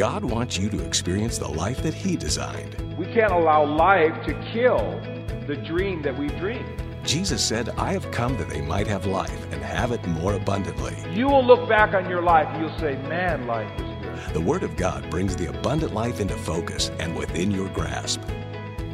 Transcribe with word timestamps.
God 0.00 0.24
wants 0.24 0.56
you 0.56 0.70
to 0.70 0.82
experience 0.82 1.36
the 1.36 1.46
life 1.46 1.82
that 1.82 1.92
He 1.92 2.16
designed. 2.16 2.74
We 2.96 3.04
can't 3.04 3.34
allow 3.34 3.66
life 3.66 4.24
to 4.24 4.32
kill 4.50 4.98
the 5.46 5.56
dream 5.56 6.00
that 6.00 6.18
we've 6.18 6.34
dreamed. 6.38 6.82
Jesus 7.04 7.44
said, 7.44 7.68
I 7.76 7.92
have 7.92 8.10
come 8.10 8.34
that 8.38 8.48
they 8.48 8.62
might 8.62 8.86
have 8.86 9.04
life 9.04 9.52
and 9.52 9.62
have 9.62 9.92
it 9.92 10.02
more 10.06 10.32
abundantly. 10.32 10.96
You 11.12 11.26
will 11.26 11.44
look 11.44 11.68
back 11.68 11.92
on 11.92 12.08
your 12.08 12.22
life 12.22 12.46
and 12.48 12.62
you'll 12.62 12.78
say, 12.78 12.96
man, 13.08 13.46
life 13.46 13.70
is 13.78 13.82
good. 14.02 14.32
The 14.32 14.40
Word 14.40 14.62
of 14.62 14.74
God 14.74 15.10
brings 15.10 15.36
the 15.36 15.50
abundant 15.50 15.92
life 15.92 16.18
into 16.18 16.34
focus 16.34 16.90
and 16.98 17.14
within 17.14 17.50
your 17.50 17.68
grasp. 17.68 18.22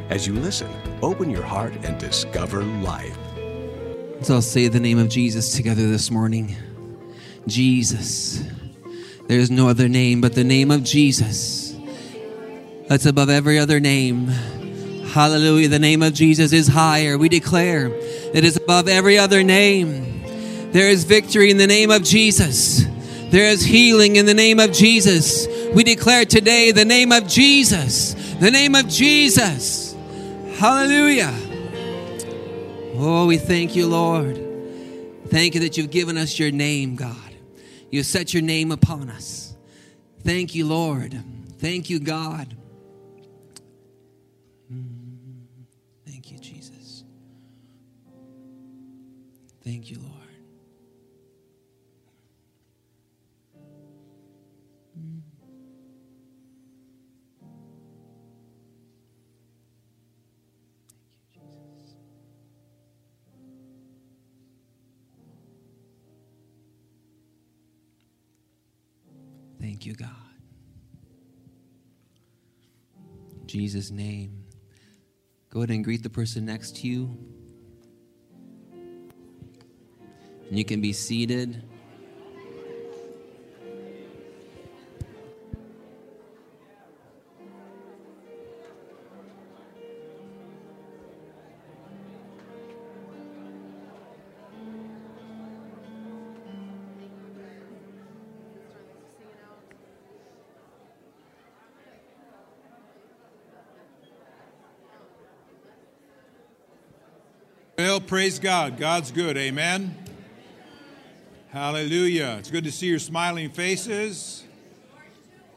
As 0.09 0.27
you 0.27 0.33
listen, 0.33 0.69
open 1.01 1.29
your 1.29 1.43
heart 1.43 1.73
and 1.85 1.97
discover 1.97 2.65
life. 2.65 3.17
So 4.23 4.33
I'll 4.33 4.41
say 4.41 4.67
the 4.67 4.81
name 4.81 4.99
of 4.99 5.07
Jesus 5.07 5.55
together 5.55 5.87
this 5.87 6.11
morning. 6.11 6.57
Jesus. 7.47 8.43
There 9.27 9.39
is 9.39 9.51
no 9.51 9.67
other 9.67 9.89
name 9.89 10.21
but 10.21 10.35
the 10.35 10.43
name 10.43 10.71
of 10.71 10.83
Jesus. 10.83 11.75
That's 12.87 13.05
above 13.05 13.29
every 13.29 13.59
other 13.59 13.79
name. 13.79 14.27
Hallelujah. 15.07 15.67
The 15.67 15.79
name 15.79 16.01
of 16.01 16.13
Jesus 16.13 16.53
is 16.53 16.67
higher. 16.67 17.17
We 17.17 17.27
declare 17.27 17.87
it 17.87 18.45
is 18.45 18.55
above 18.55 18.87
every 18.87 19.17
other 19.17 19.43
name. 19.43 20.71
There 20.71 20.87
is 20.89 21.03
victory 21.03 21.51
in 21.51 21.57
the 21.57 21.67
name 21.67 21.91
of 21.91 22.03
Jesus. 22.03 22.85
There 23.29 23.49
is 23.49 23.63
healing 23.63 24.15
in 24.15 24.25
the 24.25 24.33
name 24.33 24.59
of 24.59 24.71
Jesus. 24.71 25.47
We 25.73 25.83
declare 25.83 26.23
today 26.23 26.71
the 26.71 26.85
name 26.85 27.11
of 27.11 27.27
Jesus. 27.27 28.13
The 28.35 28.51
name 28.51 28.75
of 28.75 28.87
Jesus. 28.87 29.93
Hallelujah. 30.57 31.33
Oh, 32.95 33.25
we 33.27 33.37
thank 33.37 33.75
you, 33.75 33.87
Lord. 33.87 34.39
Thank 35.27 35.55
you 35.55 35.61
that 35.61 35.77
you've 35.77 35.91
given 35.91 36.17
us 36.17 36.39
your 36.39 36.51
name, 36.51 36.95
God. 36.95 37.26
You 37.89 38.03
set 38.03 38.33
your 38.33 38.43
name 38.43 38.71
upon 38.71 39.09
us. 39.09 39.55
Thank 40.23 40.55
you, 40.55 40.65
Lord. 40.65 41.21
Thank 41.59 41.89
you, 41.89 41.99
God. 41.99 42.55
Mm, 44.71 45.45
thank 46.05 46.31
you, 46.31 46.37
Jesus. 46.39 47.03
Thank 49.63 49.89
you, 49.89 49.97
Lord. 49.99 50.06
Thank 69.77 69.85
you, 69.85 69.93
God. 69.93 70.09
In 73.41 73.45
Jesus' 73.45 73.91
name. 73.91 74.45
Go 75.51 75.59
ahead 75.59 75.69
and 75.69 75.83
greet 75.83 76.01
the 76.01 76.09
person 76.09 76.45
next 76.45 76.77
to 76.77 76.87
you. 76.87 77.15
And 80.49 80.57
you 80.57 80.65
can 80.65 80.81
be 80.81 80.93
seated. 80.93 81.63
Well, 107.79 108.01
praise 108.01 108.39
God. 108.39 108.79
God's 108.79 109.11
good. 109.11 109.37
Amen. 109.37 109.95
Hallelujah. 111.49 112.37
It's 112.39 112.49
good 112.49 112.63
to 112.63 112.71
see 112.71 112.87
your 112.87 112.97
smiling 112.97 113.51
faces. 113.51 114.43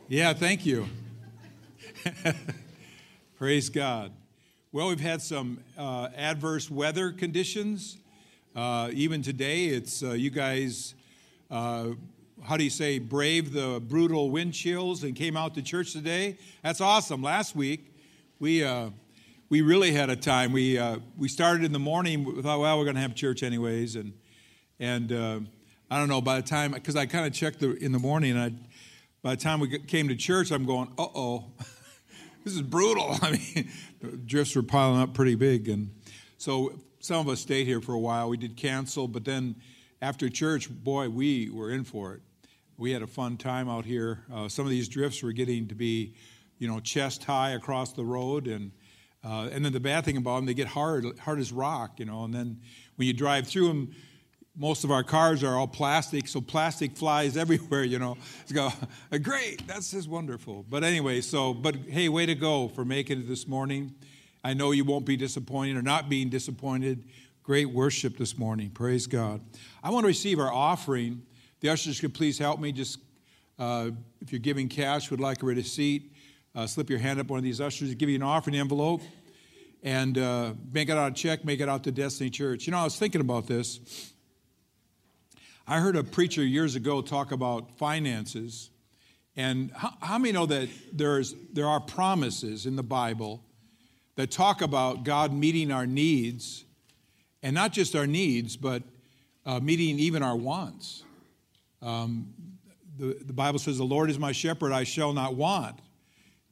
Yeah, 0.06 0.34
thank 0.34 0.66
you. 0.66 0.86
praise 3.38 3.70
God. 3.70 4.12
Well, 4.70 4.88
we've 4.88 5.00
had 5.00 5.22
some 5.22 5.64
uh, 5.78 6.10
adverse 6.14 6.70
weather 6.70 7.10
conditions. 7.10 7.96
Uh, 8.54 8.90
even 8.92 9.22
today, 9.22 9.68
it's 9.68 10.02
uh, 10.02 10.10
you 10.10 10.28
guys, 10.28 10.94
uh, 11.50 11.92
how 12.42 12.58
do 12.58 12.64
you 12.64 12.68
say, 12.68 12.98
brave 12.98 13.54
the 13.54 13.80
brutal 13.80 14.30
wind 14.30 14.52
chills 14.52 15.04
and 15.04 15.16
came 15.16 15.38
out 15.38 15.54
to 15.54 15.62
church 15.62 15.94
today. 15.94 16.36
That's 16.62 16.82
awesome. 16.82 17.22
Last 17.22 17.56
week, 17.56 17.94
we 18.38 18.62
uh, 18.62 18.90
we 19.50 19.62
really 19.62 19.90
had 19.90 20.10
a 20.10 20.16
time. 20.16 20.52
We 20.52 20.78
uh, 20.78 21.00
we 21.18 21.28
started 21.28 21.64
in 21.64 21.72
the 21.72 21.80
morning. 21.80 22.24
We 22.24 22.40
thought, 22.40 22.60
well, 22.60 22.78
we're 22.78 22.84
going 22.84 22.94
to 22.94 23.02
have 23.02 23.16
church 23.16 23.42
anyways, 23.42 23.96
and 23.96 24.14
and 24.78 25.12
uh, 25.12 25.40
I 25.90 25.98
don't 25.98 26.08
know. 26.08 26.20
By 26.20 26.36
the 26.36 26.46
time, 26.46 26.70
because 26.70 26.94
I 26.94 27.06
kind 27.06 27.26
of 27.26 27.32
checked 27.32 27.58
the, 27.58 27.72
in 27.72 27.90
the 27.90 27.98
morning, 27.98 28.36
and 28.36 28.40
I, 28.40 28.52
by 29.22 29.34
the 29.34 29.42
time 29.42 29.58
we 29.58 29.78
came 29.80 30.08
to 30.08 30.14
church, 30.14 30.52
I'm 30.52 30.64
going, 30.64 30.92
uh 30.96 31.06
oh, 31.14 31.52
this 32.44 32.54
is 32.54 32.62
brutal. 32.62 33.18
I 33.22 33.32
mean, 33.32 33.70
drifts 34.24 34.54
were 34.54 34.62
piling 34.62 35.00
up 35.00 35.14
pretty 35.14 35.34
big, 35.34 35.68
and 35.68 35.90
so 36.38 36.78
some 37.00 37.18
of 37.18 37.28
us 37.28 37.40
stayed 37.40 37.66
here 37.66 37.80
for 37.80 37.92
a 37.92 38.00
while. 38.00 38.28
We 38.28 38.36
did 38.36 38.56
cancel, 38.56 39.08
but 39.08 39.24
then 39.24 39.56
after 40.00 40.28
church, 40.28 40.70
boy, 40.70 41.08
we 41.08 41.50
were 41.50 41.72
in 41.72 41.82
for 41.82 42.14
it. 42.14 42.20
We 42.78 42.92
had 42.92 43.02
a 43.02 43.06
fun 43.06 43.36
time 43.36 43.68
out 43.68 43.84
here. 43.84 44.24
Uh, 44.32 44.48
some 44.48 44.64
of 44.64 44.70
these 44.70 44.88
drifts 44.88 45.24
were 45.24 45.32
getting 45.32 45.66
to 45.68 45.74
be, 45.74 46.14
you 46.58 46.68
know, 46.68 46.78
chest 46.78 47.24
high 47.24 47.50
across 47.50 47.92
the 47.92 48.04
road, 48.04 48.46
and 48.46 48.70
uh, 49.22 49.48
and 49.52 49.64
then 49.64 49.72
the 49.72 49.80
bad 49.80 50.04
thing 50.04 50.16
about 50.16 50.36
them, 50.36 50.46
they 50.46 50.54
get 50.54 50.68
hard, 50.68 51.18
hard 51.18 51.38
as 51.38 51.52
rock, 51.52 51.98
you 51.98 52.06
know. 52.06 52.24
And 52.24 52.32
then 52.32 52.60
when 52.96 53.06
you 53.06 53.12
drive 53.12 53.46
through 53.46 53.68
them, 53.68 53.94
most 54.56 54.84
of 54.84 54.90
our 54.90 55.04
cars 55.04 55.44
are 55.44 55.56
all 55.56 55.66
plastic, 55.66 56.26
so 56.26 56.40
plastic 56.40 56.96
flies 56.96 57.36
everywhere, 57.36 57.84
you 57.84 57.98
know. 57.98 58.16
It's 58.42 58.52
go, 58.52 58.70
great, 59.22 59.66
that's 59.66 59.90
just 59.90 60.08
wonderful. 60.08 60.64
But 60.68 60.84
anyway, 60.84 61.20
so, 61.20 61.52
but 61.52 61.76
hey, 61.88 62.08
way 62.08 62.26
to 62.26 62.34
go 62.34 62.68
for 62.68 62.84
making 62.84 63.20
it 63.20 63.28
this 63.28 63.46
morning. 63.46 63.94
I 64.42 64.54
know 64.54 64.70
you 64.70 64.84
won't 64.84 65.04
be 65.04 65.16
disappointed 65.16 65.76
or 65.76 65.82
not 65.82 66.08
being 66.08 66.30
disappointed. 66.30 67.04
Great 67.42 67.66
worship 67.66 68.16
this 68.16 68.38
morning. 68.38 68.70
Praise 68.70 69.06
God. 69.06 69.42
I 69.82 69.90
want 69.90 70.04
to 70.04 70.08
receive 70.08 70.38
our 70.38 70.52
offering. 70.52 71.22
The 71.60 71.68
ushers 71.68 72.00
could 72.00 72.14
please 72.14 72.38
help 72.38 72.58
me. 72.58 72.72
Just 72.72 73.00
uh, 73.58 73.90
if 74.22 74.32
you're 74.32 74.38
giving 74.38 74.68
cash, 74.68 75.10
would 75.10 75.20
like 75.20 75.42
a 75.42 75.46
receipt 75.46 76.09
uh, 76.54 76.66
slip 76.66 76.90
your 76.90 76.98
hand 76.98 77.20
up 77.20 77.28
one 77.28 77.38
of 77.38 77.44
these 77.44 77.60
ushers, 77.60 77.94
give 77.94 78.08
you 78.08 78.16
an 78.16 78.22
offering 78.22 78.56
envelope, 78.56 79.02
and 79.82 80.18
uh, 80.18 80.54
make 80.72 80.88
it 80.88 80.96
out 80.96 81.12
a 81.12 81.14
check, 81.14 81.44
make 81.44 81.60
it 81.60 81.68
out 81.68 81.84
to 81.84 81.92
Destiny 81.92 82.30
Church. 82.30 82.66
You 82.66 82.72
know, 82.72 82.78
I 82.78 82.84
was 82.84 82.98
thinking 82.98 83.20
about 83.20 83.46
this. 83.46 84.12
I 85.66 85.78
heard 85.78 85.96
a 85.96 86.02
preacher 86.02 86.42
years 86.42 86.74
ago 86.74 87.00
talk 87.00 87.32
about 87.32 87.78
finances, 87.78 88.70
and 89.36 89.70
how, 89.72 89.92
how 90.00 90.18
many 90.18 90.32
know 90.32 90.46
that 90.46 90.68
there's 90.92 91.34
there 91.52 91.66
are 91.66 91.80
promises 91.80 92.66
in 92.66 92.76
the 92.76 92.82
Bible 92.82 93.44
that 94.16 94.30
talk 94.30 94.60
about 94.60 95.04
God 95.04 95.32
meeting 95.32 95.70
our 95.70 95.86
needs, 95.86 96.64
and 97.42 97.54
not 97.54 97.72
just 97.72 97.94
our 97.94 98.06
needs, 98.06 98.56
but 98.56 98.82
uh, 99.46 99.60
meeting 99.60 99.98
even 100.00 100.22
our 100.22 100.36
wants. 100.36 101.04
Um, 101.80 102.34
the, 102.98 103.16
the 103.24 103.32
Bible 103.32 103.60
says, 103.60 103.78
"The 103.78 103.84
Lord 103.84 104.10
is 104.10 104.18
my 104.18 104.32
shepherd; 104.32 104.72
I 104.72 104.82
shall 104.82 105.12
not 105.12 105.36
want." 105.36 105.78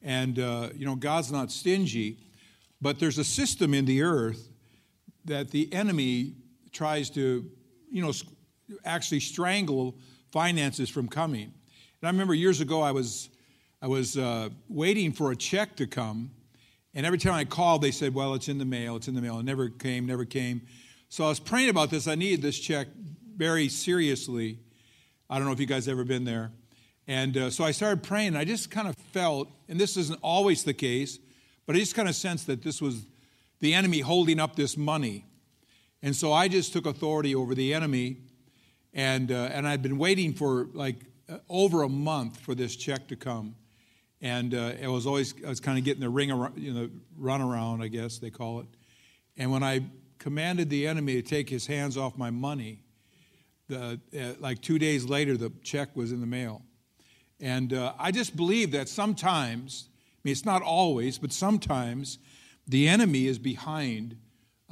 And, 0.09 0.39
uh, 0.39 0.71
you 0.75 0.87
know, 0.87 0.95
God's 0.95 1.31
not 1.31 1.53
stingy, 1.53 2.17
but 2.81 2.99
there's 2.99 3.19
a 3.19 3.25
system 3.25 3.75
in 3.75 3.85
the 3.85 4.01
earth 4.01 4.49
that 5.27 5.51
the 5.51 5.71
enemy 5.71 6.33
tries 6.73 7.11
to, 7.11 7.45
you 7.91 8.03
know, 8.03 8.13
actually 8.87 9.21
strangle 9.21 9.99
finances 10.33 10.89
from 10.89 11.09
coming. 11.09 11.53
And 12.01 12.09
I 12.09 12.09
remember 12.09 12.33
years 12.33 12.63
ago, 12.63 12.81
I 12.81 12.91
was, 12.91 13.29
I 13.83 13.87
was 13.87 14.17
uh, 14.17 14.49
waiting 14.71 15.13
for 15.13 15.31
a 15.31 15.37
check 15.37 15.77
to 15.77 15.87
come. 15.87 16.31
And 16.95 17.05
every 17.05 17.19
time 17.19 17.35
I 17.35 17.45
called, 17.45 17.83
they 17.83 17.91
said, 17.91 18.15
well, 18.15 18.33
it's 18.33 18.49
in 18.49 18.57
the 18.57 18.65
mail, 18.65 18.97
it's 18.97 19.09
in 19.09 19.15
the 19.15 19.21
mail. 19.21 19.39
It 19.39 19.45
never 19.45 19.69
came, 19.69 20.07
never 20.07 20.25
came. 20.25 20.63
So 21.11 21.27
I 21.27 21.29
was 21.29 21.39
praying 21.39 21.69
about 21.69 21.91
this. 21.91 22.09
I 22.09 22.15
needed 22.15 22.41
this 22.41 22.59
check 22.59 22.89
very 23.37 23.69
seriously. 23.69 24.59
I 25.29 25.37
don't 25.37 25.47
know 25.47 25.53
if 25.53 25.61
you 25.61 25.67
guys 25.67 25.87
ever 25.87 26.05
been 26.05 26.25
there. 26.25 26.51
And 27.09 27.39
uh, 27.39 27.51
so 27.51 27.65
I 27.65 27.71
started 27.71 28.03
praying. 28.03 28.37
I 28.37 28.45
just 28.45 28.71
kind 28.71 28.87
of 28.87 28.95
felt, 28.95 29.49
and 29.67 29.81
this 29.81 29.97
isn't 29.97 30.21
always 30.23 30.63
the 30.63 30.75
case, 30.75 31.19
but 31.67 31.75
I 31.75 31.79
just 31.79 31.95
kind 31.95 32.09
of 32.09 32.15
sensed 32.15 32.47
that 32.49 32.63
this 32.63 32.83
was 32.83 33.07
the 33.61 33.73
enemy 33.73 34.01
holding 34.01 34.39
up 34.39 34.57
this 34.57 34.77
money. 34.77 35.25
And 36.03 36.15
so 36.15 36.35
I 36.35 36.49
just 36.49 36.75
took 36.75 36.85
authority 36.85 37.35
over 37.35 37.55
the 37.55 37.73
enemy. 37.73 38.19
And, 38.93 39.33
uh, 39.33 39.49
and 39.53 39.67
I'd 39.67 39.83
been 39.83 39.97
waiting 39.97 40.35
for 40.35 40.69
like 40.75 40.97
uh, 41.31 41.39
over 41.49 41.83
a 41.83 41.89
month 41.89 42.39
for 42.41 42.55
this 42.55 42.77
check 42.77 43.09
to 43.09 43.17
come. 43.17 43.57
And 44.21 44.55
uh, 44.55 44.73
it 44.79 44.89
was 44.89 45.07
always, 45.07 45.35
I 45.45 45.49
was 45.49 45.61
kind 45.61 45.79
of 45.79 45.85
getting 45.85 46.03
the 46.03 46.09
ring 46.11 46.31
around, 46.31 46.59
you 46.59 46.75
know, 46.75 46.91
run 47.17 47.41
around, 47.41 47.83
I 47.83 47.89
guess 47.89 48.19
they 48.19 48.31
call 48.31 48.61
it. 48.61 48.67
And 49.37 49.51
when 49.51 49.63
I 49.63 49.87
commanded 50.19 50.69
the 50.69 50.87
enemy 50.87 51.15
to 51.15 51.23
take 51.23 51.49
his 51.49 51.67
hands 51.67 51.97
off 51.97 52.19
my 52.19 52.31
money, 52.31 52.83
the, 53.69 53.99
uh, 54.19 54.33
like 54.41 54.61
two 54.61 54.79
days 54.79 55.05
later, 55.05 55.37
the 55.37 55.53
check 55.63 55.95
was 55.97 56.13
in 56.13 56.21
the 56.21 56.27
mail. 56.27 56.63
And 57.41 57.73
uh, 57.73 57.93
I 57.99 58.11
just 58.11 58.37
believe 58.37 58.73
that 58.73 58.89
sometimes, 58.89 59.89
I 59.91 60.19
mean, 60.25 60.33
it's 60.33 60.45
not 60.45 60.63
always, 60.63 61.19
but 61.19 61.33
sometimes 61.33 62.19
the 62.67 62.89
enemy 62.89 63.27
is 63.27 63.39
behind 63.39 64.17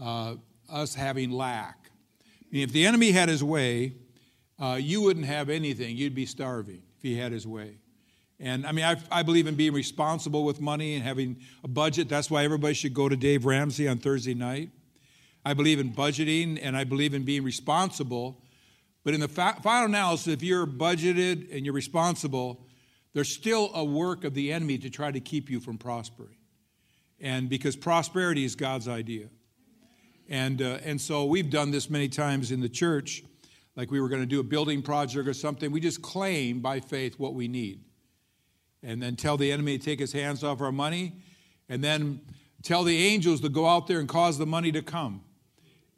uh, 0.00 0.34
us 0.68 0.94
having 0.94 1.30
lack. 1.30 1.90
I 2.42 2.46
mean, 2.50 2.62
if 2.62 2.72
the 2.72 2.86
enemy 2.86 3.12
had 3.12 3.28
his 3.28 3.42
way, 3.42 3.94
uh, 4.58 4.78
you 4.80 5.02
wouldn't 5.02 5.26
have 5.26 5.48
anything. 5.48 5.96
You'd 5.96 6.14
be 6.14 6.26
starving 6.26 6.82
if 6.96 7.02
he 7.02 7.16
had 7.16 7.32
his 7.32 7.46
way. 7.46 7.78
And 8.38 8.66
I 8.66 8.72
mean, 8.72 8.84
I, 8.84 8.96
I, 9.10 9.22
believe 9.22 9.46
in 9.46 9.54
being 9.54 9.72
responsible 9.72 10.44
with 10.44 10.60
money 10.60 10.94
and 10.94 11.02
having 11.02 11.38
a 11.64 11.68
budget. 11.68 12.08
That's 12.08 12.30
why 12.30 12.44
everybody 12.44 12.74
should 12.74 12.92
go 12.92 13.08
to 13.08 13.16
Dave 13.16 13.46
Ramsey 13.46 13.88
on 13.88 13.98
Thursday 13.98 14.34
night. 14.34 14.70
I 15.44 15.54
believe 15.54 15.78
in 15.78 15.92
budgeting 15.92 16.58
and 16.60 16.76
I 16.76 16.84
believe 16.84 17.14
in 17.14 17.22
being 17.22 17.44
responsible. 17.44 18.42
But 19.06 19.14
in 19.14 19.20
the 19.20 19.28
fa- 19.28 19.56
final 19.62 19.86
analysis, 19.86 20.26
if 20.26 20.42
you're 20.42 20.66
budgeted 20.66 21.54
and 21.54 21.64
you're 21.64 21.72
responsible, 21.72 22.66
there's 23.12 23.28
still 23.28 23.70
a 23.72 23.84
work 23.84 24.24
of 24.24 24.34
the 24.34 24.52
enemy 24.52 24.78
to 24.78 24.90
try 24.90 25.12
to 25.12 25.20
keep 25.20 25.48
you 25.48 25.60
from 25.60 25.78
prospering. 25.78 26.34
And 27.20 27.48
because 27.48 27.76
prosperity 27.76 28.44
is 28.44 28.56
God's 28.56 28.88
idea. 28.88 29.28
And, 30.28 30.60
uh, 30.60 30.78
and 30.82 31.00
so 31.00 31.24
we've 31.24 31.50
done 31.50 31.70
this 31.70 31.88
many 31.88 32.08
times 32.08 32.50
in 32.50 32.60
the 32.60 32.68
church, 32.68 33.22
like 33.76 33.92
we 33.92 34.00
were 34.00 34.08
going 34.08 34.22
to 34.22 34.26
do 34.26 34.40
a 34.40 34.42
building 34.42 34.82
project 34.82 35.28
or 35.28 35.34
something. 35.34 35.70
We 35.70 35.78
just 35.78 36.02
claim 36.02 36.58
by 36.58 36.80
faith 36.80 37.16
what 37.16 37.34
we 37.34 37.46
need 37.46 37.84
and 38.82 39.00
then 39.00 39.14
tell 39.14 39.36
the 39.36 39.52
enemy 39.52 39.78
to 39.78 39.84
take 39.84 40.00
his 40.00 40.12
hands 40.12 40.42
off 40.42 40.60
our 40.60 40.72
money, 40.72 41.12
and 41.68 41.82
then 41.82 42.22
tell 42.64 42.82
the 42.82 43.06
angels 43.06 43.40
to 43.42 43.48
go 43.48 43.68
out 43.68 43.86
there 43.86 44.00
and 44.00 44.08
cause 44.08 44.36
the 44.36 44.46
money 44.46 44.72
to 44.72 44.82
come. 44.82 45.22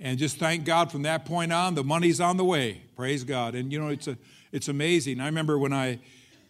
And 0.01 0.19
just 0.19 0.39
thank 0.39 0.65
God 0.65 0.93
from 0.93 1.03
that 1.03 1.25
point 1.25 1.53
on, 1.53 1.75
the 1.75 1.83
money's 1.83 2.21
on 2.21 2.37
the 2.37 2.45
way. 2.45 2.83
Praise 2.95 3.25
God. 3.25 3.55
And 3.55 3.73
you 3.73 3.81
know, 3.81 3.89
it's 3.89 4.07
a 4.07 4.17
it's 4.53 4.69
amazing. 4.69 5.21
I 5.21 5.27
remember 5.27 5.59
when 5.59 5.73
I 5.73 5.99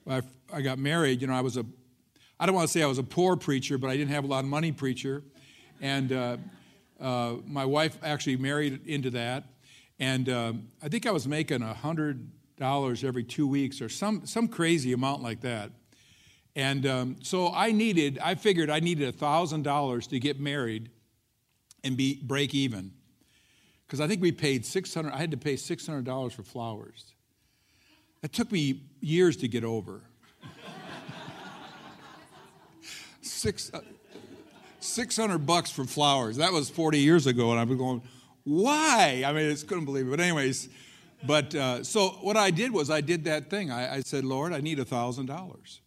I, 0.09 0.23
I 0.53 0.61
got 0.61 0.79
married, 0.79 1.21
you 1.21 1.27
know, 1.27 1.35
I 1.35 1.41
was 1.41 1.57
a 1.57 1.65
I 2.39 2.47
don't 2.47 2.55
want 2.55 2.69
to 2.69 2.73
say 2.73 2.83
I 2.83 2.87
was 2.87 2.99
a 2.99 3.05
poor 3.05 3.37
preacher, 3.37 3.79
but 3.79 3.91
I 3.91 3.97
didn't 3.97 4.13
have 4.13 4.25
a 4.25 4.29
lot 4.29 4.45
of 4.45 4.51
money 4.51 4.71
preacher. 4.71 5.23
And 5.81 6.13
uh, 6.13 6.37
uh, 7.01 7.37
my 7.47 7.65
wife 7.65 7.99
actually 8.03 8.37
married 8.37 8.87
into 8.87 9.11
that. 9.11 9.45
And 9.99 10.29
uh, 10.29 10.53
I 10.83 10.89
think 10.89 11.07
I 11.07 11.11
was 11.11 11.27
making 11.27 11.63
a 11.63 11.75
hundred 11.75 12.31
dollars 12.57 13.03
every 13.03 13.25
two 13.25 13.47
weeks 13.47 13.81
or 13.81 13.89
some 13.89 14.27
some 14.27 14.49
crazy 14.49 14.93
amount 14.93 15.23
like 15.23 15.41
that. 15.41 15.71
And 16.59 16.87
um, 16.87 17.17
so 17.23 17.53
I 17.53 17.71
needed, 17.71 18.19
I 18.21 18.35
figured 18.35 18.69
I 18.69 18.81
needed 18.81 19.09
a 19.09 19.13
$1,000 19.13 20.09
to 20.09 20.19
get 20.19 20.41
married 20.41 20.91
and 21.85 21.97
be 21.97 22.21
break 22.21 22.53
even. 22.53 22.95
Because 23.89 24.03
I 24.03 24.07
think 24.07 24.21
we 24.21 24.33
paid 24.33 24.67
600, 24.67 25.11
I 25.11 25.17
had 25.17 25.31
to 25.31 25.39
pay 25.39 25.55
$600 25.55 26.33
for 26.33 26.43
flowers. 26.43 27.15
It 28.23 28.35
took 28.35 28.53
me 28.53 28.83
years 29.01 29.39
to 29.39 29.49
get 29.49 29.65
over. 29.65 30.03
Six, 33.23 33.71
uh, 33.73 33.81
600 34.81 35.39
bucks 35.39 35.71
for 35.71 35.87
flowers. 35.87 36.37
That 36.37 36.53
was 36.53 36.69
40 36.69 36.99
years 36.99 37.27
ago, 37.27 37.51
and 37.51 37.59
I 37.59 37.65
was 37.65 37.79
going, 37.79 38.03
why? 38.45 39.23
I 39.25 39.33
mean, 39.33 39.51
I 39.51 39.55
couldn't 39.55 39.87
believe 39.87 40.07
it. 40.07 40.11
But, 40.11 40.21
anyways, 40.21 40.69
but 41.27 41.55
uh, 41.55 41.83
so 41.83 42.09
what 42.21 42.37
I 42.37 42.51
did 42.51 42.73
was 42.73 42.91
I 42.91 43.01
did 43.01 43.25
that 43.25 43.49
thing. 43.49 43.71
I, 43.71 43.97
I 43.97 44.01
said, 44.01 44.23
Lord, 44.23 44.53
I 44.53 44.61
need 44.61 44.79
$1,000. 44.79 45.79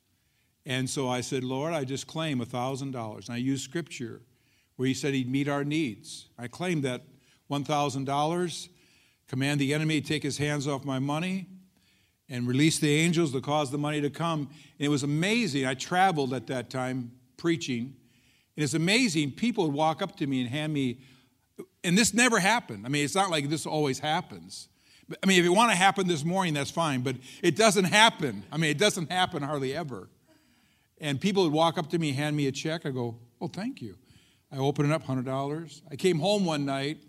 And 0.66 0.90
so 0.90 1.08
I 1.08 1.22
said, 1.22 1.44
Lord, 1.44 1.74
I 1.74 1.84
just 1.84 2.08
claim 2.08 2.40
$1,000. 2.40 3.28
And 3.28 3.30
I 3.30 3.38
used 3.38 3.64
scripture 3.64 4.22
where 4.76 4.88
he 4.88 4.96
said 4.96 5.14
he'd 5.14 5.30
meet 5.30 5.48
our 5.48 5.64
needs. 5.64 6.30
I 6.40 6.48
claimed 6.48 6.84
that 6.84 7.04
$1,000, 7.52 8.70
command 9.28 9.60
the 9.60 9.74
enemy 9.74 10.02
to 10.02 10.08
take 10.08 10.24
his 10.24 10.38
hands 10.38 10.68
off 10.68 10.86
my 10.86 10.98
money, 10.98 11.48
and 12.30 12.48
release 12.48 12.80
the 12.80 12.96
angels 12.96 13.34
to 13.34 13.42
cause 13.42 13.72
the 13.72 13.78
money 13.78 14.00
to 14.00 14.10
come. 14.10 14.50
And 14.80 14.86
it 14.86 14.88
was 14.88 15.04
amazing. 15.04 15.66
I 15.66 15.74
traveled 15.74 16.34
at 16.34 16.48
that 16.48 16.70
time 16.70 17.12
preaching. 17.36 17.94
And 18.56 18.64
it's 18.64 18.74
amazing. 18.74 19.32
People 19.32 19.66
would 19.66 19.74
walk 19.74 20.02
up 20.02 20.16
to 20.18 20.28
me 20.28 20.42
and 20.42 20.50
hand 20.50 20.74
me, 20.74 21.00
and 21.84 21.98
this 21.98 22.14
never 22.14 22.40
happened. 22.40 22.86
I 22.86 22.90
mean, 22.90 23.04
it's 23.04 23.16
not 23.16 23.30
like 23.30 23.50
this 23.50 23.66
always 23.66 24.00
happens. 24.00 24.70
I 25.22 25.26
mean, 25.26 25.40
if 25.40 25.44
you 25.44 25.52
want 25.54 25.72
to 25.72 25.78
happen 25.78 26.08
this 26.08 26.24
morning, 26.24 26.54
that's 26.54 26.72
fine, 26.72 27.02
but 27.02 27.18
it 27.44 27.58
doesn't 27.58 27.86
happen. 27.86 28.44
I 28.50 28.56
mean, 28.56 28.72
it 28.72 28.78
doesn't 28.78 29.12
happen 29.12 29.44
hardly 29.44 29.76
ever. 29.76 30.08
And 31.02 31.20
people 31.20 31.44
would 31.44 31.52
walk 31.52 31.78
up 31.78 31.90
to 31.90 32.00
me, 32.00 32.14
hand 32.14 32.38
me 32.38 32.48
a 32.48 32.52
check. 32.52 32.86
I 32.86 32.92
go, 32.92 33.18
oh, 33.42 33.48
thank 33.48 33.82
you. 33.82 33.98
I 34.52 34.58
open 34.58 34.86
it 34.86 34.94
up, 34.94 35.04
$100. 35.04 35.82
I 35.92 35.96
came 35.96 36.20
home 36.20 36.46
one 36.46 36.66
night, 36.66 37.00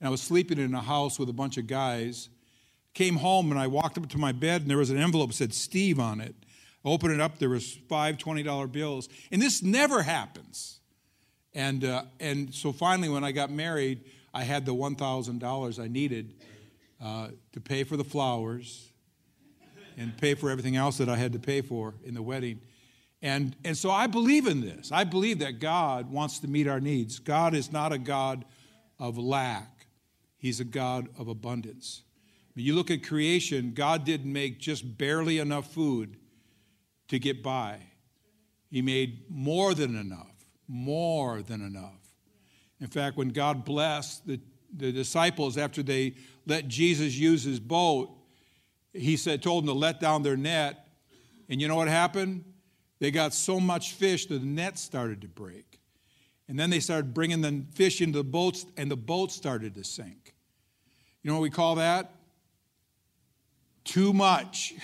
and 0.00 0.08
I 0.08 0.10
was 0.10 0.22
sleeping 0.22 0.58
in 0.58 0.74
a 0.74 0.80
house 0.80 1.18
with 1.18 1.28
a 1.28 1.32
bunch 1.32 1.56
of 1.56 1.66
guys. 1.66 2.28
Came 2.94 3.16
home, 3.16 3.50
and 3.50 3.60
I 3.60 3.66
walked 3.66 3.98
up 3.98 4.08
to 4.08 4.18
my 4.18 4.32
bed, 4.32 4.62
and 4.62 4.70
there 4.70 4.78
was 4.78 4.90
an 4.90 4.98
envelope 4.98 5.30
that 5.30 5.36
said 5.36 5.54
Steve 5.54 6.00
on 6.00 6.20
it. 6.20 6.34
I 6.84 6.88
opened 6.88 7.12
it 7.12 7.20
up, 7.20 7.38
there 7.38 7.50
was 7.50 7.78
five 7.88 8.16
$20 8.16 8.72
bills. 8.72 9.08
And 9.30 9.42
this 9.42 9.62
never 9.62 10.02
happens. 10.02 10.80
And, 11.54 11.84
uh, 11.84 12.04
and 12.20 12.54
so 12.54 12.72
finally, 12.72 13.08
when 13.08 13.24
I 13.24 13.32
got 13.32 13.50
married, 13.50 14.04
I 14.32 14.42
had 14.42 14.64
the 14.64 14.74
$1,000 14.74 15.82
I 15.82 15.88
needed 15.88 16.34
uh, 17.02 17.28
to 17.52 17.60
pay 17.60 17.84
for 17.84 17.96
the 17.96 18.04
flowers 18.04 18.92
and 19.96 20.16
pay 20.16 20.34
for 20.34 20.50
everything 20.50 20.76
else 20.76 20.98
that 20.98 21.08
I 21.08 21.16
had 21.16 21.32
to 21.32 21.38
pay 21.38 21.60
for 21.60 21.94
in 22.04 22.14
the 22.14 22.22
wedding. 22.22 22.60
And, 23.20 23.56
and 23.64 23.76
so 23.76 23.90
I 23.90 24.06
believe 24.06 24.46
in 24.46 24.60
this. 24.60 24.92
I 24.92 25.04
believe 25.04 25.40
that 25.40 25.58
God 25.58 26.10
wants 26.10 26.38
to 26.40 26.48
meet 26.48 26.68
our 26.68 26.80
needs. 26.80 27.18
God 27.18 27.54
is 27.54 27.72
not 27.72 27.92
a 27.92 27.98
God 27.98 28.44
of 28.98 29.18
lack, 29.18 29.77
He's 30.38 30.60
a 30.60 30.64
God 30.64 31.08
of 31.18 31.28
abundance. 31.28 32.02
When 32.54 32.64
you 32.64 32.74
look 32.74 32.90
at 32.90 33.04
creation, 33.04 33.72
God 33.74 34.04
didn't 34.04 34.32
make 34.32 34.58
just 34.58 34.96
barely 34.96 35.38
enough 35.38 35.72
food 35.72 36.16
to 37.08 37.18
get 37.18 37.42
by, 37.42 37.78
He 38.70 38.82
made 38.82 39.30
more 39.30 39.74
than 39.74 39.96
enough, 39.96 40.44
more 40.66 41.42
than 41.42 41.60
enough. 41.60 42.14
In 42.80 42.86
fact, 42.86 43.16
when 43.16 43.30
God 43.30 43.64
blessed 43.64 44.26
the, 44.26 44.40
the 44.76 44.92
disciples 44.92 45.56
after 45.56 45.82
they 45.82 46.14
let 46.46 46.68
Jesus 46.68 47.16
use 47.16 47.44
his 47.44 47.60
boat, 47.60 48.10
He 48.92 49.16
said, 49.16 49.42
told 49.42 49.64
them 49.64 49.74
to 49.74 49.78
let 49.78 50.00
down 50.00 50.22
their 50.22 50.36
net. 50.36 50.86
And 51.48 51.60
you 51.60 51.68
know 51.68 51.76
what 51.76 51.88
happened? 51.88 52.44
They 52.98 53.10
got 53.10 53.32
so 53.32 53.58
much 53.58 53.92
fish 53.92 54.26
that 54.26 54.40
the 54.40 54.46
net 54.46 54.78
started 54.78 55.20
to 55.22 55.28
break. 55.28 55.67
And 56.48 56.58
then 56.58 56.70
they 56.70 56.80
started 56.80 57.12
bringing 57.12 57.42
the 57.42 57.64
fish 57.74 58.00
into 58.00 58.18
the 58.18 58.24
boats, 58.24 58.64
and 58.76 58.90
the 58.90 58.96
boat 58.96 59.30
started 59.30 59.74
to 59.74 59.84
sink. 59.84 60.34
You 61.22 61.30
know 61.30 61.34
what 61.34 61.42
we 61.42 61.50
call 61.50 61.74
that? 61.74 62.12
Too 63.84 64.12
much, 64.12 64.74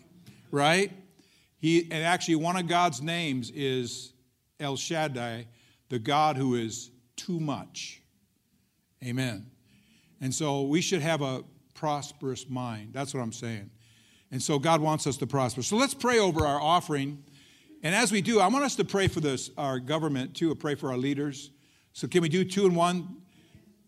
right? 0.50 0.92
He, 1.58 1.82
and 1.90 2.04
actually, 2.04 2.36
one 2.36 2.56
of 2.56 2.68
God's 2.68 3.02
names 3.02 3.50
is 3.50 4.12
El 4.60 4.76
Shaddai, 4.76 5.46
the 5.88 5.98
God 5.98 6.36
who 6.36 6.54
is 6.54 6.90
too 7.16 7.40
much. 7.40 8.00
Amen. 9.04 9.50
And 10.20 10.34
so 10.34 10.62
we 10.62 10.80
should 10.80 11.02
have 11.02 11.22
a 11.22 11.44
prosperous 11.74 12.48
mind. 12.48 12.90
That's 12.92 13.14
what 13.14 13.20
I'm 13.20 13.32
saying. 13.32 13.70
And 14.30 14.42
so 14.42 14.58
God 14.58 14.80
wants 14.80 15.06
us 15.06 15.16
to 15.18 15.26
prosper. 15.26 15.62
So 15.62 15.76
let's 15.76 15.94
pray 15.94 16.18
over 16.18 16.44
our 16.44 16.60
offering. 16.60 17.24
And 17.82 17.94
as 17.94 18.10
we 18.10 18.20
do, 18.20 18.40
I 18.40 18.48
want 18.48 18.64
us 18.64 18.74
to 18.76 18.84
pray 18.84 19.06
for 19.06 19.20
this, 19.20 19.50
our 19.56 19.78
government 19.78 20.34
too, 20.34 20.54
pray 20.54 20.74
for 20.74 20.90
our 20.90 20.96
leaders. 20.96 21.50
So 21.92 22.08
can 22.08 22.22
we 22.22 22.28
do 22.28 22.44
two 22.44 22.66
and 22.66 22.74
one? 22.74 23.16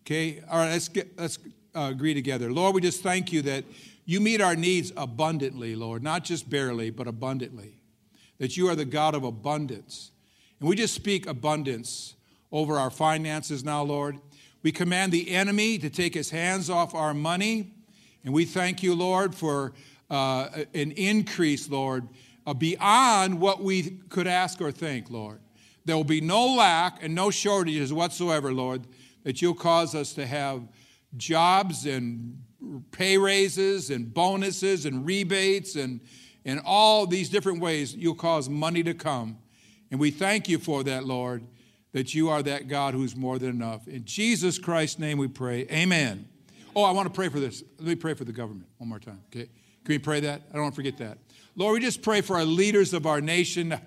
Okay. 0.06 0.42
All 0.48 0.58
right. 0.58 0.70
Let's 0.70 0.88
get, 0.88 1.18
let's 1.18 1.38
uh, 1.74 1.88
agree 1.90 2.14
together. 2.14 2.52
Lord, 2.52 2.74
we 2.74 2.80
just 2.80 3.02
thank 3.02 3.32
you 3.32 3.42
that 3.42 3.64
you 4.04 4.20
meet 4.20 4.40
our 4.40 4.56
needs 4.56 4.92
abundantly, 4.96 5.76
Lord, 5.76 6.02
not 6.02 6.24
just 6.24 6.48
barely, 6.48 6.90
but 6.90 7.06
abundantly. 7.06 7.74
That 8.38 8.56
you 8.56 8.68
are 8.68 8.74
the 8.74 8.84
God 8.84 9.14
of 9.14 9.24
abundance. 9.24 10.12
And 10.58 10.68
we 10.68 10.76
just 10.76 10.94
speak 10.94 11.26
abundance 11.26 12.14
over 12.52 12.76
our 12.76 12.90
finances 12.90 13.64
now, 13.64 13.82
Lord. 13.82 14.18
We 14.62 14.72
command 14.72 15.12
the 15.12 15.30
enemy 15.30 15.78
to 15.78 15.90
take 15.90 16.14
his 16.14 16.30
hands 16.30 16.70
off 16.70 16.94
our 16.94 17.14
money. 17.14 17.72
And 18.24 18.34
we 18.34 18.44
thank 18.44 18.82
you, 18.82 18.94
Lord, 18.94 19.34
for 19.34 19.72
uh, 20.10 20.48
an 20.74 20.92
increase, 20.92 21.68
Lord, 21.68 22.08
Uh, 22.46 22.54
beyond 22.54 23.38
what 23.38 23.62
we 23.62 23.98
could 24.08 24.26
ask 24.26 24.60
or 24.60 24.72
think, 24.72 25.10
Lord. 25.10 25.40
There 25.84 25.96
will 25.96 26.04
be 26.04 26.20
no 26.20 26.54
lack 26.54 27.02
and 27.02 27.14
no 27.14 27.30
shortages 27.30 27.92
whatsoever, 27.92 28.52
Lord, 28.52 28.86
that 29.24 29.42
you'll 29.42 29.54
cause 29.54 29.94
us 29.94 30.12
to 30.14 30.26
have 30.26 30.62
jobs 31.16 31.86
and 31.86 32.42
pay 32.92 33.18
raises 33.18 33.90
and 33.90 34.12
bonuses 34.12 34.86
and 34.86 35.04
rebates 35.04 35.76
and 35.76 36.00
in 36.44 36.60
all 36.64 37.06
these 37.06 37.28
different 37.28 37.60
ways 37.60 37.94
you'll 37.94 38.14
cause 38.14 38.48
money 38.48 38.82
to 38.82 38.94
come. 38.94 39.38
And 39.90 39.98
we 39.98 40.10
thank 40.10 40.48
you 40.48 40.58
for 40.58 40.82
that, 40.84 41.04
Lord, 41.04 41.44
that 41.92 42.14
you 42.14 42.28
are 42.28 42.42
that 42.42 42.68
God 42.68 42.94
who's 42.94 43.16
more 43.16 43.38
than 43.38 43.50
enough. 43.50 43.88
In 43.88 44.04
Jesus 44.04 44.58
Christ's 44.58 44.98
name 44.98 45.18
we 45.18 45.28
pray. 45.28 45.66
Amen. 45.70 46.28
Oh, 46.74 46.84
I 46.84 46.92
want 46.92 47.08
to 47.08 47.14
pray 47.14 47.28
for 47.28 47.40
this. 47.40 47.64
Let 47.78 47.88
me 47.88 47.94
pray 47.96 48.14
for 48.14 48.24
the 48.24 48.32
government 48.32 48.68
one 48.78 48.88
more 48.88 49.00
time. 49.00 49.20
Okay. 49.34 49.48
Can 49.84 49.94
we 49.94 49.98
pray 49.98 50.20
that? 50.20 50.42
I 50.50 50.54
don't 50.54 50.62
want 50.62 50.74
to 50.74 50.76
forget 50.76 50.98
that. 50.98 51.18
Lord, 51.56 51.74
we 51.74 51.80
just 51.80 52.02
pray 52.02 52.20
for 52.20 52.36
our 52.36 52.44
leaders 52.44 52.94
of 52.94 53.06
our 53.06 53.20
nation 53.20 53.78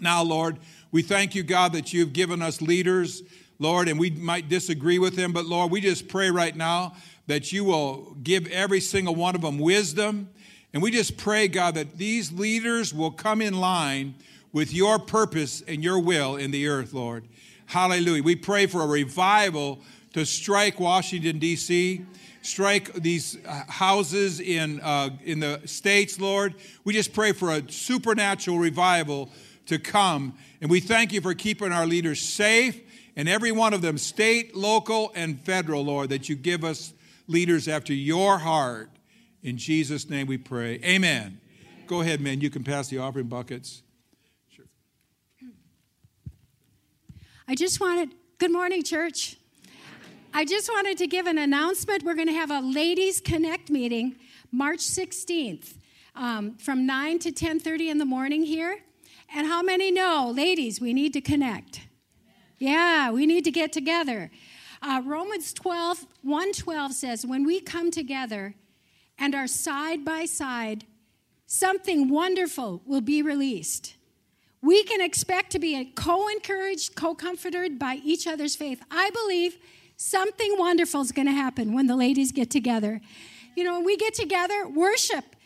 now, 0.00 0.22
Lord. 0.22 0.58
We 0.90 1.02
thank 1.02 1.34
you, 1.34 1.42
God, 1.42 1.72
that 1.74 1.92
you've 1.92 2.12
given 2.12 2.40
us 2.42 2.62
leaders, 2.62 3.22
Lord, 3.58 3.88
and 3.88 3.98
we 3.98 4.10
might 4.10 4.48
disagree 4.48 4.98
with 4.98 5.16
them, 5.16 5.32
but 5.32 5.44
Lord, 5.46 5.70
we 5.70 5.80
just 5.80 6.08
pray 6.08 6.30
right 6.30 6.56
now 6.56 6.94
that 7.26 7.52
you 7.52 7.64
will 7.64 8.16
give 8.22 8.46
every 8.48 8.80
single 8.80 9.14
one 9.14 9.34
of 9.34 9.42
them 9.42 9.58
wisdom 9.58 10.30
And 10.72 10.82
we 10.82 10.90
just 10.90 11.16
pray, 11.16 11.48
God, 11.48 11.74
that 11.74 11.98
these 11.98 12.32
leaders 12.32 12.94
will 12.94 13.10
come 13.10 13.42
in 13.42 13.58
line 13.58 14.14
with 14.52 14.72
your 14.72 14.98
purpose 14.98 15.62
and 15.62 15.82
your 15.82 15.98
will 15.98 16.36
in 16.36 16.50
the 16.50 16.68
earth, 16.68 16.92
Lord. 16.92 17.26
Hallelujah. 17.66 18.22
We 18.22 18.36
pray 18.36 18.66
for 18.66 18.82
a 18.82 18.86
revival 18.86 19.80
to 20.12 20.24
strike 20.24 20.80
Washington, 20.80 21.38
D.C., 21.38 22.04
strike 22.42 22.92
these 22.94 23.36
uh, 23.46 23.62
houses 23.68 24.40
in, 24.40 24.80
uh, 24.80 25.10
in 25.24 25.40
the 25.40 25.60
states, 25.66 26.18
Lord. 26.18 26.54
We 26.84 26.92
just 26.92 27.12
pray 27.12 27.32
for 27.32 27.50
a 27.50 27.70
supernatural 27.70 28.58
revival 28.58 29.30
to 29.66 29.78
come. 29.78 30.34
And 30.60 30.70
we 30.70 30.80
thank 30.80 31.12
you 31.12 31.20
for 31.20 31.34
keeping 31.34 31.72
our 31.72 31.86
leaders 31.86 32.20
safe 32.20 32.80
and 33.16 33.28
every 33.28 33.52
one 33.52 33.74
of 33.74 33.82
them, 33.82 33.98
state, 33.98 34.56
local, 34.56 35.12
and 35.14 35.40
federal, 35.40 35.84
Lord, 35.84 36.10
that 36.10 36.28
you 36.28 36.36
give 36.36 36.64
us 36.64 36.92
leaders 37.26 37.68
after 37.68 37.92
your 37.92 38.38
heart. 38.38 38.90
In 39.42 39.56
Jesus' 39.56 40.08
name 40.08 40.26
we 40.26 40.38
pray. 40.38 40.74
Amen. 40.84 40.84
Amen. 40.84 41.40
Go 41.86 42.00
ahead, 42.00 42.20
man. 42.20 42.40
You 42.40 42.50
can 42.50 42.64
pass 42.64 42.88
the 42.88 42.98
offering 42.98 43.26
buckets. 43.26 43.82
Sure. 44.48 44.66
I 47.48 47.54
just 47.54 47.80
wanted, 47.80 48.14
good 48.38 48.52
morning, 48.52 48.82
church. 48.82 49.36
I 50.32 50.44
just 50.44 50.68
wanted 50.68 50.96
to 50.98 51.08
give 51.08 51.26
an 51.26 51.38
announcement. 51.38 52.04
We're 52.04 52.14
going 52.14 52.28
to 52.28 52.32
have 52.32 52.52
a 52.52 52.60
Ladies 52.60 53.20
Connect 53.20 53.68
meeting 53.68 54.14
March 54.52 54.78
16th 54.78 55.74
um, 56.14 56.56
from 56.56 56.86
9 56.86 57.18
to 57.20 57.32
10.30 57.32 57.90
in 57.90 57.98
the 57.98 58.04
morning 58.04 58.44
here. 58.44 58.78
And 59.34 59.48
how 59.48 59.60
many 59.60 59.90
know, 59.90 60.32
ladies, 60.32 60.80
we 60.80 60.92
need 60.92 61.12
to 61.14 61.20
connect? 61.20 61.80
Yeah, 62.58 63.10
we 63.10 63.26
need 63.26 63.42
to 63.44 63.50
get 63.50 63.72
together. 63.72 64.30
Uh, 64.80 65.02
Romans 65.04 65.52
12, 65.52 66.06
112 66.22 66.92
says, 66.92 67.26
when 67.26 67.44
we 67.44 67.60
come 67.60 67.90
together 67.90 68.54
and 69.18 69.34
are 69.34 69.48
side 69.48 70.04
by 70.04 70.26
side, 70.26 70.84
something 71.46 72.08
wonderful 72.08 72.82
will 72.86 73.00
be 73.00 73.20
released. 73.20 73.96
We 74.62 74.84
can 74.84 75.00
expect 75.00 75.50
to 75.52 75.58
be 75.58 75.84
co 75.96 76.28
encouraged, 76.28 76.94
co 76.94 77.16
comforted 77.16 77.80
by 77.80 78.00
each 78.04 78.28
other's 78.28 78.54
faith. 78.54 78.80
I 78.90 79.10
believe 79.10 79.58
Something 80.02 80.56
wonderful 80.56 81.02
is 81.02 81.12
going 81.12 81.26
to 81.26 81.32
happen 81.32 81.74
when 81.74 81.86
the 81.86 81.94
ladies 81.94 82.32
get 82.32 82.50
together. 82.50 83.02
You 83.54 83.64
know, 83.64 83.74
when 83.74 83.84
we 83.84 83.98
get 83.98 84.14
together, 84.14 84.66
worship. 84.66 85.36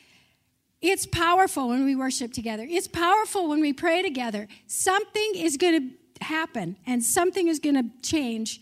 It's 0.80 1.06
powerful 1.06 1.70
when 1.70 1.84
we 1.84 1.96
worship 1.96 2.32
together. 2.32 2.64
It's 2.64 2.86
powerful 2.86 3.48
when 3.48 3.60
we 3.60 3.72
pray 3.72 4.00
together. 4.00 4.46
Something 4.68 5.32
is 5.34 5.56
going 5.56 5.96
to 6.18 6.24
happen 6.24 6.76
and 6.86 7.02
something 7.02 7.48
is 7.48 7.58
going 7.58 7.74
to 7.74 8.08
change 8.08 8.60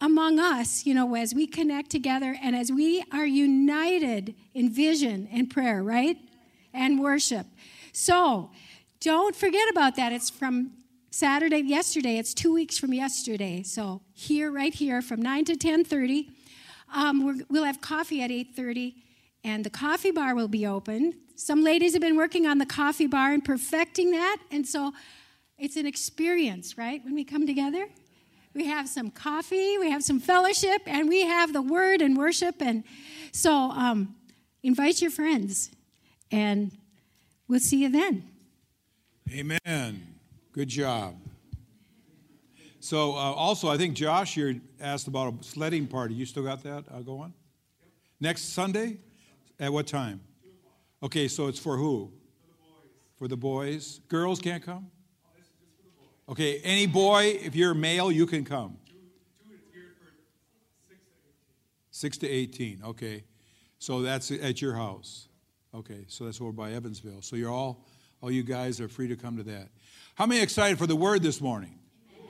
among 0.00 0.40
us, 0.40 0.86
you 0.86 0.92
know, 0.92 1.14
as 1.14 1.32
we 1.32 1.46
connect 1.46 1.90
together 1.90 2.36
and 2.42 2.56
as 2.56 2.72
we 2.72 3.04
are 3.12 3.24
united 3.24 4.34
in 4.54 4.70
vision 4.70 5.28
and 5.30 5.48
prayer, 5.48 5.84
right? 5.84 6.16
And 6.74 6.98
worship. 6.98 7.46
So 7.92 8.50
don't 8.98 9.36
forget 9.36 9.70
about 9.70 9.94
that. 9.94 10.12
It's 10.12 10.30
from 10.30 10.72
Saturday, 11.12 11.58
yesterday, 11.58 12.16
it's 12.16 12.32
two 12.32 12.54
weeks 12.54 12.78
from 12.78 12.94
yesterday. 12.94 13.62
So 13.62 14.00
here, 14.14 14.50
right 14.50 14.72
here, 14.72 15.02
from 15.02 15.20
9 15.20 15.44
to 15.44 15.56
10.30. 15.56 16.30
Um, 16.94 17.26
we 17.26 17.44
will 17.50 17.64
have 17.64 17.82
coffee 17.82 18.22
at 18.22 18.30
8.30, 18.30 18.94
and 19.44 19.62
the 19.62 19.68
coffee 19.68 20.10
bar 20.10 20.34
will 20.34 20.48
be 20.48 20.66
open. 20.66 21.12
Some 21.36 21.62
ladies 21.62 21.92
have 21.92 22.00
been 22.00 22.16
working 22.16 22.46
on 22.46 22.56
the 22.56 22.64
coffee 22.64 23.06
bar 23.06 23.34
and 23.34 23.44
perfecting 23.44 24.12
that, 24.12 24.38
and 24.50 24.66
so 24.66 24.94
it's 25.58 25.76
an 25.76 25.84
experience, 25.84 26.78
right, 26.78 27.04
when 27.04 27.14
we 27.14 27.24
come 27.24 27.46
together? 27.46 27.88
We 28.54 28.64
have 28.68 28.88
some 28.88 29.10
coffee, 29.10 29.76
we 29.76 29.90
have 29.90 30.02
some 30.02 30.18
fellowship, 30.18 30.80
and 30.86 31.10
we 31.10 31.26
have 31.26 31.52
the 31.52 31.62
word 31.62 32.00
and 32.00 32.16
worship. 32.16 32.62
And 32.62 32.84
so 33.32 33.52
um, 33.52 34.14
invite 34.62 35.02
your 35.02 35.10
friends, 35.10 35.70
and 36.30 36.72
we'll 37.48 37.60
see 37.60 37.82
you 37.82 37.90
then. 37.90 38.24
Amen. 39.30 40.11
Good 40.52 40.68
job. 40.68 41.16
So, 42.78 43.12
uh, 43.12 43.32
also, 43.32 43.68
I 43.68 43.76
think 43.76 43.94
Josh, 43.94 44.36
you 44.36 44.60
asked 44.80 45.06
about 45.06 45.32
a 45.32 45.44
sledding 45.44 45.86
party. 45.86 46.14
You 46.14 46.26
still 46.26 46.42
got 46.42 46.62
that? 46.64 46.84
I'll 46.92 47.02
go 47.02 47.18
on. 47.20 47.32
Next 48.20 48.52
Sunday? 48.52 48.98
At 49.58 49.72
what 49.72 49.86
time? 49.86 50.20
Okay, 51.02 51.28
so 51.28 51.46
it's 51.46 51.58
for 51.58 51.76
who? 51.76 52.10
For 53.16 53.28
the 53.28 53.36
boys. 53.36 54.00
Girls 54.08 54.40
can't 54.40 54.62
come? 54.62 54.90
Okay, 56.28 56.60
any 56.64 56.86
boy, 56.86 57.38
if 57.42 57.54
you're 57.54 57.74
male, 57.74 58.10
you 58.10 58.26
can 58.26 58.44
come. 58.44 58.76
Six 61.90 62.18
to 62.18 62.28
18, 62.28 62.82
okay. 62.84 63.24
So 63.78 64.02
that's 64.02 64.30
at 64.30 64.60
your 64.60 64.74
house. 64.74 65.28
Okay, 65.74 66.04
so 66.08 66.24
that's 66.24 66.40
over 66.40 66.52
by 66.52 66.72
Evansville. 66.72 67.22
So 67.22 67.36
you're 67.36 67.50
all, 67.50 67.86
all 68.20 68.30
you 68.30 68.42
guys 68.42 68.80
are 68.80 68.88
free 68.88 69.08
to 69.08 69.16
come 69.16 69.36
to 69.36 69.42
that. 69.44 69.68
How 70.14 70.26
many 70.26 70.42
excited 70.42 70.76
for 70.76 70.86
the 70.86 70.94
word 70.94 71.22
this 71.22 71.40
morning? 71.40 71.78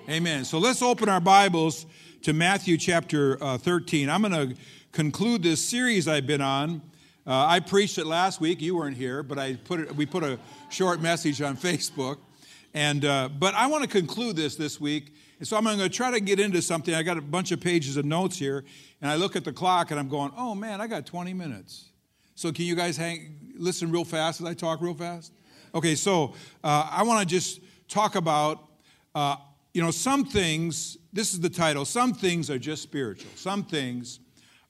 Amen. 0.04 0.16
Amen. 0.16 0.44
So 0.44 0.58
let's 0.58 0.82
open 0.82 1.08
our 1.08 1.18
Bibles 1.18 1.84
to 2.22 2.32
Matthew 2.32 2.76
chapter 2.76 3.42
uh, 3.42 3.58
13. 3.58 4.08
I'm 4.08 4.22
going 4.22 4.50
to 4.50 4.56
conclude 4.92 5.42
this 5.42 5.60
series 5.64 6.06
I've 6.06 6.24
been 6.24 6.40
on. 6.40 6.80
Uh, 7.26 7.44
I 7.44 7.58
preached 7.58 7.98
it 7.98 8.06
last 8.06 8.40
week. 8.40 8.62
You 8.62 8.76
weren't 8.76 8.96
here, 8.96 9.24
but 9.24 9.36
I 9.36 9.54
put 9.54 9.80
it, 9.80 9.96
we 9.96 10.06
put 10.06 10.22
a 10.22 10.38
short 10.70 11.00
message 11.00 11.42
on 11.42 11.56
Facebook. 11.56 12.18
And, 12.72 13.04
uh, 13.04 13.28
but 13.36 13.52
I 13.54 13.66
want 13.66 13.82
to 13.82 13.90
conclude 13.90 14.36
this 14.36 14.54
this 14.54 14.80
week. 14.80 15.16
And 15.40 15.48
so 15.48 15.56
I'm 15.56 15.64
going 15.64 15.76
to 15.78 15.88
try 15.88 16.12
to 16.12 16.20
get 16.20 16.38
into 16.38 16.62
something. 16.62 16.94
I 16.94 17.02
got 17.02 17.18
a 17.18 17.20
bunch 17.20 17.50
of 17.50 17.60
pages 17.60 17.96
of 17.96 18.04
notes 18.04 18.38
here. 18.38 18.64
And 19.00 19.10
I 19.10 19.16
look 19.16 19.34
at 19.34 19.42
the 19.42 19.52
clock 19.52 19.90
and 19.90 19.98
I'm 19.98 20.08
going, 20.08 20.30
oh 20.36 20.54
man, 20.54 20.80
I 20.80 20.86
got 20.86 21.04
20 21.04 21.34
minutes. 21.34 21.86
So 22.36 22.52
can 22.52 22.64
you 22.64 22.76
guys 22.76 22.96
hang, 22.96 23.54
listen 23.56 23.90
real 23.90 24.04
fast 24.04 24.40
as 24.40 24.46
I 24.46 24.54
talk 24.54 24.80
real 24.80 24.94
fast? 24.94 25.32
Okay, 25.74 25.96
so 25.96 26.34
uh, 26.62 26.88
I 26.88 27.02
want 27.02 27.20
to 27.20 27.26
just 27.26 27.58
talk 27.92 28.14
about, 28.14 28.64
uh, 29.14 29.36
you 29.74 29.82
know, 29.82 29.90
some 29.90 30.24
things, 30.24 30.96
this 31.12 31.34
is 31.34 31.40
the 31.40 31.50
title, 31.50 31.84
some 31.84 32.14
things 32.14 32.50
are 32.50 32.58
just 32.58 32.82
spiritual. 32.82 33.30
Some 33.36 33.64
things 33.64 34.18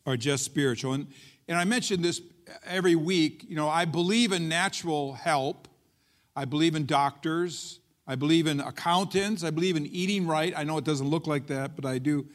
are 0.06 0.16
just 0.16 0.44
spiritual. 0.44 0.94
And, 0.94 1.06
and 1.48 1.56
I 1.56 1.64
mention 1.64 2.02
this 2.02 2.20
every 2.66 2.96
week. 2.96 3.44
You 3.48 3.54
know, 3.54 3.68
I 3.68 3.84
believe 3.84 4.32
in 4.32 4.48
natural 4.48 5.12
help, 5.12 5.68
I 6.34 6.44
believe 6.44 6.74
in 6.74 6.84
doctors, 6.84 7.78
I 8.06 8.16
believe 8.16 8.48
in 8.48 8.58
accountants, 8.60 9.44
I 9.44 9.50
believe 9.50 9.76
in 9.76 9.86
eating 9.86 10.26
right. 10.26 10.52
I 10.56 10.64
know 10.64 10.76
it 10.78 10.84
doesn't 10.84 11.08
look 11.08 11.28
like 11.28 11.46
that, 11.46 11.76
but 11.76 11.86
I 11.86 11.98
do 11.98 12.26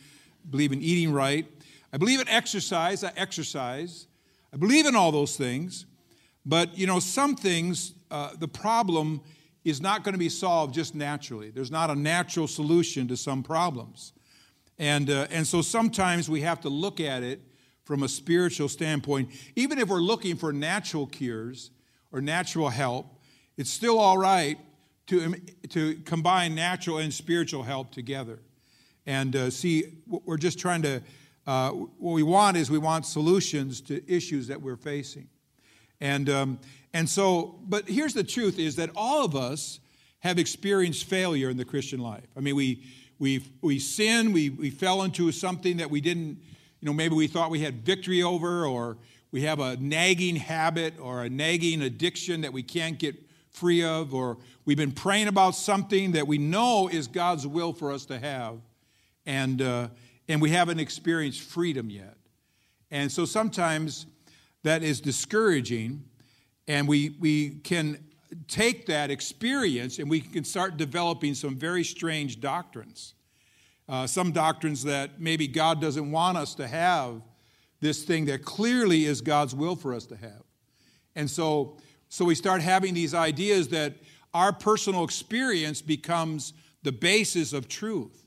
believe 0.49 0.71
in 0.71 0.81
eating 0.81 1.11
right. 1.11 1.45
I 1.91 1.97
believe 1.97 2.21
in 2.21 2.29
exercise, 2.29 3.03
I 3.03 3.11
exercise. 3.17 4.07
I 4.53 4.57
believe 4.57 4.85
in 4.85 4.95
all 4.95 5.11
those 5.11 5.35
things. 5.35 5.85
But, 6.45 6.77
you 6.77 6.87
know, 6.87 6.99
some 6.99 7.35
things, 7.35 7.91
uh, 8.09 8.31
the 8.39 8.47
problem 8.47 9.21
is 9.69 9.81
not 9.81 10.03
going 10.03 10.13
to 10.13 10.19
be 10.19 10.29
solved 10.29 10.73
just 10.73 10.95
naturally. 10.95 11.49
There's 11.49 11.71
not 11.71 11.89
a 11.89 11.95
natural 11.95 12.47
solution 12.47 13.07
to 13.09 13.17
some 13.17 13.43
problems. 13.43 14.13
And, 14.79 15.09
uh, 15.09 15.27
and 15.29 15.45
so 15.45 15.61
sometimes 15.61 16.29
we 16.29 16.41
have 16.41 16.61
to 16.61 16.69
look 16.69 16.99
at 16.99 17.23
it 17.23 17.41
from 17.83 18.03
a 18.03 18.07
spiritual 18.07 18.69
standpoint. 18.69 19.29
Even 19.55 19.77
if 19.77 19.89
we're 19.89 19.99
looking 19.99 20.35
for 20.35 20.53
natural 20.53 21.05
cures 21.05 21.71
or 22.11 22.21
natural 22.21 22.69
help, 22.69 23.07
it's 23.57 23.69
still 23.69 23.99
all 23.99 24.17
right 24.17 24.57
to, 25.07 25.23
um, 25.23 25.35
to 25.69 25.95
combine 26.05 26.55
natural 26.55 26.99
and 26.99 27.13
spiritual 27.13 27.63
help 27.63 27.91
together. 27.91 28.39
And 29.05 29.35
uh, 29.35 29.49
see, 29.49 29.85
we're 30.07 30.37
just 30.37 30.59
trying 30.59 30.81
to, 30.83 31.01
uh, 31.45 31.71
what 31.71 32.13
we 32.13 32.23
want 32.23 32.55
is 32.55 32.69
we 32.69 32.77
want 32.77 33.05
solutions 33.05 33.81
to 33.81 34.01
issues 34.09 34.47
that 34.47 34.61
we're 34.61 34.75
facing. 34.77 35.27
And, 35.99 36.29
um, 36.29 36.59
and 36.97 37.07
so, 37.07 37.59
but 37.67 37.87
here's 37.87 38.15
the 38.15 38.23
truth 38.23 38.57
is 38.57 38.77
that 38.77 38.89
all 38.95 39.23
of 39.23 39.35
us 39.35 39.79
have 40.21 40.39
experienced 40.39 41.03
failure 41.03 41.47
in 41.47 41.55
the 41.55 41.63
Christian 41.63 41.99
life. 41.99 42.25
I 42.35 42.39
mean, 42.39 42.55
we, 42.55 42.81
we, 43.19 43.43
we 43.61 43.77
sin, 43.77 44.33
we, 44.33 44.49
we 44.49 44.71
fell 44.71 45.03
into 45.03 45.31
something 45.31 45.77
that 45.77 45.91
we 45.91 46.01
didn't, 46.01 46.39
you 46.79 46.85
know, 46.87 46.93
maybe 46.93 47.13
we 47.13 47.27
thought 47.27 47.51
we 47.51 47.59
had 47.59 47.85
victory 47.85 48.23
over, 48.23 48.65
or 48.65 48.97
we 49.29 49.43
have 49.43 49.59
a 49.59 49.77
nagging 49.77 50.37
habit 50.37 50.95
or 50.99 51.23
a 51.23 51.29
nagging 51.29 51.83
addiction 51.83 52.41
that 52.41 52.51
we 52.51 52.63
can't 52.63 52.97
get 52.97 53.15
free 53.51 53.83
of, 53.83 54.15
or 54.15 54.39
we've 54.65 54.75
been 54.75 54.91
praying 54.91 55.27
about 55.27 55.51
something 55.51 56.13
that 56.13 56.25
we 56.25 56.39
know 56.39 56.87
is 56.87 57.05
God's 57.05 57.45
will 57.45 57.73
for 57.73 57.91
us 57.91 58.07
to 58.07 58.17
have, 58.17 58.55
and, 59.27 59.61
uh, 59.61 59.89
and 60.27 60.41
we 60.41 60.49
haven't 60.49 60.79
experienced 60.79 61.41
freedom 61.41 61.91
yet. 61.91 62.17
And 62.89 63.11
so 63.11 63.23
sometimes 63.23 64.07
that 64.63 64.81
is 64.81 64.99
discouraging 64.99 66.03
and 66.67 66.87
we, 66.87 67.15
we 67.19 67.51
can 67.63 68.03
take 68.47 68.85
that 68.87 69.09
experience 69.09 69.99
and 69.99 70.09
we 70.09 70.19
can 70.19 70.43
start 70.43 70.77
developing 70.77 71.33
some 71.33 71.55
very 71.55 71.83
strange 71.83 72.39
doctrines. 72.39 73.13
Uh, 73.89 74.05
some 74.05 74.31
doctrines 74.31 74.83
that 74.83 75.21
maybe 75.21 75.47
God 75.47 75.79
doesn't 75.79 76.11
want 76.11 76.37
us 76.37 76.55
to 76.55 76.67
have 76.67 77.21
this 77.79 78.03
thing 78.03 78.25
that 78.25 78.43
clearly 78.43 79.05
is 79.05 79.21
God's 79.21 79.55
will 79.55 79.75
for 79.75 79.93
us 79.93 80.05
to 80.07 80.17
have. 80.17 80.43
And 81.15 81.29
so, 81.29 81.77
so 82.09 82.25
we 82.25 82.35
start 82.35 82.61
having 82.61 82.93
these 82.93 83.13
ideas 83.13 83.69
that 83.69 83.93
our 84.33 84.51
personal 84.51 85.03
experience 85.03 85.81
becomes 85.81 86.53
the 86.83 86.91
basis 86.91 87.53
of 87.53 87.67
truth. 87.67 88.25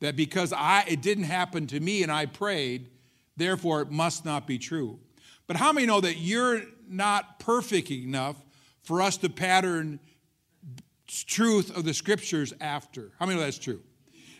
That 0.00 0.16
because 0.16 0.52
I, 0.52 0.84
it 0.88 1.02
didn't 1.02 1.24
happen 1.24 1.66
to 1.68 1.80
me 1.80 2.02
and 2.02 2.10
I 2.10 2.26
prayed, 2.26 2.90
therefore 3.36 3.82
it 3.82 3.90
must 3.90 4.24
not 4.24 4.46
be 4.46 4.58
true. 4.58 4.98
But 5.46 5.56
how 5.56 5.72
many 5.72 5.86
know 5.86 6.00
that 6.00 6.18
you're 6.18 6.62
not 6.88 7.38
perfect 7.38 7.90
enough 7.90 8.36
for 8.82 9.02
us 9.02 9.16
to 9.18 9.28
pattern 9.28 10.00
truth 11.06 11.76
of 11.76 11.84
the 11.84 11.94
scriptures 11.94 12.52
after? 12.60 13.12
How 13.18 13.26
many 13.26 13.38
know 13.38 13.44
that's 13.44 13.58
true? 13.58 13.80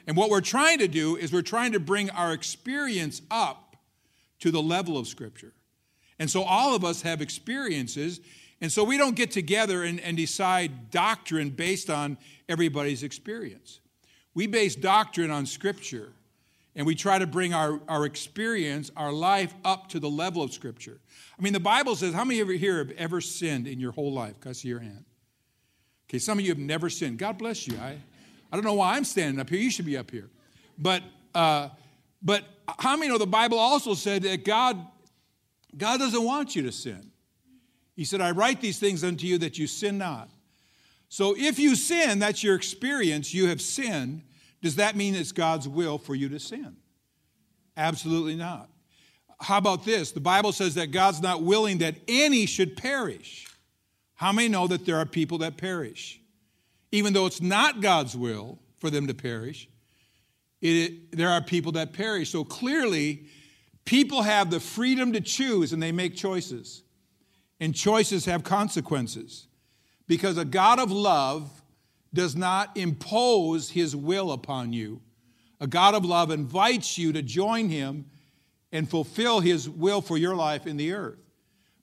And 0.06 0.16
what 0.16 0.30
we're 0.30 0.40
trying 0.40 0.78
to 0.78 0.88
do 0.88 1.16
is 1.16 1.32
we're 1.32 1.42
trying 1.42 1.72
to 1.72 1.80
bring 1.80 2.10
our 2.10 2.32
experience 2.32 3.22
up 3.30 3.76
to 4.40 4.50
the 4.50 4.62
level 4.62 4.96
of 4.96 5.08
scripture. 5.08 5.52
And 6.18 6.30
so 6.30 6.42
all 6.42 6.74
of 6.74 6.84
us 6.84 7.02
have 7.02 7.20
experiences, 7.20 8.20
and 8.60 8.70
so 8.72 8.84
we 8.84 8.96
don't 8.96 9.16
get 9.16 9.30
together 9.30 9.82
and, 9.82 10.00
and 10.00 10.16
decide 10.16 10.90
doctrine 10.90 11.50
based 11.50 11.90
on 11.90 12.16
everybody's 12.48 13.02
experience. 13.02 13.80
We 14.34 14.46
base 14.46 14.76
doctrine 14.76 15.30
on 15.30 15.46
scripture 15.46 16.12
and 16.76 16.86
we 16.86 16.94
try 16.94 17.18
to 17.18 17.26
bring 17.26 17.54
our, 17.54 17.80
our 17.88 18.04
experience, 18.04 18.92
our 18.96 19.10
life 19.10 19.54
up 19.64 19.88
to 19.88 19.98
the 19.98 20.10
level 20.10 20.42
of 20.42 20.52
Scripture. 20.52 21.00
I 21.38 21.42
mean, 21.42 21.52
the 21.52 21.60
Bible 21.60 21.96
says, 21.96 22.14
how 22.14 22.24
many 22.24 22.40
of 22.40 22.48
you 22.48 22.56
here 22.56 22.78
have 22.78 22.90
ever 22.92 23.20
sinned 23.20 23.66
in 23.66 23.78
your 23.78 23.92
whole 23.92 24.12
life? 24.12 24.40
Can 24.40 24.50
I 24.50 24.52
see 24.52 24.68
your 24.68 24.80
hand? 24.80 25.04
Okay, 26.08 26.18
some 26.18 26.38
of 26.38 26.44
you 26.44 26.50
have 26.50 26.58
never 26.58 26.88
sinned. 26.88 27.18
God 27.18 27.36
bless 27.36 27.66
you. 27.66 27.76
I, 27.78 27.98
I 28.50 28.56
don't 28.56 28.64
know 28.64 28.74
why 28.74 28.96
I'm 28.96 29.04
standing 29.04 29.40
up 29.40 29.50
here. 29.50 29.58
You 29.58 29.70
should 29.70 29.86
be 29.86 29.96
up 29.96 30.10
here. 30.10 30.30
But, 30.78 31.02
uh, 31.34 31.68
but 32.22 32.44
how 32.78 32.96
many 32.96 33.10
know 33.10 33.18
the 33.18 33.26
Bible 33.26 33.58
also 33.58 33.94
said 33.94 34.22
that 34.22 34.44
God, 34.44 34.78
God 35.76 35.98
doesn't 35.98 36.22
want 36.22 36.56
you 36.56 36.62
to 36.62 36.72
sin? 36.72 37.10
He 37.94 38.04
said, 38.04 38.20
I 38.20 38.30
write 38.30 38.60
these 38.60 38.78
things 38.78 39.04
unto 39.04 39.26
you 39.26 39.38
that 39.38 39.58
you 39.58 39.66
sin 39.66 39.98
not. 39.98 40.30
So 41.08 41.34
if 41.36 41.58
you 41.58 41.74
sin, 41.76 42.18
that's 42.18 42.42
your 42.42 42.54
experience, 42.54 43.32
you 43.32 43.48
have 43.48 43.60
sinned. 43.60 44.22
Does 44.62 44.76
that 44.76 44.96
mean 44.96 45.14
it's 45.14 45.32
God's 45.32 45.68
will 45.68 45.98
for 45.98 46.14
you 46.14 46.28
to 46.30 46.38
sin? 46.38 46.76
Absolutely 47.76 48.36
not. 48.36 48.70
How 49.38 49.58
about 49.58 49.84
this? 49.84 50.12
The 50.12 50.20
Bible 50.20 50.52
says 50.52 50.74
that 50.74 50.92
God's 50.92 51.20
not 51.20 51.42
willing 51.42 51.78
that 51.78 51.96
any 52.08 52.46
should 52.46 52.76
perish. 52.76 53.46
How 54.14 54.32
many 54.32 54.48
know 54.48 54.66
that 54.66 54.86
there 54.86 54.96
are 54.96 55.06
people 55.06 55.38
that 55.38 55.56
perish? 55.56 56.20
Even 56.90 57.12
though 57.12 57.26
it's 57.26 57.42
not 57.42 57.80
God's 57.80 58.16
will 58.16 58.58
for 58.78 58.88
them 58.88 59.06
to 59.08 59.14
perish, 59.14 59.68
it, 60.62 61.12
there 61.14 61.28
are 61.28 61.42
people 61.42 61.72
that 61.72 61.92
perish. 61.92 62.30
So 62.30 62.44
clearly, 62.44 63.26
people 63.84 64.22
have 64.22 64.50
the 64.50 64.60
freedom 64.60 65.12
to 65.12 65.20
choose 65.20 65.72
and 65.72 65.82
they 65.82 65.92
make 65.92 66.16
choices. 66.16 66.82
And 67.60 67.74
choices 67.74 68.24
have 68.24 68.42
consequences. 68.42 69.46
Because 70.06 70.38
a 70.38 70.44
God 70.44 70.78
of 70.78 70.90
love 70.90 71.50
does 72.14 72.36
not 72.36 72.76
impose 72.76 73.70
his 73.70 73.94
will 73.94 74.32
upon 74.32 74.72
you. 74.72 75.02
A 75.60 75.66
God 75.66 75.94
of 75.94 76.04
love 76.04 76.30
invites 76.30 76.96
you 76.96 77.12
to 77.12 77.22
join 77.22 77.68
him 77.68 78.06
and 78.72 78.88
fulfill 78.88 79.40
his 79.40 79.68
will 79.68 80.00
for 80.00 80.18
your 80.18 80.34
life 80.34 80.66
in 80.66 80.76
the 80.76 80.92
earth. 80.92 81.18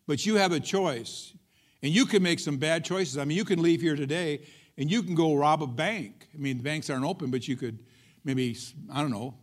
But 0.08 0.26
you 0.26 0.36
have 0.36 0.52
a 0.52 0.60
choice. 0.60 1.34
And 1.82 1.92
you 1.92 2.06
can 2.06 2.24
make 2.24 2.40
some 2.40 2.58
bad 2.58 2.86
choices. 2.86 3.18
I 3.18 3.26
mean, 3.26 3.38
you 3.38 3.46
can 3.46 3.62
leave 3.62 3.82
here 3.82 3.96
today 3.96 4.42
and 4.78 4.90
you 4.90 5.04
can 5.04 5.16
go 5.16 5.36
rob 5.36 5.62
a 5.62 5.68
bank. 5.68 6.28
I 6.34 6.38
mean, 6.38 6.58
the 6.58 6.64
banks 6.64 6.90
aren't 6.90 7.06
open, 7.06 7.30
but 7.30 7.48
you 7.48 7.56
could 7.56 7.80
maybe, 8.24 8.58
I 8.92 9.02
don't 9.02 9.12
know, 9.12 9.36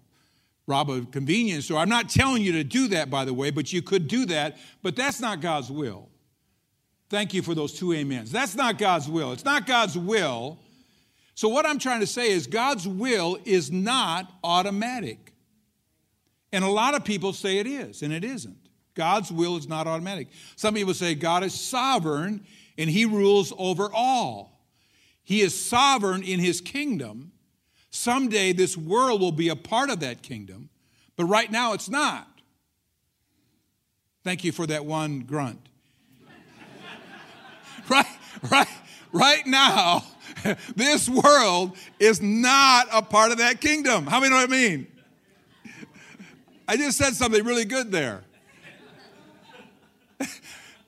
rob 0.66 0.90
a 0.90 1.02
convenience 1.02 1.66
store. 1.66 1.78
I'm 1.78 1.88
not 1.88 2.08
telling 2.08 2.42
you 2.42 2.52
to 2.52 2.64
do 2.64 2.88
that, 2.88 3.10
by 3.10 3.24
the 3.24 3.34
way, 3.34 3.50
but 3.50 3.72
you 3.72 3.82
could 3.82 4.08
do 4.08 4.26
that, 4.26 4.56
but 4.82 4.96
that's 4.96 5.20
not 5.20 5.40
God's 5.40 5.70
will. 5.70 6.08
Thank 7.10 7.34
you 7.34 7.42
for 7.42 7.54
those 7.54 7.72
two 7.72 7.92
amens. 7.92 8.30
That's 8.30 8.54
not 8.54 8.78
God's 8.78 9.08
will. 9.08 9.32
It's 9.32 9.44
not 9.44 9.66
God's 9.66 9.98
will 9.98 10.58
so, 11.40 11.48
what 11.48 11.64
I'm 11.64 11.78
trying 11.78 12.00
to 12.00 12.06
say 12.06 12.32
is 12.32 12.46
God's 12.46 12.86
will 12.86 13.38
is 13.46 13.72
not 13.72 14.30
automatic. 14.44 15.29
And 16.52 16.64
a 16.64 16.70
lot 16.70 16.94
of 16.94 17.04
people 17.04 17.32
say 17.32 17.58
it 17.58 17.66
is, 17.66 18.02
and 18.02 18.12
it 18.12 18.24
isn't. 18.24 18.56
God's 18.94 19.30
will 19.30 19.56
is 19.56 19.68
not 19.68 19.86
automatic. 19.86 20.28
Some 20.56 20.74
people 20.74 20.94
say 20.94 21.14
God 21.14 21.44
is 21.44 21.54
sovereign 21.54 22.44
and 22.76 22.90
he 22.90 23.04
rules 23.04 23.52
over 23.56 23.88
all. 23.92 24.66
He 25.22 25.42
is 25.42 25.58
sovereign 25.58 26.22
in 26.22 26.40
his 26.40 26.60
kingdom. 26.60 27.32
Someday 27.90 28.52
this 28.52 28.76
world 28.76 29.20
will 29.20 29.32
be 29.32 29.48
a 29.48 29.56
part 29.56 29.90
of 29.90 30.00
that 30.00 30.22
kingdom, 30.22 30.70
but 31.16 31.24
right 31.24 31.50
now 31.50 31.72
it's 31.72 31.88
not. 31.88 32.26
Thank 34.24 34.44
you 34.44 34.52
for 34.52 34.66
that 34.66 34.84
one 34.84 35.20
grunt. 35.20 35.68
right, 37.88 38.06
right, 38.50 38.68
right 39.12 39.46
now, 39.46 40.04
this 40.76 41.08
world 41.08 41.76
is 41.98 42.20
not 42.20 42.88
a 42.92 43.02
part 43.02 43.32
of 43.32 43.38
that 43.38 43.60
kingdom. 43.60 44.06
How 44.06 44.20
many 44.20 44.30
know 44.30 44.36
what 44.36 44.48
I 44.48 44.52
mean? 44.52 44.86
I 46.70 46.76
just 46.76 46.96
said 46.96 47.14
something 47.14 47.44
really 47.44 47.64
good 47.64 47.90
there. 47.90 48.22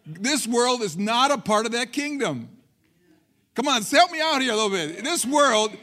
this 0.06 0.46
world 0.46 0.80
is 0.80 0.96
not 0.96 1.32
a 1.32 1.38
part 1.38 1.66
of 1.66 1.72
that 1.72 1.92
kingdom. 1.92 2.48
Come 3.56 3.66
on, 3.66 3.82
help 3.82 4.12
me 4.12 4.20
out 4.20 4.40
here 4.40 4.52
a 4.52 4.54
little 4.54 4.70
bit. 4.70 5.02
This 5.02 5.26
world 5.26 5.76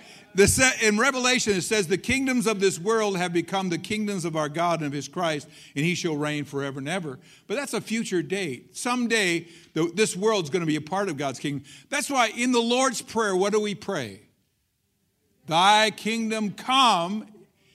in 0.81 0.97
Revelation, 0.97 1.51
it 1.51 1.63
says, 1.63 1.87
The 1.87 1.97
kingdoms 1.97 2.47
of 2.47 2.61
this 2.61 2.79
world 2.79 3.17
have 3.17 3.33
become 3.33 3.67
the 3.67 3.77
kingdoms 3.77 4.23
of 4.23 4.37
our 4.37 4.47
God 4.47 4.79
and 4.79 4.87
of 4.87 4.93
his 4.93 5.09
Christ, 5.09 5.49
and 5.75 5.83
he 5.83 5.95
shall 5.95 6.15
reign 6.15 6.45
forever 6.45 6.79
and 6.79 6.87
ever. 6.87 7.19
But 7.47 7.55
that's 7.55 7.73
a 7.73 7.81
future 7.81 8.21
date. 8.21 8.77
Someday, 8.77 9.47
this 9.73 10.15
world's 10.15 10.49
going 10.49 10.61
to 10.61 10.65
be 10.65 10.77
a 10.77 10.81
part 10.81 11.09
of 11.09 11.17
God's 11.17 11.39
kingdom. 11.39 11.65
That's 11.89 12.09
why 12.09 12.27
in 12.29 12.53
the 12.53 12.61
Lord's 12.61 13.01
Prayer, 13.01 13.35
what 13.35 13.51
do 13.51 13.59
we 13.59 13.75
pray? 13.75 14.21
Thy 15.45 15.91
kingdom 15.91 16.51
come. 16.51 17.25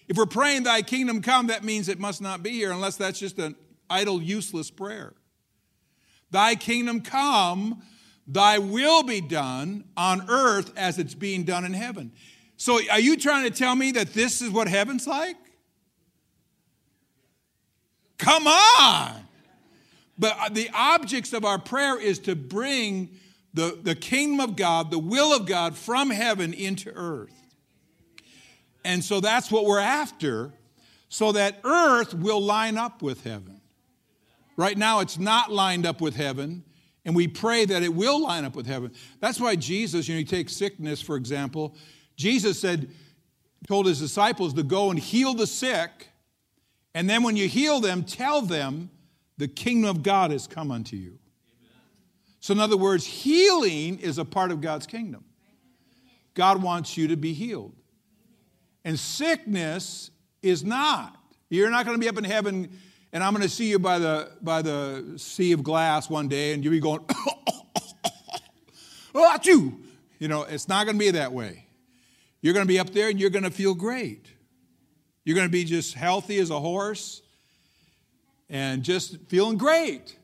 If 0.09 0.17
we're 0.17 0.27
praying, 0.27 0.65
Thy 0.65 0.83
kingdom 0.83 1.23
come, 1.23 1.47
that 1.49 1.65
means 1.65 1.89
it 1.89 1.99
must 1.99 2.21
not 2.21 2.43
be 2.43 2.51
here, 2.51 2.71
unless 2.71 2.97
that's 2.97 3.19
just 3.19 3.39
an 3.39 3.57
idle, 3.89 4.23
useless 4.23 4.71
prayer. 4.71 5.15
Thy 6.31 6.55
kingdom 6.55 7.01
come, 7.01 7.83
Thy 8.27 8.59
will 8.59 9.03
be 9.03 9.21
done 9.21 9.85
on 9.97 10.29
earth 10.29 10.73
as 10.77 10.99
it's 10.99 11.15
being 11.15 11.45
done 11.45 11.65
in 11.65 11.75
heaven. 11.75 12.13
So, 12.57 12.81
are 12.91 13.01
you 13.01 13.17
trying 13.17 13.45
to 13.45 13.51
tell 13.51 13.75
me 13.75 13.93
that 13.93 14.15
this 14.15 14.41
is 14.41 14.51
what 14.51 14.69
heaven's 14.69 15.07
like? 15.07 15.37
Come 18.19 18.47
on. 18.47 19.25
But 20.19 20.55
the 20.55 20.71
objects 20.73 21.33
of 21.33 21.45
our 21.45 21.59
prayer 21.59 22.01
is 22.01 22.21
to 22.21 22.37
bring 22.37 23.11
the, 23.53 23.79
the 23.83 23.95
kingdom 23.95 24.41
of 24.41 24.57
God, 24.57 24.91
the 24.91 24.99
will 24.99 25.35
of 25.35 25.47
God 25.47 25.77
from 25.77 26.11
heaven 26.11 26.53
into 26.55 26.91
earth. 26.95 27.44
And 28.85 29.03
so 29.03 29.21
that's 29.21 29.51
what 29.51 29.65
we're 29.65 29.81
after, 29.81 30.53
so 31.09 31.33
that 31.33 31.61
earth 31.65 32.13
will 32.15 32.41
line 32.41 32.77
up 32.77 33.03
with 33.03 33.25
heaven. 33.25 33.61
Right 34.57 34.77
now, 34.77 35.01
it's 35.01 35.19
not 35.19 35.51
lined 35.51 35.87
up 35.87 36.01
with 36.01 36.15
heaven, 36.15 36.65
and 37.05 37.17
we 37.17 37.27
pray 37.27 37.65
that 37.65 37.83
it 37.83 37.95
will 37.95 38.23
line 38.23 38.45
up 38.45 38.55
with 38.55 38.67
heaven. 38.67 38.93
That's 39.21 39.41
why 39.41 39.57
Jesus, 39.57 40.07
you 40.07 40.15
know, 40.15 40.21
you 40.21 40.27
take 40.27 40.49
sickness, 40.49 41.01
for 41.01 41.17
example, 41.17 41.75
Jesus 42.17 42.61
said, 42.61 42.91
told 43.67 43.87
his 43.87 43.99
disciples 43.99 44.55
to 44.55 44.63
go 44.63 44.91
and 44.91 44.99
heal 44.99 45.35
the 45.35 45.47
sick. 45.47 46.09
And 46.95 47.09
then 47.09 47.23
when 47.23 47.37
you 47.37 47.49
heal 47.49 47.81
them, 47.81 48.05
tell 48.05 48.43
them 48.43 48.91
the 49.39 49.49
kingdom 49.49 49.91
of 49.91 50.03
God 50.03 50.31
has 50.31 50.47
come 50.47 50.71
unto 50.71 50.97
you. 50.97 51.19
So, 52.41 52.53
in 52.53 52.61
other 52.61 52.77
words, 52.77 53.07
healing 53.07 53.99
is 53.99 54.19
a 54.19 54.25
part 54.25 54.51
of 54.53 54.61
God's 54.61 54.87
kingdom. 54.87 55.25
God 56.35 56.63
wants 56.63 56.97
you 56.97 57.09
to 57.09 57.17
be 57.17 57.33
healed. 57.33 57.75
And 58.85 58.99
sickness 58.99 60.11
is 60.43 60.63
not. 60.63 61.17
You're 61.49 61.71
not 61.71 61.87
going 61.87 61.97
to 61.97 62.01
be 62.01 62.09
up 62.09 62.19
in 62.19 62.25
heaven 62.25 62.69
and 63.15 63.23
I'm 63.23 63.33
going 63.33 63.45
to 63.45 63.49
see 63.49 63.71
you 63.71 63.79
by 63.79 64.01
the, 64.01 64.33
by 64.43 64.61
the 64.61 65.15
sea 65.19 65.53
of 65.53 65.63
glass 65.63 66.11
one 66.11 66.27
day 66.27 66.53
and 66.53 66.65
you'll 66.65 66.73
be 66.73 66.81
going, 66.81 67.01
oh, 69.15 69.39
you. 69.45 69.81
You 70.19 70.29
know, 70.29 70.43
it's 70.43 70.69
not 70.69 70.85
going 70.85 70.97
to 70.97 70.99
be 70.99 71.13
that 71.13 71.33
way. 71.33 71.67
You're 72.41 72.55
going 72.55 72.67
to 72.67 72.69
be 72.69 72.81
up 72.81 72.91
there 72.91 73.09
and 73.09 73.21
you're 73.21 73.31
going 73.31 73.45
to 73.45 73.53
feel 73.53 73.75
great. 73.75 74.27
You're 75.25 75.37
going 75.37 75.47
to 75.47 75.53
be 75.53 75.65
just 75.65 75.95
healthy 75.95 76.39
as 76.39 76.51
a 76.51 76.59
horse 76.59 77.23
and 78.51 78.83
just 78.83 79.19
feeling 79.29 79.59
great. 79.59 80.19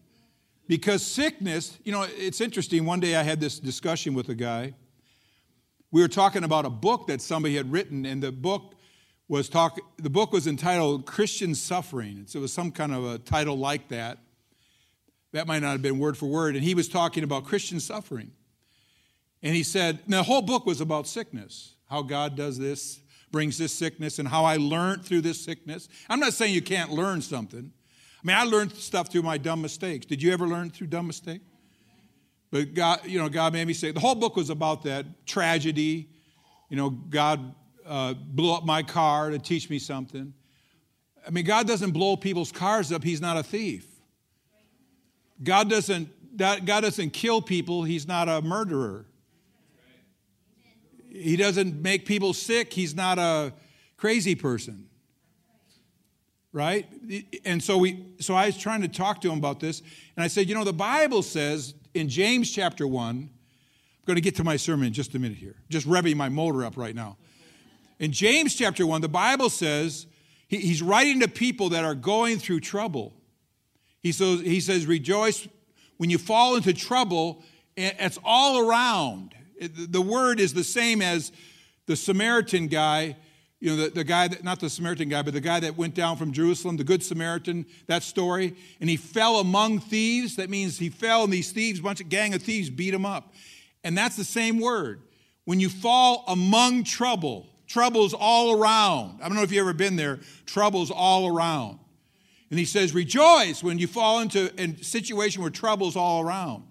Because 0.67 1.05
sickness, 1.05 1.79
you 1.85 1.93
know, 1.93 2.07
it's 2.09 2.41
interesting. 2.41 2.85
One 2.85 3.01
day 3.01 3.17
I 3.17 3.23
had 3.23 3.41
this 3.41 3.59
discussion 3.59 4.15
with 4.15 4.29
a 4.29 4.35
guy. 4.35 4.75
We 5.93 6.03
were 6.03 6.09
talking 6.09 6.45
about 6.45 6.65
a 6.65 6.71
book 6.71 7.09
that 7.09 7.21
somebody 7.21 7.57
had 7.57 7.71
written, 7.71 8.07
and 8.07 8.23
the 8.23 8.33
book 8.33 8.75
was 9.29 9.49
talk 9.49 9.79
the 9.97 10.11
book 10.11 10.33
was 10.33 10.47
entitled 10.47 11.07
Christian 11.07 11.55
Suffering. 11.55 12.25
So 12.27 12.39
it 12.39 12.43
was 12.43 12.53
some 12.53 12.71
kind 12.71 12.93
of 12.93 13.05
a 13.05 13.19
title 13.19 13.57
like 13.57 13.89
that. 13.89 14.19
That 15.33 15.47
might 15.47 15.63
not 15.63 15.73
have 15.73 15.83
been 15.83 15.99
word 15.99 16.17
for 16.17 16.27
word. 16.27 16.57
And 16.57 16.65
he 16.65 16.75
was 16.75 16.89
talking 16.89 17.23
about 17.23 17.45
Christian 17.45 17.79
suffering. 17.79 18.33
And 19.43 19.55
he 19.55 19.63
said, 19.63 20.01
the 20.09 20.23
whole 20.25 20.43
book 20.43 20.67
was 20.67 20.81
about 20.81 21.07
sickness 21.07 21.75
how 21.91 22.03
God 22.03 22.37
does 22.37 22.57
this, 22.57 23.01
brings 23.33 23.59
this 23.59 23.75
sickness, 23.75 24.21
and 24.21 24.29
how 24.29 24.45
I 24.45 24.59
learned 24.59 25.05
through 25.05 25.23
this 25.23 25.45
sickness. 25.45 25.89
I'm 26.09 26.21
not 26.21 26.33
saying 26.33 26.55
you 26.55 26.63
can't 26.63 26.93
learn 26.93 27.21
something. 27.21 27.73
I 28.23 28.27
mean, 28.27 28.37
I 28.37 28.45
learned 28.45 28.73
stuff 28.75 29.11
through 29.11 29.23
my 29.23 29.39
dumb 29.39 29.61
mistakes. 29.61 30.07
Did 30.07 30.23
you 30.23 30.33
ever 30.33 30.47
learn 30.47 30.71
through 30.71 30.87
dumb 30.87 31.09
mistakes? 31.09 31.45
But 32.51 32.75
God, 32.75 33.01
you 33.07 33.19
know, 33.19 33.29
God 33.29 33.53
made 33.53 33.67
me 33.67 33.75
say 33.75 33.93
the 33.93 34.01
whole 34.01 34.15
book 34.15 34.37
was 34.37 34.51
about 34.51 34.83
that 34.85 35.27
tragedy. 35.27 36.09
You 36.69 36.77
know, 36.77 36.91
God 36.91 37.55
uh, 37.87 38.15
blew 38.15 38.53
up 38.53 38.65
my 38.65 38.83
car 38.83 39.31
to 39.31 39.39
teach 39.39 39.71
me 39.71 39.79
something. 39.79 40.33
I 41.27 41.31
mean, 41.31 41.45
God 41.45 41.67
doesn't 41.67 41.93
blow 41.93 42.17
people's 42.17 42.51
cars 42.51 42.93
up. 42.93 43.05
He's 43.05 43.21
not 43.21 43.37
a 43.37 43.43
thief. 43.43 43.87
God 45.43 45.71
doesn't, 45.71 46.37
God 46.37 46.67
doesn't 46.67 47.11
kill 47.11 47.41
people, 47.41 47.83
He's 47.83 48.07
not 48.07 48.29
a 48.29 48.43
murderer. 48.43 49.07
He 51.09 51.37
doesn't 51.37 51.81
make 51.83 52.07
people 52.07 52.33
sick, 52.35 52.73
He's 52.73 52.95
not 52.95 53.19
a 53.19 53.53
crazy 53.97 54.35
person. 54.35 54.87
Right? 56.53 56.87
And 57.45 57.63
so 57.63 57.79
we 57.79 58.05
so 58.19 58.35
I 58.35 58.47
was 58.47 58.59
trying 58.59 58.83
to 58.83 58.89
talk 58.89 59.21
to 59.21 59.31
him 59.31 59.39
about 59.39 59.61
this, 59.61 59.83
and 60.17 60.25
I 60.25 60.27
said, 60.27 60.49
you 60.49 60.55
know, 60.57 60.65
the 60.65 60.73
Bible 60.73 61.23
says 61.23 61.75
in 61.95 62.09
James 62.09 62.51
chapter 62.51 62.87
1, 62.87 63.09
I'm 63.09 63.31
going 64.07 64.17
to 64.17 64.23
get 64.23 64.37
to 64.37 64.45
my 64.45 64.57
sermon 64.57 64.87
in 64.87 64.93
just 64.93 65.15
a 65.15 65.19
minute 65.19 65.39
here. 65.39 65.57
Just 65.69 65.87
revving 65.87 66.17
my 66.17 66.29
motor 66.29 66.65
up 66.65 66.77
right 66.77 66.95
now. 66.95 67.17
In 67.99 68.13
James 68.13 68.55
chapter 68.55 68.87
1, 68.87 69.01
the 69.01 69.09
Bible 69.09 69.51
says 69.51 70.07
he, 70.49 70.59
he's 70.59 70.83
writing 70.83 71.21
to 71.21 71.29
people 71.29 71.71
that 71.71 71.85
are 71.85 71.95
going 71.95 72.39
through 72.39 72.61
trouble. 72.61 73.13
He 74.03 74.13
says, 74.13 74.41
he 74.41 74.61
says, 74.61 74.87
rejoice 74.87 75.47
when 76.01 76.09
you 76.09 76.17
fall 76.17 76.57
into 76.57 76.73
trouble, 76.73 77.43
it's 77.77 78.19
all 78.25 78.67
around. 78.67 79.35
The 79.61 80.01
word 80.01 80.41
is 80.41 80.55
the 80.55 80.65
same 80.65 81.03
as 81.03 81.31
the 81.85 81.95
Samaritan 81.95 82.69
guy, 82.69 83.19
you 83.61 83.71
know, 83.71 83.85
the, 83.85 83.91
the 83.91 84.05
guy 84.05 84.27
that, 84.27 84.43
not 84.43 84.59
the 84.59 84.71
Samaritan 84.71 85.11
guy, 85.11 85.21
but 85.21 85.35
the 85.35 85.41
guy 85.41 85.61
that 85.61 85.77
went 85.77 85.95
down 85.95 86.17
from 86.17 86.33
Jerusalem, 86.33 86.79
the 86.79 86.85
Good 86.85 87.03
Samaritan, 87.03 87.67
that 87.87 88.03
story. 88.03 88.57
And 88.81 88.89
he 88.89 88.97
fell 88.97 89.39
among 89.39 89.81
thieves. 89.81 90.37
That 90.37 90.49
means 90.49 90.79
he 90.79 90.89
fell 90.89 91.25
and 91.25 91.33
these 91.33 91.53
thieves, 91.53 91.79
bunch 91.79 92.01
of 92.01 92.09
gang 92.09 92.33
of 92.33 92.43
thieves 92.43 92.71
beat 92.71 92.95
him 92.95 93.05
up. 93.05 93.35
And 93.85 93.97
that's 93.97 94.17
the 94.17 94.25
same 94.25 94.59
word. 94.61 95.03
When 95.45 95.61
you 95.61 95.69
fall 95.69 96.25
among 96.27 96.85
trouble, 96.85 97.49
trouble's 97.67 98.15
all 98.15 98.59
around. 98.59 99.21
I 99.23 99.29
don't 99.29 99.37
know 99.37 99.43
if 99.43 99.53
you've 99.53 99.61
ever 99.61 99.75
been 99.75 99.97
there, 99.97 100.21
trouble's 100.47 100.91
all 100.91 101.27
around. 101.27 101.79
And 102.49 102.59
he 102.59 102.65
says, 102.65 102.95
rejoice 102.95 103.63
when 103.63 103.79
you 103.79 103.87
fall 103.87 104.21
into 104.21 104.51
a 104.59 104.83
situation 104.83 105.43
where 105.43 105.51
trouble's 105.51 105.97
all 105.97 106.23
around. 106.23 106.65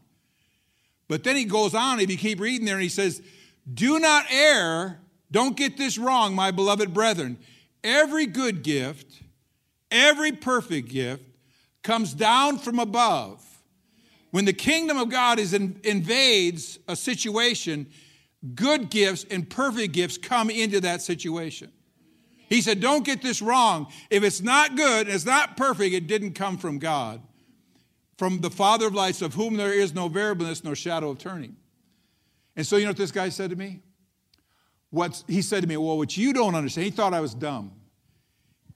But 1.08 1.24
then 1.24 1.36
he 1.36 1.46
goes 1.46 1.74
on, 1.74 2.00
if 2.00 2.10
you 2.10 2.18
keep 2.18 2.40
reading 2.40 2.66
there, 2.66 2.76
and 2.76 2.84
he 2.84 2.90
says, 2.90 3.22
Do 3.72 4.00
not 4.00 4.26
err, 4.32 5.00
don't 5.32 5.56
get 5.56 5.78
this 5.78 5.98
wrong, 5.98 6.36
my 6.36 6.52
beloved 6.52 6.94
brethren. 6.94 7.38
Every 7.84 8.26
good 8.26 8.64
gift, 8.64 9.22
every 9.92 10.32
perfect 10.32 10.90
gift 10.90 11.24
comes 11.84 12.14
down 12.14 12.58
from 12.58 12.80
above. 12.80 13.44
When 14.32 14.46
the 14.46 14.54
kingdom 14.54 14.98
of 14.98 15.10
God 15.10 15.40
is 15.40 15.54
in, 15.54 15.80
invades 15.84 16.78
a 16.88 16.96
situation, 16.96 17.88
good 18.54 18.90
gifts 18.90 19.26
and 19.30 19.50
perfect 19.50 19.94
gifts 19.94 20.18
come 20.18 20.50
into 20.50 20.82
that 20.82 21.02
situation. 21.02 21.72
He 22.48 22.62
said, 22.62 22.80
Don't 22.80 23.06
get 23.06 23.22
this 23.22 23.42
wrong. 23.42 23.88
If 24.10 24.24
it's 24.24 24.42
not 24.42 24.76
good, 24.76 25.08
it's 25.08 25.26
not 25.26 25.58
perfect, 25.58 25.94
it 25.94 26.08
didn't 26.08 26.34
come 26.34 26.58
from 26.58 26.80
God, 26.80 27.22
from 28.18 28.42
the 28.42 28.50
Father 28.50 28.88
of 28.88 28.96
lights, 28.96 29.22
of 29.22 29.36
whom 29.36 29.56
there 29.56 29.74
is 29.74 29.94
no 29.94 30.08
variableness 30.08 30.64
nor 30.64 30.76
shadow 30.76 31.10
of 31.10 31.20
turning. 31.20 31.56
And 32.56 32.66
so, 32.66 32.76
you 32.76 32.84
know 32.84 32.90
what 32.90 32.98
this 32.98 33.12
guy 33.12 33.30
said 33.30 33.52
to 33.52 33.56
me? 33.56 33.82
What's, 34.92 35.24
he 35.28 35.42
said 35.42 35.62
to 35.62 35.68
me, 35.68 35.78
Well, 35.78 35.98
what 35.98 36.18
you 36.18 36.34
don't 36.34 36.56
understand, 36.56 36.86
he 36.86 36.92
thought 36.92 37.14
I 37.14 37.22
was 37.22 37.34
dumb. 37.34 37.74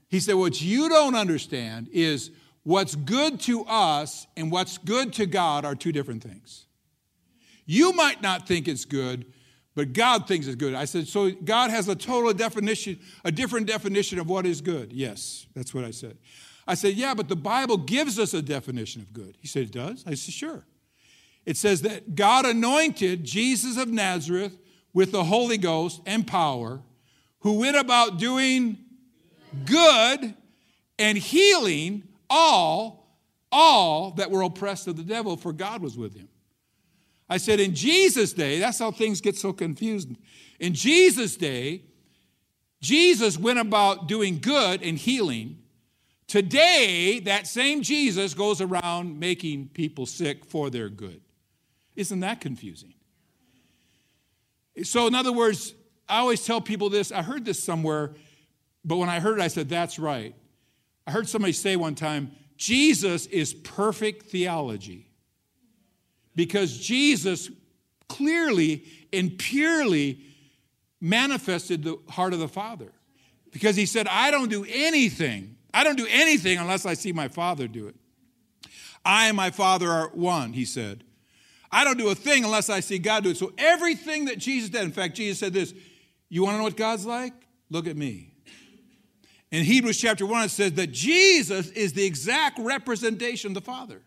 He 0.10 0.20
said, 0.20 0.36
What 0.36 0.62
you 0.62 0.90
don't 0.90 1.16
understand 1.16 1.90
is 1.92 2.32
what's 2.64 2.96
good 2.96 3.40
to 3.42 3.66
us 3.66 4.28
and 4.38 4.52
what's 4.52 4.78
good 4.78 5.14
to 5.14 5.26
God 5.26 5.66
are 5.66 5.76
two 5.76 5.92
different 5.92 6.24
things. 6.24 6.66
You 7.66 7.94
might 7.94 8.22
not 8.22 8.48
think 8.48 8.68
it's 8.68 8.86
good, 8.86 9.26
but 9.76 9.94
God 9.94 10.28
thinks 10.28 10.48
it's 10.48 10.56
good. 10.56 10.76
I 10.76 10.86
said, 10.86 11.08
so 11.08 11.32
God 11.32 11.72
has 11.72 11.88
a 11.88 11.96
total 11.96 12.34
definition, 12.34 13.00
a 13.24 13.32
different 13.32 13.68
definition 13.68 14.20
of 14.20 14.30
what 14.30 14.46
is 14.46 14.62
good. 14.62 14.94
Yes, 14.94 15.48
that's 15.56 15.74
what 15.74 15.84
I 15.84 15.92
said. 15.92 16.18
I 16.68 16.76
said, 16.76 16.94
yeah, 16.94 17.14
but 17.14 17.28
the 17.28 17.36
Bible 17.36 17.78
gives 17.78 18.20
us 18.20 18.34
a 18.34 18.42
definition 18.42 19.02
of 19.02 19.14
good. 19.14 19.38
He 19.40 19.48
said, 19.48 19.64
it 19.64 19.72
does? 19.72 20.04
I 20.06 20.14
said, 20.14 20.34
sure. 20.34 20.66
It 21.46 21.58
says 21.58 21.82
that 21.82 22.16
God 22.16 22.46
anointed 22.46 23.24
Jesus 23.24 23.78
of 23.78 23.90
Nazareth 23.90 24.58
with 24.94 25.12
the 25.12 25.24
Holy 25.24 25.58
Ghost 25.58 26.02
and 26.06 26.26
power, 26.26 26.82
who 27.40 27.60
went 27.60 27.76
about 27.76 28.20
doing 28.20 28.78
good 29.66 30.34
and 31.00 31.18
healing 31.18 32.04
all, 32.30 33.18
all 33.52 34.12
that 34.12 34.32
were 34.32 34.42
oppressed 34.44 34.88
of 34.88 34.96
the 34.96 35.04
devil, 35.04 35.36
for 35.36 35.52
God 35.52 35.82
was 35.82 35.98
with 35.98 36.16
him. 36.16 36.30
I 37.30 37.38
said, 37.38 37.60
in 37.60 37.74
Jesus' 37.74 38.34
day, 38.34 38.60
that's 38.60 38.80
how 38.80 38.92
things 38.92 39.22
get 39.22 39.36
so 39.36 39.54
confused. 39.54 40.10
In 40.60 40.74
Jesus' 40.74 41.36
day, 41.36 41.84
Jesus 42.82 43.40
went 43.40 43.60
about 43.60 44.08
doing 44.08 44.40
good 44.40 44.84
and 44.84 44.98
healing. 44.98 45.60
Today, 46.28 47.22
that 47.26 47.48
same 47.48 47.82
Jesus 47.82 48.34
goes 48.34 48.62
around 48.62 49.20
making 49.20 49.70
people 49.70 50.06
sick 50.06 50.46
for 50.46 50.70
their 50.70 50.90
good. 50.90 51.22
Isn't 51.96 52.20
that 52.22 52.42
confusing? 52.42 52.93
So, 54.82 55.06
in 55.06 55.14
other 55.14 55.32
words, 55.32 55.76
I 56.10 56.20
always 56.20 56.46
tell 56.46 56.62
people 56.62 56.90
this. 56.90 57.12
I 57.12 57.22
heard 57.22 57.46
this 57.46 57.64
somewhere, 57.64 58.14
but 58.84 58.98
when 58.98 59.10
I 59.10 59.20
heard 59.20 59.38
it, 59.40 59.42
I 59.42 59.48
said, 59.48 59.70
that's 59.70 60.00
right. 60.00 60.36
I 61.06 61.12
heard 61.12 61.28
somebody 61.28 61.54
say 61.54 61.76
one 61.76 61.96
time, 61.96 62.32
Jesus 62.58 63.26
is 63.28 63.54
perfect 63.54 64.28
theology 64.28 65.10
because 66.36 66.78
Jesus 66.78 67.50
clearly 68.08 68.86
and 69.12 69.38
purely 69.38 70.22
manifested 71.02 71.84
the 71.84 71.98
heart 72.10 72.34
of 72.34 72.40
the 72.40 72.48
Father. 72.48 72.92
Because 73.52 73.76
he 73.76 73.86
said, 73.86 74.08
I 74.08 74.32
don't 74.32 74.50
do 74.50 74.66
anything. 74.68 75.58
I 75.74 75.84
don't 75.84 75.98
do 75.98 76.08
anything 76.10 76.58
unless 76.58 76.86
I 76.86 76.94
see 76.94 77.12
my 77.12 77.28
Father 77.28 77.68
do 77.68 77.88
it. 77.88 77.96
I 79.06 79.28
and 79.28 79.38
my 79.38 79.52
Father 79.52 79.90
are 79.90 80.10
one, 80.10 80.54
he 80.54 80.66
said. 80.66 81.04
I 81.74 81.84
don't 81.84 81.98
do 81.98 82.10
a 82.10 82.16
thing 82.16 82.46
unless 82.46 82.70
I 82.70 82.82
see 82.82 83.00
God 83.00 83.24
do 83.24 83.32
it. 83.32 83.38
So 83.38 83.52
everything 83.58 84.26
that 84.26 84.38
Jesus 84.38 84.70
did, 84.70 84.84
in 84.84 84.92
fact, 84.92 85.16
Jesus 85.16 85.40
said 85.40 85.54
this 85.54 85.74
You 86.30 86.44
want 86.44 86.54
to 86.54 86.58
know 86.60 86.64
what 86.64 86.78
God's 86.78 87.06
like? 87.06 87.34
Look 87.70 87.88
at 87.88 87.98
me. 87.98 88.34
In 89.52 89.64
Hebrews 89.66 89.98
chapter 89.98 90.26
1, 90.26 90.46
it 90.46 90.50
says 90.50 90.74
that 90.74 90.92
Jesus 90.92 91.70
is 91.72 91.94
the 91.94 92.06
exact 92.06 92.60
representation 92.60 93.50
of 93.52 93.54
the 93.56 93.62
Father. 93.62 94.02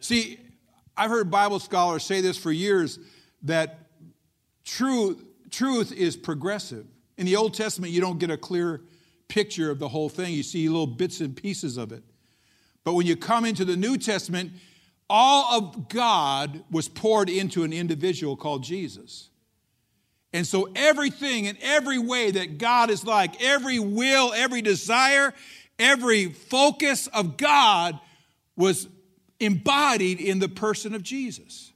See, 0.00 0.38
I've 0.96 1.10
heard 1.10 1.30
Bible 1.30 1.60
scholars 1.60 2.04
say 2.04 2.20
this 2.20 2.36
for 2.36 2.50
years 2.50 2.98
that 3.42 3.78
truth, 4.64 5.22
truth 5.50 5.92
is 5.92 6.16
progressive. 6.16 6.86
In 7.16 7.26
the 7.26 7.36
Old 7.36 7.54
Testament, 7.54 7.92
you 7.92 8.00
don't 8.00 8.18
get 8.18 8.30
a 8.30 8.36
clear 8.36 8.82
picture 9.28 9.70
of 9.70 9.78
the 9.78 9.88
whole 9.88 10.08
thing, 10.08 10.34
you 10.34 10.42
see 10.42 10.68
little 10.68 10.86
bits 10.86 11.20
and 11.20 11.36
pieces 11.36 11.76
of 11.76 11.92
it. 11.92 12.02
But 12.84 12.94
when 12.94 13.06
you 13.06 13.16
come 13.16 13.44
into 13.44 13.64
the 13.64 13.76
New 13.76 13.96
Testament, 13.96 14.52
all 15.10 15.58
of 15.58 15.88
God 15.88 16.64
was 16.70 16.88
poured 16.88 17.28
into 17.28 17.64
an 17.64 17.72
individual 17.72 18.36
called 18.36 18.62
Jesus. 18.62 19.28
And 20.32 20.46
so, 20.46 20.70
everything 20.76 21.46
in 21.46 21.58
every 21.60 21.98
way 21.98 22.30
that 22.30 22.58
God 22.58 22.88
is 22.88 23.04
like, 23.04 23.42
every 23.42 23.80
will, 23.80 24.32
every 24.32 24.62
desire, 24.62 25.34
every 25.78 26.26
focus 26.26 27.08
of 27.08 27.36
God 27.36 27.98
was 28.56 28.86
embodied 29.40 30.20
in 30.20 30.38
the 30.38 30.48
person 30.48 30.94
of 30.94 31.02
Jesus. 31.02 31.72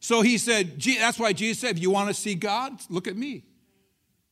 So 0.00 0.22
he 0.22 0.38
said, 0.38 0.80
that's 0.80 1.18
why 1.18 1.32
Jesus 1.32 1.60
said, 1.60 1.76
if 1.76 1.82
you 1.82 1.90
want 1.90 2.08
to 2.08 2.14
see 2.14 2.34
God, 2.34 2.80
look 2.88 3.08
at 3.08 3.16
me. 3.16 3.44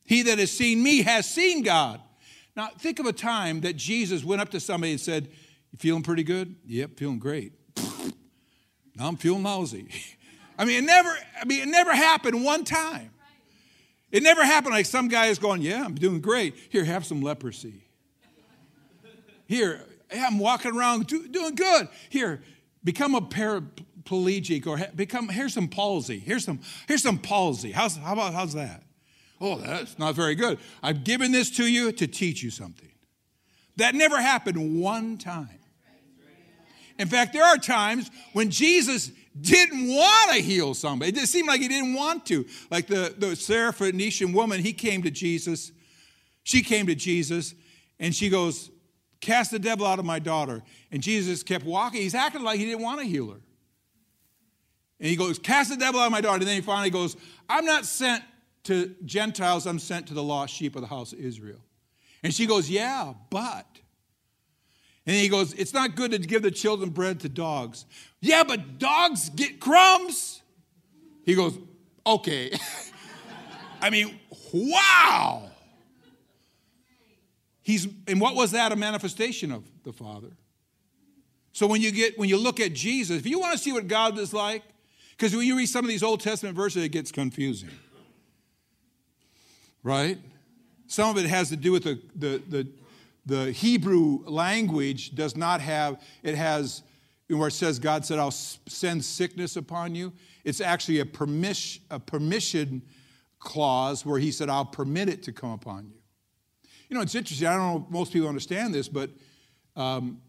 He 0.05 0.23
that 0.23 0.39
has 0.39 0.53
seen 0.53 0.83
me 0.83 1.03
has 1.03 1.29
seen 1.29 1.63
God. 1.63 2.01
Now, 2.55 2.69
think 2.79 3.01
of 3.01 3.07
a 3.07 3.13
time 3.13 3.63
that 3.63 3.77
Jesus 3.77 4.25
went 4.25 4.41
up 4.41 4.51
to 4.51 4.61
somebody 4.61 4.93
and 4.93 5.01
said, 5.01 5.29
You 5.73 5.79
feeling 5.79 6.03
pretty 6.03 6.23
good? 6.23 6.55
Yep, 6.65 6.97
feeling 6.97 7.19
great. 7.19 7.53
Now 8.97 9.09
I'm 9.09 9.17
feeling 9.17 9.43
lousy. 9.43 9.89
I 10.59 10.65
mean, 10.65 10.85
it 10.85 10.87
never, 10.87 11.15
I 11.41 11.45
mean, 11.45 11.63
it 11.63 11.69
never 11.69 11.95
happened 11.95 12.43
one 12.43 12.65
time. 12.65 13.11
It 14.11 14.23
never 14.23 14.45
happened 14.45 14.75
like 14.75 14.87
some 14.87 15.09
guy 15.09 15.27
is 15.27 15.39
going, 15.39 15.63
Yeah, 15.63 15.85
I'm 15.85 15.95
doing 15.95 16.21
great. 16.21 16.55
Here, 16.71 16.85
have 16.85 17.05
some 17.05 17.21
leprosy. 17.21 17.83
Here, 19.47 19.85
I'm 20.13 20.39
walking 20.39 20.77
around 20.77 21.07
do, 21.07 21.29
doing 21.29 21.55
good. 21.55 21.89
Here, 22.09 22.41
Become 22.87 23.17
a 23.17 23.21
paraplegic 23.21 24.65
or 24.65 24.79
become, 24.95 25.29
here's 25.29 25.53
some 25.53 25.67
palsy. 25.67 26.21
Here's 26.21 26.45
some, 26.45 26.61
here's 26.87 27.03
some 27.03 27.19
palsy. 27.19 27.73
How's, 27.73 27.97
how 27.97 28.13
about, 28.13 28.33
how's 28.33 28.53
that? 28.53 28.85
Oh, 29.41 29.59
that's 29.59 29.99
not 29.99 30.15
very 30.15 30.37
good. 30.37 30.61
I've 30.85 31.03
given 31.03 31.33
this 31.33 31.51
to 31.57 31.67
you 31.67 31.91
to 31.91 32.07
teach 32.07 32.45
you 32.45 32.51
something. 32.51 32.93
That 33.75 33.97
never 33.97 34.21
happened 34.23 34.81
one 34.81 35.19
time. 35.19 35.59
In 36.99 37.09
fact, 37.09 37.33
there 37.33 37.45
are 37.45 37.59
times 37.59 38.11
when 38.33 38.51
Jesus 38.51 39.11
didn't 39.39 39.89
want 39.89 40.33
to 40.33 40.43
heal 40.43 40.75
somebody. 40.75 41.13
It 41.19 41.27
seemed 41.27 41.49
like 41.49 41.61
he 41.61 41.69
didn't 41.69 41.95
want 41.95 42.27
to. 42.27 42.47
Like 42.71 42.87
the, 42.87 43.15
the 43.17 43.29
Syrophoenician 43.29 44.33
woman, 44.33 44.61
he 44.61 44.73
came 44.73 45.03
to 45.03 45.11
Jesus. 45.11 45.73
She 46.43 46.63
came 46.63 46.87
to 46.87 46.95
Jesus 46.95 47.55
and 47.99 48.15
she 48.15 48.29
goes, 48.29 48.71
Cast 49.21 49.51
the 49.51 49.59
devil 49.59 49.87
out 49.87 49.99
of 49.99 50.05
my 50.05 50.19
daughter. 50.19 50.63
And 50.93 51.03
Jesus 51.03 51.43
kept 51.43 51.65
walking. 51.65 52.03
He's 52.03 52.15
acting 52.15 52.43
like 52.43 52.59
he 52.59 52.67
didn't 52.67 52.83
want 52.83 53.01
to 53.01 53.07
heal 53.07 53.31
her. 53.31 53.41
And 55.01 55.09
he 55.09 55.17
goes, 55.17 55.39
Cast 55.39 55.71
the 55.71 55.77
devil 55.77 56.01
out 56.01 56.07
of 56.07 56.13
my 56.13 56.21
daughter. 56.21 56.39
And 56.39 56.47
then 56.47 56.55
he 56.55 56.61
finally 56.61 56.91
goes, 56.91 57.17
I'm 57.49 57.65
not 57.65 57.87
sent 57.87 58.23
to 58.65 58.95
Gentiles, 59.05 59.67
I'm 59.67 59.79
sent 59.79 60.09
to 60.09 60.15
the 60.15 60.23
lost 60.23 60.53
sheep 60.55 60.75
of 60.77 60.83
the 60.83 60.89
house 60.89 61.13
of 61.13 61.21
Israel. 61.21 61.61
And 62.23 62.33
she 62.35 62.47
goes, 62.47 62.71
Yeah, 62.71 63.15
but. 63.31 63.67
And 65.07 65.15
he 65.15 65.29
goes, 65.29 65.53
It's 65.55 65.73
not 65.73 65.95
good 65.95 66.11
to 66.11 66.19
give 66.19 66.43
the 66.43 66.51
children 66.51 66.91
bread 66.91 67.21
to 67.21 67.29
dogs. 67.29 67.87
Yeah, 68.21 68.43
but 68.45 68.79
dogs 68.79 69.29
get 69.31 69.61
crumbs. 69.61 70.43
He 71.25 71.35
goes, 71.35 71.59
Okay. 72.07 72.57
I 73.81 73.91
mean, 73.91 74.19
wow. 74.53 75.51
He's, 77.63 77.89
and 78.07 78.21
what 78.21 78.35
was 78.35 78.53
that 78.53 78.73
a 78.73 78.77
manifestation 78.77 79.53
of 79.53 79.65
the 79.83 79.93
Father? 79.93 80.31
So 81.53 81.67
when 81.67 81.81
you 81.81 81.91
get 81.91 82.19
when 82.19 82.29
you 82.29 82.37
look 82.37 82.61
at 82.61 82.75
Jesus, 82.75 83.17
if 83.17 83.27
you 83.27 83.39
want 83.41 83.53
to 83.53 83.59
see 83.59 83.73
what 83.73 83.89
God 83.89 84.19
is 84.19 84.35
like, 84.35 84.63
because 85.11 85.35
when 85.35 85.47
you 85.47 85.57
read 85.57 85.67
some 85.67 85.85
of 85.85 85.89
these 85.89 86.03
Old 86.03 86.21
Testament 86.21 86.55
verses, 86.55 86.85
it 86.85 86.91
gets 86.91 87.11
confusing. 87.11 87.71
Right? 89.83 90.19
Some 90.87 91.17
of 91.17 91.25
it 91.25 91.29
has 91.29 91.49
to 91.49 91.57
do 91.57 91.73
with 91.73 91.85
the, 91.85 92.01
the, 92.15 92.43
the, 92.49 92.69
the 93.27 93.51
Hebrew 93.51 94.25
language 94.25 95.15
does 95.15 95.37
not 95.37 95.61
have, 95.61 96.01
it 96.23 96.37
has, 96.37 96.83
where 97.29 97.49
it 97.49 97.53
says 97.53 97.79
God 97.79 98.07
said, 98.07 98.19
I'll 98.19 98.31
send 98.31 99.05
sickness 99.05 99.57
upon 99.57 99.95
you. 99.95 100.13
It's 100.45 100.61
actually 100.61 101.01
a, 101.01 101.07
permission, 101.07 101.83
a 101.91 101.99
permission 101.99 102.83
clause 103.41 104.07
where 104.07 104.19
he 104.19 104.31
said, 104.31 104.49
I'll 104.49 104.65
permit 104.65 105.09
it 105.09 105.25
to 105.25 105.33
come 105.33 105.51
upon 105.51 105.87
you. 105.89 105.99
You 106.89 106.97
know, 106.97 107.03
it's 107.03 107.17
interesting. 107.17 107.49
I 107.49 107.57
don't 107.57 107.75
know 107.75 107.85
if 107.85 107.93
most 107.93 108.13
people 108.13 108.29
understand 108.29 108.73
this, 108.73 108.89
but 108.89 109.11
um, 109.75 110.21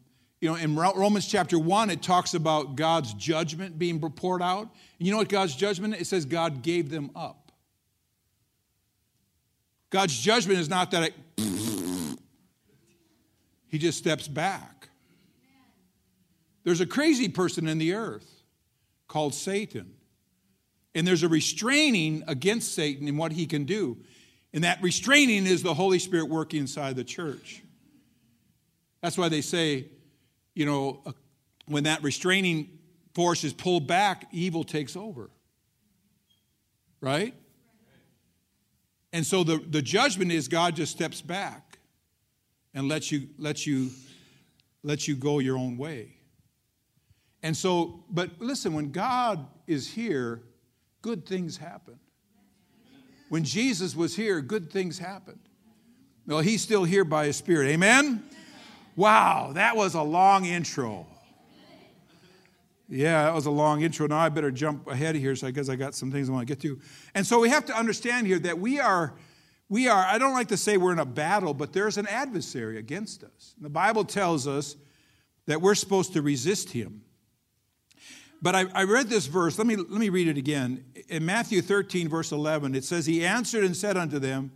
you 0.41 0.49
know, 0.49 0.55
in 0.55 0.75
Romans 0.75 1.27
chapter 1.27 1.57
1, 1.57 1.89
it 1.89 2.01
talks 2.01 2.33
about 2.33 2.75
God's 2.75 3.13
judgment 3.13 3.79
being 3.79 3.99
poured 3.99 4.41
out. 4.41 4.63
And 4.99 5.07
you 5.07 5.11
know 5.11 5.17
what 5.17 5.29
God's 5.29 5.55
judgment? 5.55 5.95
It 5.95 6.05
says 6.05 6.25
God 6.25 6.61
gave 6.61 6.89
them 6.89 7.11
up. 7.15 7.51
God's 9.89 10.17
judgment 10.17 10.59
is 10.59 10.69
not 10.69 10.91
that 10.91 11.03
it, 11.03 11.13
he 13.69 13.77
just 13.77 13.97
steps 13.97 14.27
back. 14.27 14.89
There's 16.63 16.81
a 16.81 16.85
crazy 16.85 17.29
person 17.29 17.67
in 17.67 17.77
the 17.77 17.93
earth 17.93 18.29
called 19.07 19.33
Satan. 19.33 19.93
And 20.95 21.07
there's 21.07 21.23
a 21.23 21.29
restraining 21.29 22.23
against 22.27 22.73
Satan 22.73 23.07
and 23.07 23.17
what 23.17 23.31
he 23.31 23.45
can 23.45 23.65
do. 23.65 23.97
And 24.53 24.63
that 24.63 24.81
restraining 24.81 25.45
is 25.45 25.63
the 25.63 25.73
Holy 25.73 25.99
Spirit 25.99 26.29
working 26.29 26.61
inside 26.61 26.95
the 26.95 27.03
church. 27.03 27.61
That's 29.01 29.17
why 29.17 29.29
they 29.29 29.41
say, 29.41 29.85
you 30.55 30.65
know, 30.65 31.01
uh, 31.05 31.11
when 31.67 31.83
that 31.83 32.01
restraining 32.01 32.79
force 33.13 33.43
is 33.43 33.53
pulled 33.53 33.87
back, 33.87 34.27
evil 34.31 34.63
takes 34.63 34.95
over. 34.95 35.29
Right? 36.99 37.35
And 39.13 39.25
so 39.25 39.43
the, 39.43 39.57
the 39.57 39.81
judgment 39.81 40.31
is 40.31 40.47
God 40.47 40.75
just 40.75 40.91
steps 40.91 41.21
back 41.21 41.66
and 42.77 42.87
lets 42.87 43.11
you, 43.11 43.27
lets 43.39 43.65
you, 43.65 43.89
lets 44.83 45.07
you 45.07 45.15
go 45.15 45.39
your 45.39 45.57
own 45.57 45.79
way. 45.79 46.13
And 47.41 47.57
so, 47.57 48.03
but 48.07 48.29
listen, 48.37 48.71
when 48.75 48.91
God 48.91 49.47
is 49.65 49.91
here, 49.91 50.43
good 51.01 51.25
things 51.25 51.57
happen. 51.57 51.97
When 53.29 53.43
Jesus 53.43 53.95
was 53.95 54.15
here, 54.15 54.41
good 54.41 54.71
things 54.71 54.99
happened. 54.99 55.39
Well, 56.27 56.41
he's 56.41 56.61
still 56.61 56.83
here 56.83 57.03
by 57.03 57.25
his 57.25 57.35
spirit. 57.35 57.67
Amen? 57.69 58.23
Wow, 58.95 59.53
that 59.55 59.75
was 59.75 59.95
a 59.95 60.03
long 60.03 60.45
intro. 60.45 61.07
Yeah, 62.87 63.23
that 63.23 63.33
was 63.33 63.47
a 63.47 63.51
long 63.51 63.81
intro. 63.81 64.05
Now 64.05 64.19
I 64.19 64.29
better 64.29 64.51
jump 64.51 64.85
ahead 64.87 65.15
here 65.15 65.35
so 65.35 65.47
I 65.47 65.51
guess 65.51 65.67
I 65.67 65.75
got 65.75 65.95
some 65.95 66.11
things 66.11 66.29
I 66.29 66.33
want 66.33 66.47
to 66.47 66.53
get 66.53 66.61
to. 66.61 66.79
And 67.15 67.25
so 67.25 67.39
we 67.39 67.49
have 67.49 67.65
to 67.65 67.75
understand 67.75 68.27
here 68.27 68.37
that 68.39 68.59
we 68.59 68.79
are, 68.79 69.15
we 69.69 69.87
are, 69.87 70.03
I 70.03 70.17
don't 70.17 70.33
like 70.33 70.47
to 70.49 70.57
say 70.57 70.77
we're 70.77 70.93
in 70.93 70.99
a 70.99 71.05
battle, 71.05 71.53
but 71.53 71.73
there's 71.73 71.97
an 71.97 72.07
adversary 72.07 72.77
against 72.77 73.23
us. 73.23 73.53
And 73.57 73.65
the 73.65 73.69
Bible 73.69 74.05
tells 74.05 74.47
us 74.47 74.75
that 75.45 75.61
we're 75.61 75.75
supposed 75.75 76.13
to 76.13 76.21
resist 76.21 76.71
him. 76.71 77.01
But 78.41 78.55
I, 78.55 78.65
I 78.73 78.83
read 78.83 79.09
this 79.09 79.25
verse. 79.25 79.57
Let 79.57 79.67
me, 79.67 79.75
let 79.75 79.89
me 79.89 80.09
read 80.09 80.27
it 80.27 80.37
again. 80.37 80.85
In 81.09 81.25
Matthew 81.25 81.61
13, 81.61 82.07
verse 82.07 82.31
11, 82.31 82.75
it 82.75 82.83
says, 82.83 83.05
He 83.05 83.25
answered 83.25 83.63
and 83.63 83.75
said 83.75 83.97
unto 83.97 84.19
them, 84.19 84.51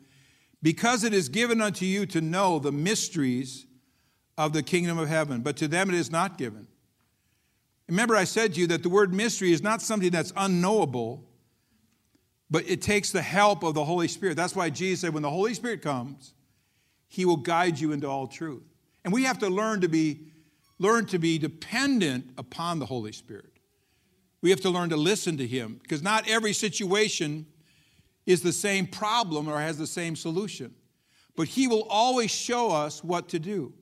Because 0.62 1.04
it 1.04 1.13
is 1.13 1.30
given 1.30 1.62
unto 1.62 1.86
you 1.86 2.06
to 2.08 2.21
know 2.21 2.60
the 2.60 2.71
mysteries 2.71 3.65
of 4.38 4.54
the 4.54 4.63
kingdom 4.63 4.97
of 4.97 5.10
heaven, 5.10 5.41
but 5.41 5.58
to 5.58 5.67
them 5.67 5.89
it 5.89 5.95
is 5.95 6.12
not 6.12 6.38
given. 6.38 6.67
Remember, 7.88 8.15
I 8.15 8.24
said 8.24 8.54
to 8.54 8.60
you 8.62 8.67
that 8.67 8.84
the 8.84 8.89
word 8.89 9.13
mystery 9.13 9.52
is 9.52 9.62
not 9.62 9.82
something 9.82 10.12
that's 10.12 10.32
unknowable, 10.38 11.28
but 12.52 12.70
it 12.70 12.82
takes 12.82 13.12
the 13.12 13.22
help 13.22 13.64
of 13.64 13.74
the 13.74 13.86
Holy 13.86 14.10
Spirit. 14.10 14.36
That's 14.36 14.56
why 14.56 14.70
Jesus 14.70 15.00
said, 15.02 15.14
when 15.14 15.24
the 15.24 15.30
Holy 15.30 15.54
Spirit 15.54 15.82
comes, 15.82 16.34
he 17.08 17.24
will 17.24 17.38
guide 17.38 17.80
you 17.80 17.94
into 17.94 18.08
all 18.08 18.28
truth. 18.28 18.64
And 19.06 19.14
we 19.14 19.24
have 19.24 19.40
to 19.40 19.50
learn 19.50 19.82
to 19.82 19.88
be 19.88 20.28
learn 20.78 21.06
to 21.06 21.20
be 21.20 21.38
dependent 21.38 22.26
upon 22.40 22.80
the 22.80 22.86
Holy 22.86 23.12
Spirit. 23.12 23.60
We 24.42 24.50
have 24.50 24.62
to 24.62 24.70
learn 24.72 24.90
to 24.90 24.98
listen 24.98 25.38
to 25.38 25.46
him 25.46 25.80
because 25.82 26.02
not 26.02 26.28
every 26.28 26.54
situation 26.54 27.46
is 28.26 28.42
the 28.42 28.52
same 28.52 28.88
problem 28.88 29.48
or 29.48 29.60
has 29.60 29.78
the 29.78 29.86
same 29.86 30.16
solution. 30.16 30.74
But 31.36 31.48
he 31.48 31.68
will 31.68 31.88
always 31.88 32.32
show 32.32 32.72
us 32.72 33.04
what 33.04 33.30
to 33.30 33.40
do. 33.40 33.74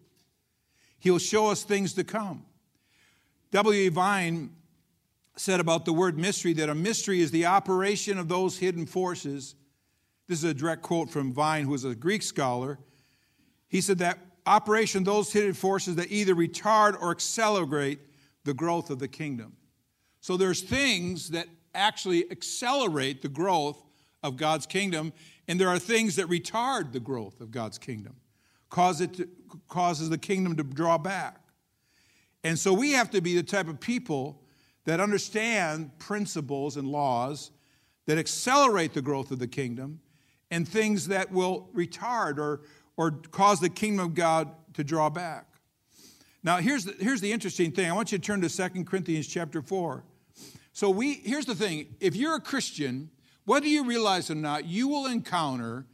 He'll 0.99 1.19
show 1.19 1.47
us 1.47 1.63
things 1.63 1.93
to 1.93 2.03
come. 2.03 2.45
W. 3.51 3.89
Vine 3.89 4.49
said 5.39 5.59
about 5.59 5.85
the 5.85 5.93
word 5.93 6.17
mystery 6.17 6.51
that 6.53 6.69
a 6.69 6.75
mystery 6.75 7.21
is 7.21 7.31
the 7.31 7.45
operation 7.45 8.17
of 8.17 8.27
those 8.27 8.57
hidden 8.57 8.85
forces. 8.85 9.55
This 10.27 10.39
is 10.39 10.43
a 10.43 10.53
direct 10.53 10.81
quote 10.81 11.09
from 11.09 11.31
Vine, 11.31 11.63
who 11.63 11.71
was 11.71 11.85
a 11.85 11.95
Greek 11.95 12.23
scholar. 12.23 12.77
He 13.69 13.79
said 13.79 13.99
that 13.99 14.19
operation 14.45 15.03
those 15.03 15.31
hidden 15.31 15.53
forces 15.53 15.95
that 15.95 16.11
either 16.11 16.35
retard 16.35 17.01
or 17.01 17.11
accelerate 17.11 17.99
the 18.43 18.53
growth 18.53 18.89
of 18.89 18.99
the 18.99 19.07
kingdom. 19.07 19.55
So 20.19 20.35
there's 20.35 20.61
things 20.61 21.29
that 21.29 21.47
actually 21.73 22.29
accelerate 22.31 23.21
the 23.21 23.29
growth 23.29 23.81
of 24.21 24.35
God's 24.35 24.65
kingdom, 24.65 25.13
and 25.47 25.59
there 25.59 25.69
are 25.69 25.79
things 25.79 26.17
that 26.17 26.27
retard 26.27 26.91
the 26.91 26.99
growth 26.99 27.39
of 27.39 27.51
God's 27.51 27.77
kingdom 27.77 28.15
cause 28.69 29.01
it 29.01 29.13
to, 29.15 29.29
causes 29.67 30.09
the 30.09 30.17
kingdom 30.17 30.55
to 30.57 30.63
draw 30.63 30.97
back. 30.97 31.39
And 32.43 32.57
so 32.57 32.73
we 32.73 32.91
have 32.91 33.09
to 33.11 33.21
be 33.21 33.35
the 33.35 33.43
type 33.43 33.67
of 33.67 33.79
people 33.79 34.41
that 34.85 34.99
understand 34.99 35.97
principles 35.99 36.77
and 36.77 36.87
laws 36.87 37.51
that 38.05 38.17
accelerate 38.17 38.93
the 38.93 39.01
growth 39.01 39.31
of 39.31 39.39
the 39.39 39.47
kingdom 39.47 39.99
and 40.51 40.67
things 40.67 41.07
that 41.07 41.31
will 41.31 41.69
retard 41.75 42.37
or, 42.37 42.61
or 42.97 43.11
cause 43.11 43.59
the 43.59 43.69
kingdom 43.69 44.05
of 44.05 44.15
God 44.15 44.49
to 44.73 44.83
draw 44.83 45.09
back. 45.09 45.45
Now, 46.43 46.57
here's 46.57 46.85
the, 46.85 46.95
here's 46.99 47.21
the 47.21 47.31
interesting 47.31 47.71
thing. 47.71 47.89
I 47.89 47.93
want 47.93 48.11
you 48.11 48.17
to 48.17 48.23
turn 48.23 48.41
to 48.41 48.49
2 48.49 48.83
Corinthians 48.85 49.27
chapter 49.27 49.61
4. 49.61 50.03
So 50.71 50.89
we 50.89 51.15
here's 51.15 51.45
the 51.45 51.55
thing. 51.55 51.95
If 51.99 52.15
you're 52.15 52.35
a 52.35 52.39
Christian, 52.39 53.09
whether 53.45 53.67
you 53.67 53.83
realize 53.83 54.29
it 54.29 54.37
or 54.37 54.39
not, 54.39 54.65
you 54.65 54.87
will 54.87 55.07
encounter 55.07 55.85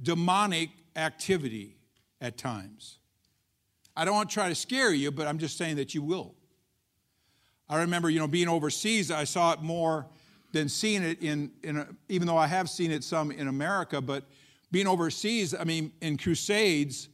demonic 0.00 0.70
activity 0.96 1.76
at 2.20 2.38
times. 2.38 2.98
I 3.96 4.04
don't 4.04 4.14
want 4.14 4.30
to 4.30 4.34
try 4.34 4.48
to 4.48 4.54
scare 4.54 4.92
you, 4.92 5.10
but 5.10 5.26
I'm 5.26 5.38
just 5.38 5.58
saying 5.58 5.76
that 5.76 5.94
you 5.94 6.02
will. 6.02 6.34
I 7.68 7.80
remember, 7.80 8.10
you 8.10 8.18
know, 8.18 8.26
being 8.26 8.48
overseas, 8.48 9.10
I 9.10 9.24
saw 9.24 9.52
it 9.52 9.62
more 9.62 10.06
than 10.52 10.68
seeing 10.68 11.02
it 11.02 11.22
in, 11.22 11.50
in 11.62 11.78
a, 11.78 11.88
even 12.08 12.26
though 12.26 12.36
I 12.36 12.46
have 12.46 12.70
seen 12.70 12.90
it 12.90 13.04
some 13.04 13.30
in 13.30 13.48
America, 13.48 14.00
but 14.00 14.24
being 14.70 14.86
overseas, 14.86 15.54
I 15.54 15.64
mean, 15.64 15.92
in 16.00 16.16
crusades, 16.16 17.08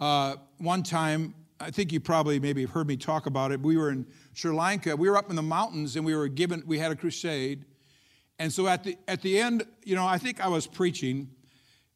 uh, 0.00 0.36
one 0.58 0.82
time, 0.82 1.34
I 1.60 1.70
think 1.70 1.92
you 1.92 2.00
probably 2.00 2.40
maybe 2.40 2.62
have 2.62 2.70
heard 2.70 2.88
me 2.88 2.96
talk 2.96 3.26
about 3.26 3.52
it. 3.52 3.60
We 3.60 3.76
were 3.76 3.90
in 3.90 4.06
Sri 4.32 4.52
Lanka. 4.52 4.96
We 4.96 5.08
were 5.08 5.16
up 5.16 5.30
in 5.30 5.36
the 5.36 5.42
mountains 5.42 5.96
and 5.96 6.04
we 6.04 6.14
were 6.14 6.28
given, 6.28 6.62
we 6.66 6.78
had 6.78 6.90
a 6.90 6.96
crusade. 6.96 7.64
And 8.38 8.52
so 8.52 8.66
at 8.66 8.82
the, 8.82 8.98
at 9.06 9.22
the 9.22 9.38
end, 9.38 9.64
you 9.84 9.94
know, 9.94 10.06
I 10.06 10.18
think 10.18 10.40
I 10.44 10.48
was 10.48 10.66
preaching 10.66 11.30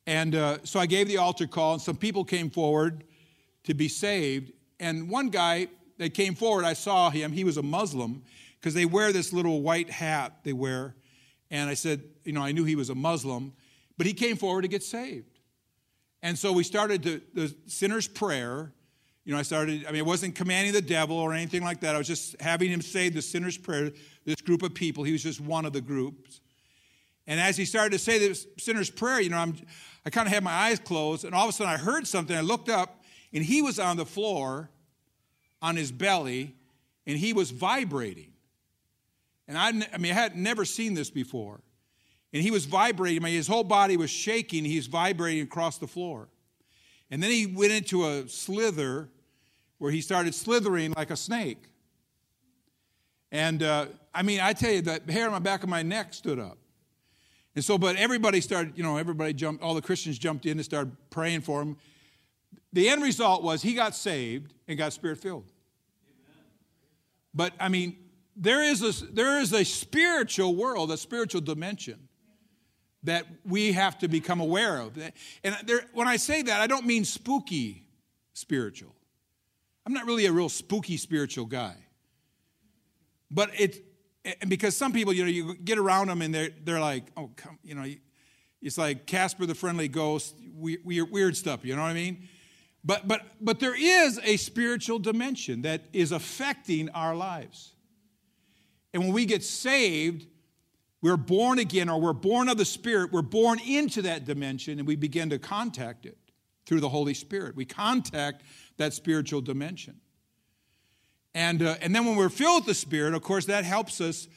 and 0.08 0.34
uh, 0.34 0.56
so 0.64 0.80
I 0.80 0.87
gave 0.87 1.06
the 1.06 1.18
altar 1.18 1.46
call, 1.46 1.74
and 1.74 1.82
some 1.82 1.94
people 1.94 2.24
came 2.24 2.48
forward 2.48 3.04
to 3.64 3.74
be 3.74 3.88
saved. 3.88 4.52
And 4.80 5.11
one 5.11 5.28
guy 5.28 5.66
that 5.98 6.14
came 6.14 6.34
forward, 6.34 6.64
I 6.64 6.72
saw 6.72 7.11
him. 7.11 7.32
He 7.32 7.44
was 7.44 7.56
a 7.56 7.62
Muslim 7.62 8.22
because 8.58 8.74
they 8.74 8.87
wear 8.87 9.12
this 9.12 9.32
little 9.32 9.62
white 9.62 9.90
hat 9.90 10.38
they 10.44 10.52
wear. 10.52 10.94
And 11.50 11.68
I 11.68 11.74
said, 11.74 12.02
you 12.24 12.32
know, 12.32 12.42
I 12.42 12.52
knew 12.52 12.64
he 12.64 12.76
was 12.76 12.90
a 12.90 12.94
Muslim, 12.94 13.52
but 13.96 14.06
he 14.06 14.12
came 14.12 14.37
forward 14.37 14.62
to 14.62 14.68
get 14.68 14.82
saved. 14.82 15.38
And 16.22 16.38
so 16.38 16.52
we 16.52 16.64
started 16.64 17.02
the, 17.02 17.22
the 17.34 17.54
sinner's 17.66 18.08
prayer. 18.08 18.72
You 19.24 19.32
know, 19.32 19.38
I 19.38 19.42
started, 19.42 19.87
I 19.87 19.92
mean, 19.92 20.00
I 20.00 20.04
wasn't 20.04 20.34
commanding 20.34 20.72
the 20.72 20.82
devil 20.82 21.16
or 21.16 21.32
anything 21.32 21.62
like 21.62 21.80
that. 21.80 21.94
I 21.94 21.98
was 21.98 22.06
just 22.06 22.40
having 22.40 22.70
him 22.70 22.82
say 22.82 23.08
the 23.08 23.22
sinner's 23.22 23.56
prayer, 23.56 23.92
this 24.24 24.40
group 24.40 24.62
of 24.62 24.74
people. 24.74 25.04
He 25.04 25.12
was 25.12 25.22
just 25.22 25.40
one 25.40 25.64
of 25.64 25.72
the 25.72 25.80
groups. 25.80 26.40
And 27.26 27.38
as 27.38 27.56
he 27.56 27.64
started 27.66 27.92
to 27.92 27.98
say 27.98 28.26
the 28.26 28.46
sinner's 28.56 28.90
prayer, 28.90 29.20
you 29.20 29.30
know, 29.30 29.37
I'm, 29.37 29.54
I 30.04 30.11
kind 30.11 30.26
of 30.26 30.32
had 30.32 30.42
my 30.42 30.52
eyes 30.52 30.78
closed, 30.78 31.26
and 31.26 31.34
all 31.34 31.44
of 31.44 31.50
a 31.50 31.52
sudden 31.52 31.72
I 31.72 31.76
heard 31.76 32.06
something. 32.06 32.34
I 32.34 32.40
looked 32.40 32.70
up, 32.70 33.04
and 33.34 33.44
he 33.44 33.61
was 33.61 33.78
on 33.78 33.98
the 33.98 34.06
floor 34.06 34.70
on 35.61 35.77
his 35.77 35.90
belly, 35.90 36.55
and 37.07 37.18
he 37.18 37.33
was 37.33 37.51
vibrating. 37.51 38.33
And 39.47 39.57
I, 39.57 39.68
I 39.92 39.99
mean, 39.99 40.12
I 40.12 40.14
had 40.14 40.37
never 40.37 40.64
seen 40.64 40.94
this 40.94 41.11
before. 41.11 41.61
And 42.33 42.42
he 42.42 42.51
was 42.51 42.66
vibrating. 42.66 43.23
I 43.23 43.25
mean, 43.25 43.35
his 43.35 43.47
whole 43.47 43.64
body 43.64 43.97
was 43.97 44.11
shaking. 44.11 44.64
He 44.64 44.77
was 44.77 44.87
vibrating 44.87 45.42
across 45.42 45.79
the 45.79 45.87
floor. 45.87 46.29
And 47.11 47.23
then 47.23 47.31
he 47.31 47.47
went 47.47 47.73
into 47.73 48.07
a 48.07 48.29
slither, 48.29 49.09
where 49.79 49.90
he 49.90 50.01
started 50.01 50.35
slithering 50.35 50.92
like 50.92 51.11
a 51.11 51.16
snake. 51.16 51.71
And 53.31 53.62
uh, 53.62 53.87
I 54.14 54.23
mean, 54.23 54.40
I 54.40 54.53
tell 54.53 54.73
you, 54.73 54.83
the 54.83 55.01
hair 55.09 55.27
on 55.27 55.35
the 55.35 55.40
back 55.40 55.62
of 55.62 55.68
my 55.68 55.83
neck 55.83 56.12
stood 56.12 56.38
up. 56.38 56.59
And 57.55 57.64
so, 57.64 57.79
but 57.79 57.97
everybody 57.97 58.40
started, 58.40 58.75
you 58.77 58.83
know, 58.83 58.99
everybody 58.99 59.33
jumped, 59.33 59.62
all 59.62 59.75
the 59.75 59.83
Christians 59.83 60.18
jumped 60.18 60.47
in 60.47 60.53
and 60.53 60.64
started 60.64 60.94
praying 61.11 61.40
for 61.40 61.62
him. 61.62 61.77
The 62.72 62.88
end 62.88 63.02
result 63.02 63.42
was 63.42 63.62
he 63.62 63.74
got 63.74 63.94
saved 63.94 64.54
and 64.66 64.76
got 64.76 64.92
spirit 64.92 65.18
filled. 65.18 65.50
But 67.34 67.52
I 67.58 67.68
mean, 67.68 67.96
there 68.37 68.62
is 68.62 68.82
a, 68.82 69.06
there 69.06 69.40
is 69.40 69.52
a 69.52 69.64
spiritual 69.64 70.54
world, 70.54 70.90
a 70.90 70.96
spiritual 70.96 71.40
dimension 71.40 72.08
that 73.04 73.26
we 73.44 73.72
have 73.72 73.98
to 73.98 74.08
become 74.08 74.40
aware 74.40 74.78
of. 74.78 74.98
And 75.44 75.56
there, 75.64 75.82
when 75.92 76.08
I 76.08 76.16
say 76.16 76.42
that, 76.42 76.61
I 76.61 76.66
don't 76.66 76.87
mean 76.87 77.04
spooky 77.04 77.84
spiritual. 78.32 78.94
I'm 79.87 79.92
not 79.92 80.06
really 80.06 80.26
a 80.26 80.32
real 80.32 80.48
spooky 80.48 80.96
spiritual 80.96 81.46
guy. 81.46 81.74
But 83.30 83.50
it, 83.58 83.84
and 84.24 84.50
because 84.50 84.76
some 84.76 84.92
people, 84.92 85.12
you 85.12 85.22
know, 85.24 85.30
you 85.30 85.54
get 85.56 85.78
around 85.78 86.08
them 86.08 86.22
and 86.22 86.34
they're, 86.34 86.50
they're 86.64 86.80
like, 86.80 87.04
oh, 87.16 87.30
come, 87.37 87.58
you 87.62 87.74
know, 87.74 87.87
it's 88.61 88.78
like 88.78 89.06
Casper 89.06 89.46
the 89.46 89.54
Friendly 89.54 89.88
Ghost, 89.88 90.34
weird, 90.54 91.11
weird 91.11 91.37
stuff, 91.37 91.64
you 91.64 91.76
know 91.76 91.82
what 91.82 91.88
I 91.88 91.94
mean? 91.94 92.28
But, 92.85 93.09
but, 93.09 93.23
but 93.41 93.61
there 93.61 93.75
is 93.77 94.21
a 94.23 94.37
spiritual 94.37 94.99
dimension 94.99 95.62
that 95.62 95.83
is 95.93 96.12
affecting 96.12 96.88
our 96.91 97.14
lives. 97.14 97.73
And 98.95 99.03
when 99.03 99.12
we 99.12 99.27
get 99.27 99.43
saved, 99.43 100.27
we're 101.03 101.17
born 101.17 101.59
again 101.59 101.88
or 101.88 102.01
we're 102.01 102.12
born 102.12 102.49
of 102.49 102.57
the 102.57 102.64
Spirit, 102.64 103.12
we're 103.12 103.23
born 103.23 103.61
into 103.61 104.03
that 104.03 104.25
dimension 104.25 104.79
and 104.79 104.88
we 104.88 104.97
begin 104.97 105.31
to 105.31 105.38
contact 105.38 106.07
it 106.07 106.17
through 106.67 106.81
the 106.81 106.88
Holy 106.88 107.14
Spirit. 107.14 107.57
We 107.57 107.64
contact 107.64 108.43
that 108.77 108.93
spiritual 108.93 109.41
dimension. 109.41 110.01
And, 111.35 111.62
uh, 111.62 111.77
and 111.81 111.95
then 111.95 112.05
when 112.05 112.17
we're 112.17 112.29
filled 112.29 112.62
with 112.62 112.67
the 112.67 112.75
Spirit, 112.75 113.14
of 113.14 113.23
course, 113.23 113.47
that 113.47 113.64
helps 113.64 114.01
us 114.01 114.29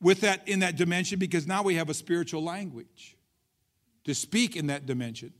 with 0.00 0.22
that 0.22 0.46
in 0.48 0.58
that 0.58 0.76
dimension 0.76 1.18
because 1.18 1.46
now 1.46 1.62
we 1.62 1.76
have 1.76 1.88
a 1.88 1.94
spiritual 1.94 2.42
language 2.42 3.16
to 4.04 4.14
speak 4.14 4.56
in 4.56 4.66
that 4.66 4.84
dimension. 4.84 5.32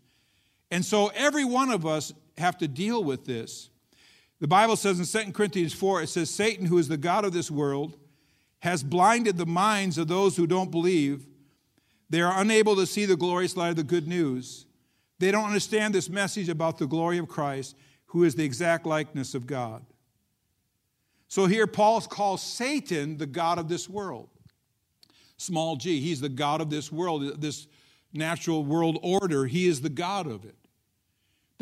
And 0.73 0.87
so 0.87 1.09
every 1.09 1.45
one 1.45 1.71
of 1.71 1.85
us 1.85 2.15
have 2.39 2.57
to 2.59 2.67
deal 2.67 3.05
with 3.05 3.27
this. 3.27 3.69
The 4.41 4.49
Bible 4.49 4.75
says 4.75 4.99
in 4.99 5.27
2 5.27 5.33
Corinthians 5.33 5.75
4, 5.75 6.03
it 6.03 6.09
says, 6.09 6.31
Satan, 6.31 6.65
who 6.65 6.79
is 6.79 6.89
the 6.89 6.97
God 6.97 7.27
of 7.27 7.35
this 7.35 7.51
world, 7.51 7.99
has 8.61 8.83
blinded 8.83 9.37
the 9.37 9.45
minds 9.45 9.99
of 9.99 10.09
those 10.09 10.35
who 10.35 10.47
don't 10.47 10.71
believe. 10.71 11.27
They 12.09 12.23
are 12.23 12.41
unable 12.41 12.75
to 12.77 12.87
see 12.87 13.05
the 13.05 13.17
glorious 13.17 13.55
light 13.55 13.69
of 13.69 13.77
the 13.77 13.83
good 13.83 14.09
news. 14.09 14.65
They 15.19 15.31
don't 15.31 15.45
understand 15.45 15.95
this 15.95 16.09
message 16.09 16.49
about 16.49 16.79
the 16.79 16.87
glory 16.87 17.19
of 17.19 17.29
Christ, 17.29 17.77
who 18.07 18.25
is 18.25 18.35
the 18.35 18.45
exact 18.45 18.87
likeness 18.87 19.35
of 19.35 19.47
God. 19.47 19.85
So 21.29 21.45
here 21.45 21.67
Paul 21.67 22.01
calls 22.01 22.43
Satan 22.43 23.19
the 23.19 23.27
God 23.27 23.59
of 23.59 23.69
this 23.69 23.91
world. 23.91 24.31
Small 25.37 25.77
g, 25.77 26.01
he's 26.01 26.23
the 26.23 26.31
God 26.31 26.63
of 26.63 26.71
this 26.71 26.91
world, 26.91 27.43
this 27.43 27.67
natural 28.15 28.65
world 28.65 28.99
order. 29.03 29.45
He 29.45 29.67
is 29.67 29.83
the 29.83 29.91
God 29.91 30.27
of 30.27 30.47
it. 30.47 30.57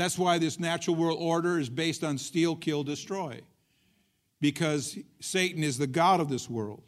That's 0.00 0.16
why 0.16 0.38
this 0.38 0.58
natural 0.58 0.96
world 0.96 1.18
order 1.20 1.58
is 1.58 1.68
based 1.68 2.02
on 2.02 2.16
steal, 2.16 2.56
kill, 2.56 2.82
destroy, 2.82 3.42
because 4.40 4.98
Satan 5.20 5.62
is 5.62 5.76
the 5.76 5.86
God 5.86 6.20
of 6.20 6.30
this 6.30 6.48
world. 6.48 6.82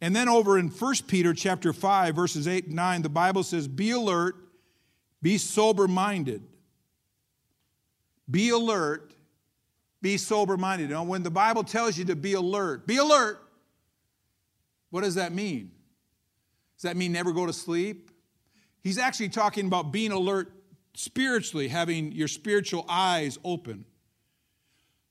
And 0.00 0.16
then 0.16 0.28
over 0.28 0.58
in 0.58 0.66
1 0.66 0.94
Peter 1.06 1.32
chapter 1.32 1.72
5, 1.72 2.16
verses 2.16 2.48
8 2.48 2.66
and 2.66 2.74
9, 2.74 3.02
the 3.02 3.08
Bible 3.08 3.44
says, 3.44 3.68
Be 3.68 3.92
alert, 3.92 4.34
be 5.22 5.38
sober 5.38 5.86
minded. 5.86 6.42
Be 8.28 8.48
alert, 8.48 9.12
be 10.00 10.16
sober 10.16 10.56
minded. 10.56 10.90
Know, 10.90 11.04
when 11.04 11.22
the 11.22 11.30
Bible 11.30 11.62
tells 11.62 11.96
you 11.96 12.04
to 12.06 12.16
be 12.16 12.32
alert, 12.32 12.84
be 12.84 12.96
alert. 12.96 13.40
What 14.90 15.04
does 15.04 15.14
that 15.14 15.32
mean? 15.32 15.70
Does 16.78 16.82
that 16.82 16.96
mean 16.96 17.12
never 17.12 17.30
go 17.30 17.46
to 17.46 17.52
sleep? 17.52 18.10
He's 18.80 18.98
actually 18.98 19.28
talking 19.28 19.66
about 19.66 19.92
being 19.92 20.10
alert 20.10 20.52
spiritually, 20.94 21.68
having 21.68 22.12
your 22.12 22.28
spiritual 22.28 22.84
eyes 22.88 23.38
open. 23.44 23.84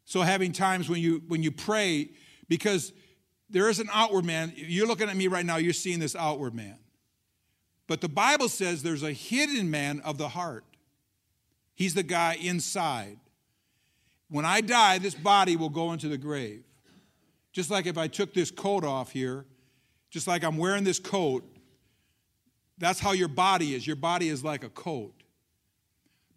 So 0.05 0.21
having 0.21 0.51
times 0.51 0.89
when 0.89 0.99
you 0.99 1.23
when 1.27 1.43
you 1.43 1.51
pray, 1.51 2.09
because 2.47 2.93
there 3.51 3.69
is 3.69 3.79
an 3.79 3.89
outward 3.93 4.25
man. 4.25 4.53
You're 4.55 4.87
looking 4.87 5.09
at 5.09 5.15
me 5.15 5.27
right 5.27 5.45
now, 5.45 5.57
you're 5.57 5.73
seeing 5.73 5.99
this 5.99 6.15
outward 6.15 6.55
man. 6.55 6.77
But 7.87 8.01
the 8.01 8.09
Bible 8.09 8.47
says 8.47 8.81
there's 8.81 9.03
a 9.03 9.11
hidden 9.11 9.69
man 9.69 9.99
of 10.01 10.17
the 10.17 10.29
heart. 10.29 10.63
He's 11.75 11.93
the 11.93 12.03
guy 12.03 12.37
inside. 12.41 13.17
When 14.29 14.45
I 14.45 14.61
die, 14.61 14.97
this 14.97 15.15
body 15.15 15.57
will 15.57 15.69
go 15.69 15.91
into 15.91 16.07
the 16.07 16.17
grave. 16.17 16.63
Just 17.51 17.69
like 17.69 17.85
if 17.85 17.97
I 17.97 18.07
took 18.07 18.33
this 18.33 18.49
coat 18.49 18.85
off 18.85 19.11
here, 19.11 19.45
just 20.09 20.25
like 20.25 20.43
I'm 20.43 20.57
wearing 20.57 20.85
this 20.85 20.99
coat, 20.99 21.43
that's 22.77 22.99
how 22.99 23.11
your 23.11 23.27
body 23.27 23.75
is. 23.75 23.85
Your 23.85 23.97
body 23.97 24.29
is 24.29 24.43
like 24.43 24.63
a 24.63 24.69
coat. 24.69 25.20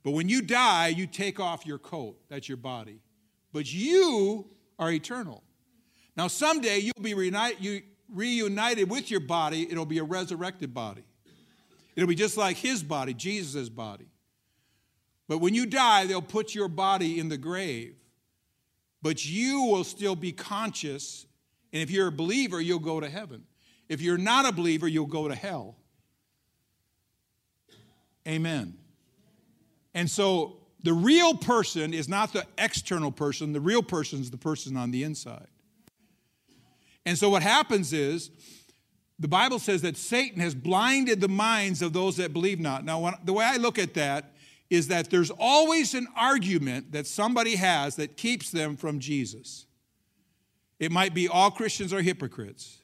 But 0.04 0.12
when 0.12 0.28
you 0.28 0.42
die, 0.42 0.88
you 0.88 1.06
take 1.06 1.40
off 1.40 1.66
your 1.66 1.78
coat. 1.78 2.16
That's 2.28 2.48
your 2.48 2.58
body. 2.58 3.00
But 3.52 3.72
you 3.72 4.46
are 4.78 4.92
eternal. 4.92 5.42
Now, 6.16 6.28
someday 6.28 6.78
you'll 6.78 6.92
be 7.02 7.14
reunited 7.14 8.90
with 8.90 9.10
your 9.10 9.20
body, 9.20 9.66
it'll 9.70 9.86
be 9.86 9.98
a 9.98 10.04
resurrected 10.04 10.72
body. 10.74 11.04
It'll 11.96 12.08
be 12.08 12.14
just 12.14 12.36
like 12.36 12.56
his 12.56 12.82
body, 12.82 13.14
Jesus' 13.14 13.68
body. 13.68 14.06
But 15.26 15.38
when 15.38 15.54
you 15.54 15.64
die, 15.64 16.06
they'll 16.06 16.20
put 16.20 16.54
your 16.54 16.68
body 16.68 17.18
in 17.18 17.28
the 17.28 17.38
grave. 17.38 17.94
But 19.00 19.24
you 19.24 19.62
will 19.64 19.84
still 19.84 20.16
be 20.16 20.32
conscious. 20.32 21.24
And 21.72 21.80
if 21.82 21.90
you're 21.90 22.08
a 22.08 22.12
believer, 22.12 22.60
you'll 22.60 22.78
go 22.78 23.00
to 23.00 23.08
heaven. 23.08 23.44
If 23.88 24.00
you're 24.00 24.18
not 24.18 24.44
a 24.44 24.52
believer, 24.52 24.86
you'll 24.86 25.06
go 25.06 25.28
to 25.28 25.34
hell. 25.34 25.76
Amen. 28.26 28.76
And 29.94 30.10
so 30.10 30.58
the 30.82 30.92
real 30.92 31.34
person 31.34 31.94
is 31.94 32.08
not 32.08 32.32
the 32.32 32.44
external 32.58 33.12
person, 33.12 33.52
the 33.52 33.60
real 33.60 33.82
person 33.82 34.20
is 34.20 34.30
the 34.30 34.36
person 34.36 34.76
on 34.76 34.90
the 34.90 35.02
inside. 35.02 35.46
And 37.06 37.16
so 37.16 37.30
what 37.30 37.42
happens 37.42 37.92
is, 37.92 38.30
the 39.18 39.28
Bible 39.28 39.60
says 39.60 39.82
that 39.82 39.96
Satan 39.96 40.40
has 40.40 40.54
blinded 40.54 41.20
the 41.20 41.28
minds 41.28 41.82
of 41.82 41.92
those 41.92 42.16
that 42.16 42.32
believe 42.32 42.58
not. 42.58 42.84
Now, 42.84 42.98
when, 42.98 43.14
the 43.24 43.32
way 43.32 43.44
I 43.44 43.58
look 43.58 43.78
at 43.78 43.94
that 43.94 44.34
is 44.70 44.88
that 44.88 45.08
there's 45.10 45.30
always 45.30 45.94
an 45.94 46.08
argument 46.16 46.92
that 46.92 47.06
somebody 47.06 47.54
has 47.54 47.94
that 47.96 48.16
keeps 48.16 48.50
them 48.50 48.76
from 48.76 48.98
Jesus. 48.98 49.66
It 50.80 50.90
might 50.90 51.14
be 51.14 51.28
all 51.28 51.50
Christians 51.52 51.92
are 51.92 52.02
hypocrites, 52.02 52.78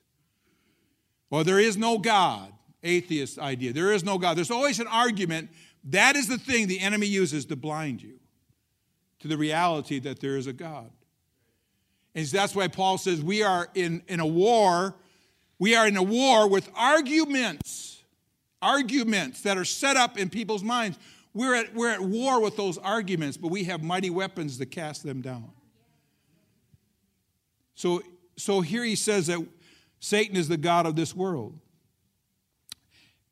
or 1.31 1.43
there 1.43 1.59
is 1.59 1.77
no 1.77 1.99
God, 1.99 2.53
atheist 2.85 3.39
idea. 3.39 3.73
There 3.73 3.93
is 3.93 4.05
no 4.05 4.17
God. 4.17 4.37
There's 4.37 4.51
always 4.51 4.79
an 4.79 4.87
argument. 4.87 5.51
That 5.85 6.17
is 6.17 6.29
the 6.29 6.39
thing 6.39 6.67
the 6.67 6.81
enemy 6.81 7.07
uses 7.07 7.47
to 7.47 7.57
blind 7.57 8.03
you 8.03 8.19
to 9.21 9.29
the 9.29 9.37
reality 9.37 9.99
that 10.01 10.21
there 10.21 10.37
is 10.37 10.47
a 10.47 10.53
God. 10.53 10.91
And 12.15 12.27
that's 12.27 12.55
why 12.55 12.69
Paul 12.69 12.99
says 12.99 13.23
we 13.23 13.43
are 13.43 13.69
in, 13.75 14.03
in 14.09 14.21
a 14.21 14.27
war. 14.27 14.97
We 15.59 15.77
are 15.77 15.87
in 15.87 15.97
a 15.97 16.03
war 16.03 16.49
with 16.49 16.69
arguments, 16.75 18.03
arguments 18.61 19.43
that 19.43 19.57
are 19.57 19.65
set 19.65 19.97
up 19.97 20.19
in 20.19 20.29
people's 20.29 20.65
minds. 20.65 20.99
We're 21.33 21.55
at, 21.55 21.75
we're 21.75 21.91
at 21.91 22.01
war 22.01 22.41
with 22.41 22.57
those 22.57 22.79
arguments, 22.79 23.37
but 23.37 23.49
we 23.49 23.65
have 23.65 23.83
mighty 23.83 24.11
weapons 24.11 24.59
to 24.59 24.67
cast 24.67 25.05
them 25.05 25.21
down. 25.21 25.51
So, 27.75 28.03
so 28.37 28.61
here 28.61 28.83
he 28.83 28.97
says 28.97 29.29
that 29.29 29.47
Satan 30.01 30.37
is 30.37 30.49
the 30.49 30.57
God 30.57 30.87
of 30.87 30.97
this 30.97 31.15
world. 31.15 31.59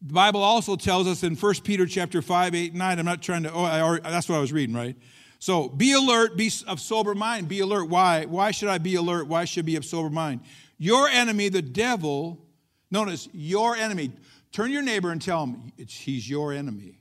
The 0.03 0.15
Bible 0.15 0.43
also 0.43 0.77
tells 0.77 1.09
us 1.09 1.25
in 1.25 1.35
1 1.35 1.55
Peter 1.65 1.85
chapter 1.85 2.23
5, 2.23 2.55
8, 2.55 2.75
9, 2.75 2.99
I'm 2.99 3.05
not 3.05 3.21
trying 3.21 3.43
to, 3.43 3.53
oh, 3.53 3.65
I, 3.65 3.99
that's 3.99 4.29
what 4.29 4.37
I 4.37 4.41
was 4.41 4.53
reading, 4.53 4.75
right? 4.75 4.97
So 5.41 5.69
be 5.69 5.93
alert, 5.93 6.37
be 6.37 6.51
of 6.67 6.81
sober 6.81 7.15
mind, 7.15 7.49
be 7.49 7.61
alert. 7.61 7.89
Why? 7.89 8.25
Why 8.25 8.51
should 8.51 8.69
I 8.69 8.79
be 8.79 8.95
alert? 8.97 9.27
Why 9.27 9.45
should 9.45 9.65
I 9.65 9.67
be 9.67 9.77
of 9.77 9.85
sober 9.85 10.11
mind? 10.11 10.41
Your 10.79 11.09
enemy, 11.09 11.49
the 11.49 11.63
devil, 11.63 12.45
notice 12.91 13.29
your 13.33 13.77
enemy. 13.77 14.13
Turn 14.53 14.71
your 14.71 14.83
neighbor 14.83 15.11
and 15.11 15.21
tell 15.21 15.45
him 15.45 15.73
he's 15.77 16.29
your 16.29 16.53
enemy. 16.53 17.01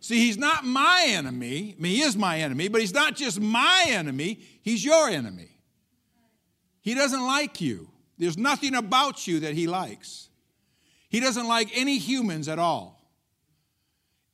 See, 0.00 0.18
he's 0.18 0.38
not 0.38 0.64
my 0.64 1.04
enemy. 1.08 1.74
I 1.76 1.80
mean, 1.80 1.92
he 1.92 2.00
is 2.00 2.16
my 2.16 2.38
enemy, 2.38 2.68
but 2.68 2.80
he's 2.80 2.94
not 2.94 3.16
just 3.16 3.38
my 3.38 3.84
enemy, 3.88 4.40
he's 4.62 4.82
your 4.82 5.08
enemy. 5.08 5.48
He 6.80 6.94
doesn't 6.94 7.22
like 7.22 7.60
you. 7.60 7.90
There's 8.16 8.38
nothing 8.38 8.74
about 8.74 9.26
you 9.26 9.40
that 9.40 9.54
he 9.54 9.66
likes. 9.66 10.29
He 11.10 11.20
doesn't 11.20 11.46
like 11.46 11.68
any 11.74 11.98
humans 11.98 12.48
at 12.48 12.58
all. 12.58 12.96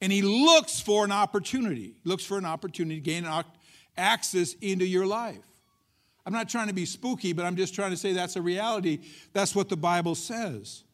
And 0.01 0.13
he 0.13 0.23
looks 0.23 0.79
for 0.79 1.05
an 1.05 1.11
opportunity, 1.11 1.97
looks 2.05 2.25
for 2.25 2.37
an 2.37 2.45
opportunity 2.45 2.97
to 2.97 3.01
gain 3.01 3.27
access 3.97 4.53
into 4.61 4.87
your 4.87 5.07
life. 5.07 5.43
I'm 6.27 6.35
not 6.35 6.51
trying 6.51 6.69
to 6.69 6.75
be 6.75 6.85
spooky, 6.85 7.33
but 7.33 7.47
I'm 7.47 7.57
just 7.57 7.75
trying 7.75 7.93
to 7.93 7.97
say 7.97 8.13
that's 8.13 8.37
a 8.37 8.43
reality. 8.43 8.99
That's 9.33 9.55
what 9.55 9.71
the 9.71 9.77
Bible 9.77 10.15
says. 10.15 10.85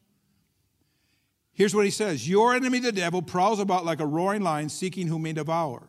Here's 1.53 1.75
what 1.75 1.85
he 1.85 1.91
says 1.91 2.29
Your 2.29 2.55
enemy, 2.55 2.79
the 2.79 2.93
devil, 2.93 3.21
prowls 3.21 3.59
about 3.59 3.85
like 3.85 4.01
a 4.01 4.07
roaring 4.07 4.43
lion 4.43 4.69
seeking 4.69 5.09
whom 5.09 5.23
may 5.23 5.33
devour. 5.33 5.89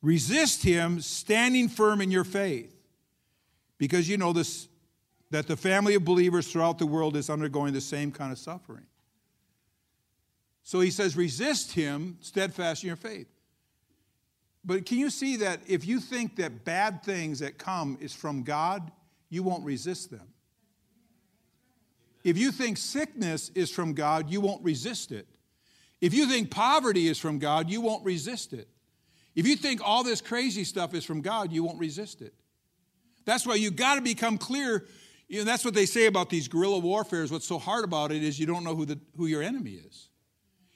Resist 0.00 0.62
him, 0.62 1.00
standing 1.00 1.68
firm 1.68 2.00
in 2.00 2.10
your 2.10 2.24
faith. 2.24 2.74
Because 3.76 4.08
you 4.08 4.16
know 4.16 4.32
this 4.32 4.68
that 5.30 5.46
the 5.46 5.56
family 5.56 5.94
of 5.94 6.04
believers 6.04 6.50
throughout 6.50 6.78
the 6.78 6.86
world 6.86 7.16
is 7.16 7.28
undergoing 7.28 7.72
the 7.72 7.80
same 7.80 8.10
kind 8.10 8.32
of 8.32 8.38
suffering. 8.38 8.86
So 10.62 10.80
he 10.80 10.90
says, 10.90 11.16
resist 11.16 11.72
him, 11.72 12.18
steadfast 12.20 12.82
in 12.82 12.88
your 12.88 12.96
faith. 12.96 13.28
But 14.64 14.84
can 14.84 14.98
you 14.98 15.08
see 15.08 15.36
that 15.36 15.60
if 15.66 15.86
you 15.86 16.00
think 16.00 16.36
that 16.36 16.64
bad 16.64 17.02
things 17.02 17.38
that 17.38 17.58
come 17.58 17.96
is 18.00 18.14
from 18.14 18.42
God, 18.42 18.90
you 19.30 19.42
won't 19.42 19.64
resist 19.64 20.10
them? 20.10 20.28
If 22.24 22.36
you 22.36 22.52
think 22.52 22.76
sickness 22.76 23.50
is 23.54 23.70
from 23.70 23.94
God, 23.94 24.28
you 24.30 24.40
won't 24.40 24.62
resist 24.62 25.12
it. 25.12 25.26
If 26.00 26.12
you 26.12 26.26
think 26.26 26.50
poverty 26.50 27.08
is 27.08 27.18
from 27.18 27.38
God, 27.38 27.70
you 27.70 27.80
won't 27.80 28.04
resist 28.04 28.52
it. 28.52 28.68
If 29.34 29.46
you 29.46 29.56
think 29.56 29.80
all 29.82 30.04
this 30.04 30.20
crazy 30.20 30.64
stuff 30.64 30.94
is 30.94 31.04
from 31.04 31.22
God, 31.22 31.52
you 31.52 31.62
won't 31.62 31.78
resist 31.78 32.20
it. 32.20 32.34
That's 33.24 33.46
why 33.46 33.54
you've 33.54 33.76
got 33.76 33.94
to 33.94 34.00
become 34.00 34.36
clear. 34.36 34.84
You 35.28 35.40
know, 35.40 35.44
that's 35.44 35.64
what 35.64 35.74
they 35.74 35.86
say 35.86 36.06
about 36.06 36.30
these 36.30 36.48
guerrilla 36.48 36.78
warfares. 36.78 37.30
What's 37.30 37.46
so 37.46 37.58
hard 37.58 37.84
about 37.84 38.12
it 38.12 38.22
is 38.22 38.40
you 38.40 38.46
don't 38.46 38.64
know 38.64 38.74
who, 38.74 38.86
the, 38.86 38.98
who 39.16 39.26
your 39.26 39.42
enemy 39.42 39.72
is. 39.72 40.08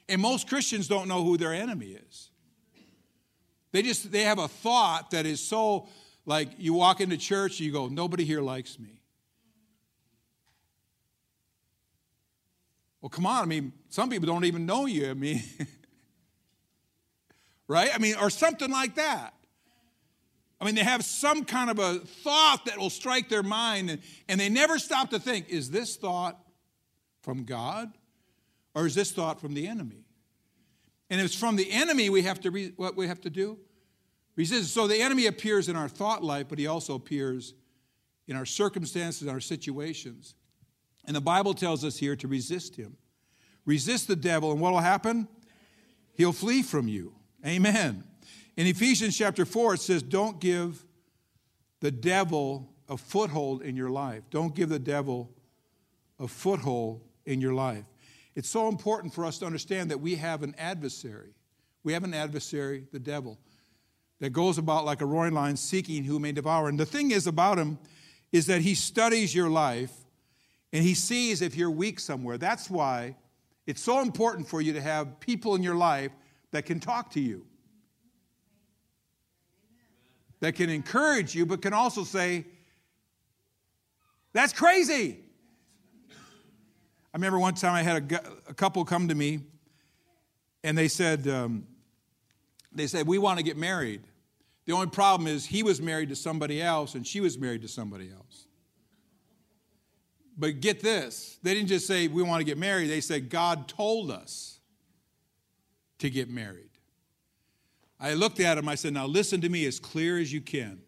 And 0.07 0.21
most 0.21 0.47
Christians 0.47 0.87
don't 0.87 1.07
know 1.07 1.23
who 1.23 1.37
their 1.37 1.53
enemy 1.53 1.97
is. 2.07 2.29
They 3.71 3.81
just 3.81 4.11
they 4.11 4.21
have 4.21 4.37
a 4.37 4.47
thought 4.47 5.11
that 5.11 5.25
is 5.25 5.41
so 5.41 5.87
like 6.25 6.49
you 6.59 6.73
walk 6.73 7.01
into 7.01 7.17
church, 7.17 7.59
and 7.59 7.65
you 7.65 7.71
go, 7.71 7.87
nobody 7.87 8.23
here 8.23 8.41
likes 8.41 8.79
me. 8.79 9.01
Well, 13.01 13.09
come 13.09 13.25
on. 13.25 13.41
I 13.41 13.45
mean, 13.45 13.73
some 13.89 14.09
people 14.09 14.27
don't 14.27 14.45
even 14.45 14.65
know 14.65 14.85
you. 14.85 15.09
I 15.09 15.13
mean, 15.13 15.43
right? 17.67 17.89
I 17.93 17.97
mean, 17.97 18.15
or 18.21 18.29
something 18.29 18.71
like 18.71 18.95
that. 18.95 19.33
I 20.63 20.65
mean, 20.65 20.75
they 20.75 20.83
have 20.83 21.03
some 21.03 21.43
kind 21.43 21.69
of 21.69 21.77
a 21.77 21.99
thought 21.99 22.67
that 22.67 22.77
will 22.77 22.89
strike 22.89 23.27
their 23.27 23.43
mind, 23.43 23.89
and, 23.89 24.01
and 24.29 24.39
they 24.39 24.47
never 24.47 24.79
stop 24.79 25.09
to 25.09 25.19
think 25.19 25.49
is 25.49 25.69
this 25.69 25.97
thought 25.97 26.39
from 27.21 27.43
God 27.43 27.91
or 28.73 28.85
is 28.85 28.95
this 28.95 29.11
thought 29.11 29.41
from 29.41 29.55
the 29.55 29.67
enemy? 29.67 30.05
And 31.09 31.19
if 31.19 31.25
it's 31.25 31.35
from 31.35 31.57
the 31.57 31.69
enemy, 31.69 32.09
we 32.09 32.21
have 32.21 32.39
to 32.39 32.49
re- 32.49 32.71
what 32.77 32.95
we 32.95 33.09
have 33.09 33.19
to 33.21 33.29
do? 33.29 33.59
Resist. 34.37 34.73
So 34.73 34.87
the 34.87 35.01
enemy 35.01 35.25
appears 35.25 35.67
in 35.67 35.75
our 35.75 35.89
thought 35.89 36.23
life, 36.23 36.45
but 36.47 36.57
he 36.57 36.67
also 36.67 36.95
appears 36.95 37.55
in 38.29 38.37
our 38.37 38.45
circumstances, 38.45 39.27
our 39.27 39.41
situations. 39.41 40.33
And 41.03 41.13
the 41.13 41.19
Bible 41.19 41.53
tells 41.53 41.83
us 41.83 41.97
here 41.97 42.15
to 42.15 42.27
resist 42.29 42.77
him. 42.77 42.95
Resist 43.65 44.07
the 44.07 44.15
devil, 44.15 44.53
and 44.53 44.61
what 44.61 44.71
will 44.71 44.79
happen? 44.79 45.27
He'll 46.13 46.31
flee 46.31 46.61
from 46.61 46.87
you. 46.87 47.15
Amen. 47.45 48.05
In 48.55 48.67
Ephesians 48.67 49.17
chapter 49.17 49.45
4, 49.45 49.75
it 49.75 49.81
says, 49.81 50.03
Don't 50.03 50.39
give 50.39 50.85
the 51.79 51.91
devil 51.91 52.69
a 52.87 52.97
foothold 52.97 53.61
in 53.61 53.75
your 53.75 53.89
life. 53.89 54.23
Don't 54.29 54.55
give 54.55 54.69
the 54.69 54.79
devil 54.79 55.31
a 56.19 56.27
foothold 56.27 57.01
in 57.25 57.41
your 57.41 57.53
life. 57.53 57.85
It's 58.35 58.49
so 58.49 58.67
important 58.67 59.13
for 59.13 59.25
us 59.25 59.39
to 59.39 59.45
understand 59.45 59.91
that 59.91 59.99
we 59.99 60.15
have 60.15 60.43
an 60.43 60.55
adversary. 60.57 61.33
We 61.83 61.93
have 61.93 62.03
an 62.03 62.13
adversary, 62.13 62.85
the 62.91 62.99
devil, 62.99 63.39
that 64.19 64.31
goes 64.31 64.57
about 64.57 64.85
like 64.85 65.01
a 65.01 65.05
roaring 65.05 65.33
lion 65.33 65.57
seeking 65.57 66.03
who 66.03 66.19
may 66.19 66.31
devour. 66.31 66.69
And 66.69 66.79
the 66.79 66.85
thing 66.85 67.11
is 67.11 67.27
about 67.27 67.59
him 67.59 67.77
is 68.31 68.47
that 68.47 68.61
he 68.61 68.75
studies 68.75 69.35
your 69.35 69.49
life 69.49 69.91
and 70.71 70.83
he 70.83 70.93
sees 70.93 71.41
if 71.41 71.55
you're 71.55 71.69
weak 71.69 71.99
somewhere. 71.99 72.37
That's 72.37 72.69
why 72.69 73.15
it's 73.67 73.81
so 73.81 74.01
important 74.01 74.47
for 74.47 74.61
you 74.61 74.73
to 74.73 74.81
have 74.81 75.19
people 75.19 75.55
in 75.55 75.63
your 75.63 75.75
life 75.75 76.11
that 76.51 76.65
can 76.65 76.79
talk 76.79 77.11
to 77.11 77.19
you, 77.19 77.45
that 80.43 80.55
can 80.55 80.69
encourage 80.69 81.33
you, 81.33 81.45
but 81.45 81.61
can 81.61 81.71
also 81.71 82.03
say, 82.03 82.43
That's 84.33 84.51
crazy. 84.51 85.19
I 86.11 87.17
remember 87.17 87.39
one 87.39 87.53
time 87.53 87.73
I 87.73 87.81
had 87.81 88.11
a, 88.11 88.21
a 88.49 88.53
couple 88.53 88.83
come 88.83 89.07
to 89.07 89.15
me 89.15 89.39
and 90.61 90.77
they 90.77 90.89
said, 90.89 91.27
um, 91.29 91.65
they 92.73 92.87
said, 92.87 93.07
we 93.07 93.19
want 93.19 93.37
to 93.37 93.43
get 93.43 93.55
married. 93.55 94.01
The 94.65 94.73
only 94.73 94.87
problem 94.87 95.27
is 95.27 95.45
he 95.45 95.63
was 95.63 95.79
married 95.79 96.09
to 96.09 96.15
somebody 96.15 96.61
else 96.61 96.95
and 96.95 97.07
she 97.07 97.21
was 97.21 97.37
married 97.37 97.61
to 97.61 97.69
somebody 97.69 98.09
else. 98.11 98.47
But 100.37 100.59
get 100.59 100.81
this 100.81 101.39
they 101.41 101.53
didn't 101.53 101.69
just 101.69 101.87
say, 101.87 102.09
we 102.09 102.21
want 102.21 102.41
to 102.41 102.45
get 102.45 102.57
married, 102.57 102.89
they 102.89 102.99
said, 102.99 103.29
God 103.29 103.69
told 103.69 104.11
us 104.11 104.59
to 105.99 106.09
get 106.09 106.29
married. 106.29 106.72
I 108.03 108.15
looked 108.15 108.41
at 108.41 108.57
him, 108.57 108.67
I 108.67 108.75
said, 108.75 108.93
now 108.93 109.05
listen 109.05 109.39
to 109.41 109.49
me 109.49 109.65
as 109.65 109.79
clear 109.79 110.19
as 110.19 110.31
you 110.31 110.41
can. 110.41 110.81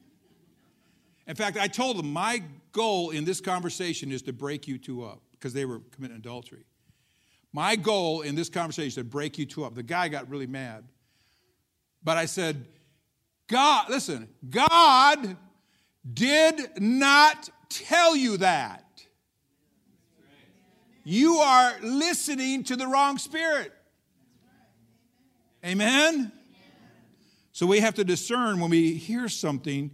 In 1.26 1.36
fact, 1.36 1.58
I 1.58 1.70
told 1.70 1.98
him, 1.98 2.12
my 2.12 2.44
goal 2.74 3.12
in 3.12 3.24
this 3.24 3.40
conversation 3.40 4.12
is 4.12 4.22
to 4.24 4.34
break 4.34 4.68
you 4.68 4.78
two 4.78 5.06
up 5.06 5.22
because 5.32 5.54
they 5.54 5.64
were 5.64 5.80
committing 5.92 6.18
adultery. 6.18 6.66
My 7.54 7.78
goal 7.78 8.22
in 8.22 8.36
this 8.36 8.50
conversation 8.50 8.88
is 8.88 8.96
to 8.96 9.06
break 9.06 9.38
you 9.38 9.46
two 9.46 9.64
up. 9.64 9.76
The 9.76 9.82
guy 9.82 10.10
got 10.10 10.30
really 10.30 10.46
mad. 10.46 10.84
But 12.04 12.18
I 12.18 12.26
said, 12.26 12.66
God, 13.48 13.90
listen, 13.90 14.28
God 14.50 15.38
did 16.14 16.82
not 16.82 17.50
tell 17.70 18.14
you 18.14 18.36
that. 18.38 18.84
You 21.06 21.36
are 21.36 21.76
listening 21.82 22.66
to 22.66 22.76
the 22.76 22.88
wrong 22.88 23.18
spirit. 23.20 23.72
Amen? 25.66 26.34
So 27.56 27.66
we 27.66 27.80
have 27.80 27.94
to 27.94 28.04
discern 28.04 28.60
when 28.60 28.70
we 28.70 28.96
hear 28.96 29.30
something, 29.30 29.92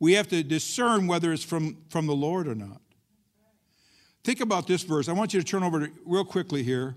we 0.00 0.14
have 0.14 0.26
to 0.28 0.42
discern 0.42 1.06
whether 1.06 1.34
it's 1.34 1.44
from, 1.44 1.76
from 1.90 2.06
the 2.06 2.14
Lord 2.14 2.48
or 2.48 2.54
not. 2.54 2.80
Think 4.24 4.40
about 4.40 4.66
this 4.66 4.84
verse. 4.84 5.06
I 5.06 5.12
want 5.12 5.34
you 5.34 5.40
to 5.42 5.46
turn 5.46 5.62
over 5.62 5.86
to, 5.86 5.92
real 6.06 6.24
quickly 6.24 6.62
here. 6.62 6.96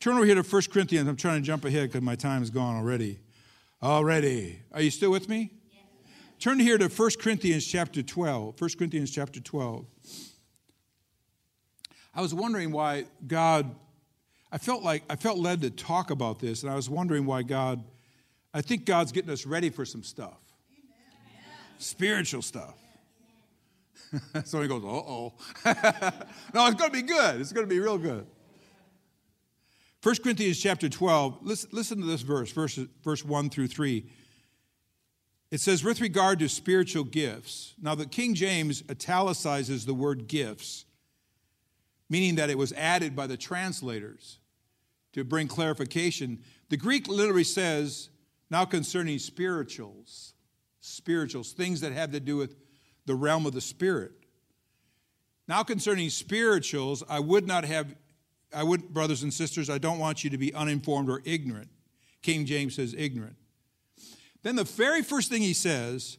Turn 0.00 0.16
over 0.16 0.24
here 0.24 0.34
to 0.34 0.42
1 0.42 0.62
Corinthians. 0.72 1.08
I'm 1.08 1.14
trying 1.14 1.40
to 1.40 1.46
jump 1.46 1.64
ahead 1.64 1.90
because 1.90 2.02
my 2.02 2.16
time 2.16 2.42
is 2.42 2.50
gone 2.50 2.74
already. 2.74 3.20
Already. 3.80 4.62
Are 4.72 4.80
you 4.80 4.90
still 4.90 5.12
with 5.12 5.28
me? 5.28 5.52
Yes. 5.70 5.80
Turn 6.40 6.58
here 6.58 6.76
to 6.76 6.88
1 6.88 7.10
Corinthians 7.20 7.64
chapter 7.64 8.02
12. 8.02 8.60
1 8.60 8.70
Corinthians 8.76 9.12
chapter 9.12 9.38
12. 9.38 9.86
I 12.16 12.20
was 12.20 12.34
wondering 12.34 12.72
why 12.72 13.04
God, 13.24 13.76
I 14.50 14.58
felt 14.58 14.82
like, 14.82 15.04
I 15.08 15.14
felt 15.14 15.38
led 15.38 15.60
to 15.60 15.70
talk 15.70 16.10
about 16.10 16.40
this, 16.40 16.64
and 16.64 16.72
I 16.72 16.74
was 16.74 16.90
wondering 16.90 17.26
why 17.26 17.44
God, 17.44 17.84
I 18.56 18.62
think 18.62 18.86
God's 18.86 19.12
getting 19.12 19.30
us 19.30 19.44
ready 19.44 19.68
for 19.68 19.84
some 19.84 20.02
stuff. 20.02 20.40
Amen. 20.72 21.44
Spiritual 21.76 22.40
stuff. 22.40 22.74
Somebody 24.46 24.68
goes, 24.68 24.82
uh 24.82 24.86
oh. 24.86 25.34
no, 26.54 26.66
it's 26.66 26.76
going 26.76 26.90
to 26.90 26.90
be 26.90 27.02
good. 27.02 27.38
It's 27.38 27.52
going 27.52 27.66
to 27.66 27.70
be 27.70 27.80
real 27.80 27.98
good. 27.98 28.26
1 30.02 30.14
Corinthians 30.22 30.58
chapter 30.58 30.88
12, 30.88 31.40
listen, 31.42 31.68
listen 31.70 32.00
to 32.00 32.06
this 32.06 32.22
verse, 32.22 32.50
verse, 32.50 32.80
verse 33.04 33.22
1 33.22 33.50
through 33.50 33.68
3. 33.68 34.06
It 35.50 35.60
says, 35.60 35.84
with 35.84 36.00
regard 36.00 36.38
to 36.38 36.48
spiritual 36.48 37.04
gifts. 37.04 37.74
Now, 37.78 37.94
the 37.94 38.06
King 38.06 38.34
James 38.34 38.82
italicizes 38.88 39.84
the 39.84 39.92
word 39.92 40.28
gifts, 40.28 40.86
meaning 42.08 42.36
that 42.36 42.48
it 42.48 42.56
was 42.56 42.72
added 42.72 43.14
by 43.14 43.26
the 43.26 43.36
translators 43.36 44.38
to 45.12 45.24
bring 45.24 45.46
clarification. 45.46 46.38
The 46.70 46.78
Greek 46.78 47.06
literally 47.06 47.44
says, 47.44 48.08
now 48.50 48.64
concerning 48.64 49.18
spirituals, 49.18 50.34
spirituals, 50.80 51.52
things 51.52 51.80
that 51.80 51.92
have 51.92 52.12
to 52.12 52.20
do 52.20 52.36
with 52.36 52.56
the 53.06 53.14
realm 53.14 53.46
of 53.46 53.52
the 53.52 53.60
spirit. 53.60 54.12
Now, 55.48 55.62
concerning 55.62 56.10
spirituals, 56.10 57.04
I 57.08 57.20
would 57.20 57.46
not 57.46 57.64
have, 57.64 57.94
I 58.52 58.62
would, 58.62 58.92
brothers 58.92 59.22
and 59.22 59.32
sisters, 59.32 59.70
I 59.70 59.78
don't 59.78 59.98
want 59.98 60.24
you 60.24 60.30
to 60.30 60.38
be 60.38 60.52
uninformed 60.52 61.08
or 61.08 61.22
ignorant. 61.24 61.68
King 62.22 62.46
James 62.46 62.74
says 62.74 62.94
ignorant. 62.96 63.36
Then 64.42 64.56
the 64.56 64.64
very 64.64 65.02
first 65.02 65.30
thing 65.30 65.42
he 65.42 65.52
says, 65.52 66.18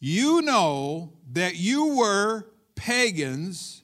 you 0.00 0.42
know 0.42 1.12
that 1.32 1.56
you 1.56 1.96
were 1.96 2.46
pagans, 2.74 3.82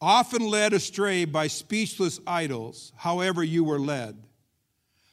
often 0.00 0.42
led 0.42 0.72
astray 0.72 1.24
by 1.24 1.46
speechless 1.46 2.20
idols, 2.26 2.92
however, 2.96 3.42
you 3.42 3.64
were 3.64 3.78
led. 3.78 4.25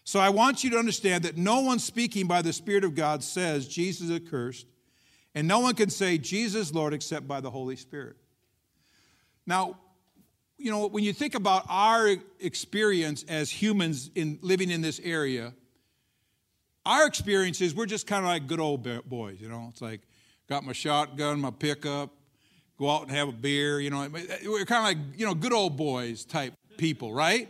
So 0.03 0.19
I 0.19 0.29
want 0.29 0.63
you 0.63 0.69
to 0.71 0.77
understand 0.77 1.23
that 1.23 1.37
no 1.37 1.61
one 1.61 1.79
speaking 1.79 2.27
by 2.27 2.41
the 2.41 2.53
Spirit 2.53 2.83
of 2.83 2.95
God 2.95 3.23
says 3.23 3.67
Jesus 3.67 4.09
is 4.09 4.15
accursed 4.15 4.67
and 5.35 5.47
no 5.47 5.59
one 5.59 5.75
can 5.75 5.89
say 5.89 6.17
Jesus 6.17 6.73
Lord 6.73 6.93
except 6.93 7.27
by 7.27 7.39
the 7.41 7.49
Holy 7.49 7.75
Spirit. 7.75 8.17
Now, 9.45 9.77
you 10.57 10.71
know, 10.71 10.87
when 10.87 11.03
you 11.03 11.13
think 11.13 11.35
about 11.35 11.65
our 11.67 12.15
experience 12.39 13.23
as 13.27 13.49
humans 13.49 14.11
in 14.15 14.39
living 14.41 14.69
in 14.69 14.81
this 14.81 14.99
area, 15.03 15.53
our 16.85 17.07
experience 17.07 17.61
is 17.61 17.73
we're 17.73 17.85
just 17.85 18.07
kind 18.07 18.23
of 18.23 18.29
like 18.29 18.47
good 18.47 18.59
old 18.59 18.87
boys, 19.09 19.39
you 19.41 19.49
know. 19.49 19.67
It's 19.69 19.81
like 19.81 20.01
got 20.47 20.63
my 20.63 20.73
shotgun, 20.73 21.39
my 21.39 21.51
pickup, 21.51 22.11
go 22.77 22.89
out 22.89 23.03
and 23.03 23.11
have 23.11 23.29
a 23.29 23.33
beer, 23.33 23.79
you 23.79 23.89
know. 23.89 24.07
We're 24.45 24.65
kind 24.65 24.79
of 24.79 24.83
like, 24.83 25.19
you 25.19 25.25
know, 25.25 25.33
good 25.33 25.53
old 25.53 25.77
boys 25.77 26.25
type 26.25 26.53
people, 26.77 27.13
right? 27.13 27.49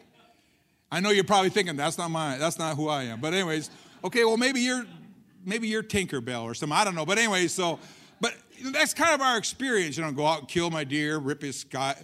I 0.94 1.00
know 1.00 1.10
you're 1.10 1.24
probably 1.24 1.50
thinking 1.50 1.76
that's 1.76 1.98
not 1.98 2.12
my 2.12 2.38
that's 2.38 2.60
not 2.60 2.76
who 2.76 2.88
I 2.88 3.06
am. 3.06 3.20
But 3.20 3.34
anyways, 3.34 3.72
okay, 4.04 4.26
well 4.26 4.38
maybe 4.38 4.60
you're 4.60 4.86
maybe 5.44 5.68
you're 5.68 5.82
Tinkerbell 5.82 6.44
or 6.44 6.54
something. 6.54 6.78
I 6.78 6.84
don't 6.84 6.94
know. 6.94 7.04
But 7.04 7.18
anyways, 7.18 7.52
so, 7.52 7.80
but 8.22 8.36
that's 8.66 8.94
kind 8.94 9.12
of 9.12 9.20
our 9.20 9.39
experience. 9.39 9.98
You 9.98 10.04
know, 10.04 10.12
go 10.12 10.28
out 10.28 10.41
and 10.41 10.48
kill 10.48 10.70
my 10.70 10.84
deer, 10.84 11.18
rip 11.18 11.41
his 11.41 11.62
sky, 11.62 11.96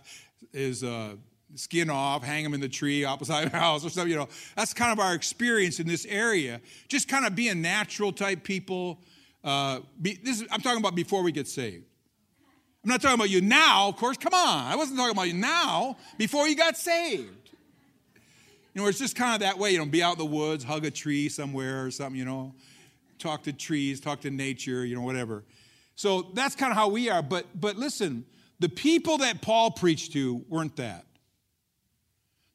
his 0.52 0.84
uh, 0.84 1.18
skin 1.54 1.92
off, 1.92 2.24
hang 2.24 2.44
him 2.44 2.56
in 2.56 2.62
the 2.62 2.68
tree 2.68 3.06
opposite 3.06 3.52
the 3.52 3.58
house 3.60 3.86
or 3.86 3.92
something. 3.92 4.12
You 4.12 4.18
know, 4.18 4.30
that's 4.56 4.74
kind 4.74 4.92
of 4.92 4.98
our 5.00 5.14
experience 5.14 5.80
in 5.80 5.86
this 5.86 6.08
area. 6.08 6.60
Just 6.88 7.08
kind 7.08 7.28
of 7.28 7.36
being 7.36 7.62
natural 7.62 8.12
type 8.12 8.44
people. 8.44 9.02
Uh, 9.44 9.82
be, 10.02 10.20
this 10.24 10.42
is, 10.42 10.48
I'm 10.50 10.62
talking 10.62 10.80
about 10.80 10.96
before 10.96 11.22
we 11.22 11.32
get 11.32 11.48
saved. 11.48 11.86
I'm 12.84 12.90
not 12.90 13.04
talking 13.04 13.20
about 13.20 13.30
you 13.30 13.42
now, 13.42 13.90
of 13.90 13.98
course. 13.98 14.18
Come 14.18 14.34
on. 14.34 14.66
I 14.66 14.76
wasn't 14.76 14.98
talking 14.98 15.12
about 15.12 15.28
you 15.28 15.36
now, 15.36 15.96
before 16.18 16.48
you 16.48 16.56
got 16.56 16.76
saved. 16.76 17.49
You 18.74 18.82
know, 18.82 18.88
it's 18.88 18.99
just 18.99 19.15
kind 19.15 19.34
of 19.34 19.39
that 19.41 19.57
way, 19.57 19.72
you 19.72 19.80
know, 19.80 19.86
be 19.86 20.03
out 20.03 20.13
in 20.13 20.20
the 20.20 20.26
woods, 20.26 20.63
hug 20.63 20.86
a 20.86 20.91
tree 20.91 21.30
somewhere 21.30 21.86
or 21.86 21.91
something, 21.91 22.17
you 22.17 22.26
know, 22.26 22.53
talk 23.17 23.43
to 23.43 23.53
trees, 23.53 23.99
talk 23.99 24.22
to 24.22 24.30
nature, 24.30 24.86
you 24.86 24.95
know, 24.95 25.01
whatever. 25.01 25.43
So 25.95 26.32
that's 26.34 26.55
kind 26.55 26.72
of 26.72 26.78
how 26.78 26.89
we 26.89 27.09
are. 27.09 27.22
But 27.22 27.45
but 27.59 27.76
listen, 27.76 28.26
the 28.59 28.70
people 28.70 29.20
that 29.20 29.41
Paul 29.41 29.72
preached 29.72 30.13
to 30.13 30.45
weren't 30.47 30.76
that. 30.76 31.05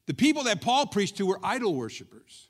The 0.05 0.13
people 0.13 0.43
that 0.43 0.61
Paul 0.61 0.85
preached 0.87 1.17
to 1.17 1.25
were 1.25 1.39
idol 1.43 1.75
worshippers. 1.75 2.49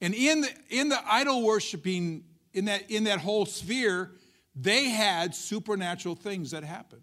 And 0.00 0.14
in 0.14 0.40
the, 0.40 0.50
in 0.70 0.88
the 0.88 0.98
idol 1.06 1.42
worshiping, 1.42 2.24
in 2.52 2.64
that, 2.64 2.90
in 2.90 3.04
that 3.04 3.20
whole 3.20 3.46
sphere, 3.46 4.10
they 4.56 4.88
had 4.88 5.34
supernatural 5.34 6.16
things 6.16 6.50
that 6.50 6.64
happened. 6.64 7.02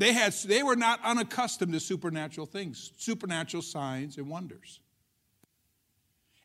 They, 0.00 0.14
had, 0.14 0.32
they 0.46 0.62
were 0.62 0.76
not 0.76 0.98
unaccustomed 1.04 1.74
to 1.74 1.78
supernatural 1.78 2.46
things, 2.46 2.92
supernatural 2.96 3.62
signs 3.62 4.16
and 4.16 4.30
wonders. 4.30 4.80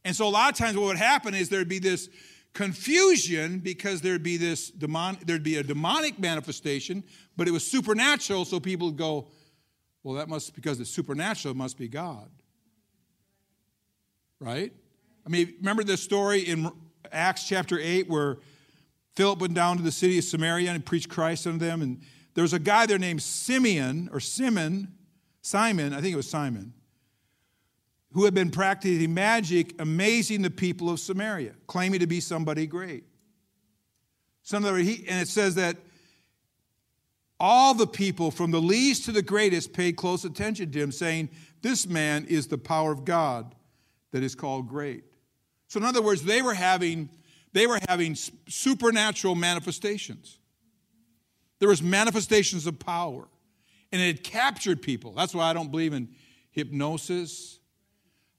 And 0.04 0.14
so 0.14 0.28
a 0.28 0.30
lot 0.30 0.52
of 0.52 0.58
times 0.58 0.76
what 0.76 0.88
would 0.88 0.98
happen 0.98 1.34
is 1.34 1.48
there'd 1.48 1.70
be 1.70 1.80
this 1.80 2.10
confusion 2.52 3.60
because 3.60 4.02
there'd 4.02 4.22
be 4.22 4.36
this 4.36 4.72
demon, 4.72 5.18
there'd 5.26 5.42
be 5.42 5.56
a 5.56 5.64
demonic 5.64 6.20
manifestation, 6.20 7.02
but 7.38 7.48
it 7.48 7.52
was 7.52 7.66
supernatural, 7.66 8.44
so 8.44 8.60
people 8.60 8.88
would 8.88 8.98
go, 8.98 9.30
well, 10.04 10.16
that 10.16 10.28
must, 10.28 10.54
because 10.54 10.82
it's 10.82 10.90
supernatural, 10.90 11.54
it 11.54 11.58
must 11.58 11.78
be 11.78 11.88
God. 11.88 12.30
Right? 14.42 14.74
I 15.26 15.30
mean, 15.30 15.54
remember 15.60 15.86
the 15.86 15.96
story 15.96 16.42
in 16.42 16.70
Acts 17.10 17.48
chapter 17.48 17.80
8 17.80 18.10
where 18.10 18.40
Philip 19.16 19.40
went 19.40 19.54
down 19.54 19.78
to 19.78 19.84
the 19.84 19.94
city 19.94 20.18
of 20.18 20.26
Samaria 20.26 20.72
and 20.72 20.86
preached 20.86 21.08
Christ 21.08 21.48
unto 21.48 21.60
them. 21.60 21.82
And 21.82 22.02
there 22.36 22.42
was 22.42 22.54
a 22.54 22.60
guy 22.60 22.86
there 22.86 23.00
named 23.00 23.22
Simeon, 23.22 24.10
or 24.12 24.20
Simon, 24.20 24.94
Simon, 25.42 25.94
I 25.94 26.02
think 26.02 26.14
it 26.14 26.18
was 26.18 26.30
Simon, 26.30 26.74
who 28.12 28.26
had 28.26 28.34
been 28.34 28.52
practicing 28.52 29.14
magic, 29.14 29.74
amazing 29.80 30.42
the 30.42 30.50
people 30.50 30.90
of 30.90 31.00
Samaria, 31.00 31.54
claiming 31.66 32.02
to 32.02 32.08
be 32.08 32.20
somebody 32.20 32.68
great. 32.68 33.06
Some 34.44 34.64
of 34.64 34.76
the, 34.76 34.84
he, 34.84 35.08
and 35.08 35.22
it 35.22 35.28
says 35.28 35.56
that 35.56 35.78
all 37.40 37.74
the 37.74 37.88
people, 37.88 38.32
from 38.32 38.52
the 38.52 38.62
least 38.62 39.06
to 39.06 39.12
the 39.12 39.22
greatest, 39.22 39.74
paid 39.74 39.96
close 39.96 40.24
attention 40.24 40.72
to 40.72 40.80
him, 40.80 40.92
saying, 40.92 41.30
This 41.62 41.88
man 41.88 42.26
is 42.26 42.48
the 42.48 42.58
power 42.58 42.92
of 42.92 43.06
God 43.06 43.56
that 44.12 44.24
is 44.24 44.36
called 44.36 44.68
great. 44.68 45.04
So, 45.68 45.80
in 45.80 45.86
other 45.86 46.02
words, 46.02 46.24
they 46.24 46.42
were 46.42 46.54
having, 46.54 47.10
they 47.54 47.66
were 47.66 47.80
having 47.90 48.16
supernatural 48.16 49.36
manifestations. 49.36 50.38
There 51.60 51.70
was 51.70 51.82
manifestations 51.82 52.68
of 52.68 52.80
power, 52.80 53.28
and 53.92 54.02
it 54.02 54.08
had 54.08 54.24
captured 54.24 54.82
people. 54.82 55.14
That's 55.14 55.34
why 55.34 55.50
I 55.50 55.54
don't 55.54 55.72
believe 55.72 55.94
in 55.94 56.10
hypnosis 56.52 57.60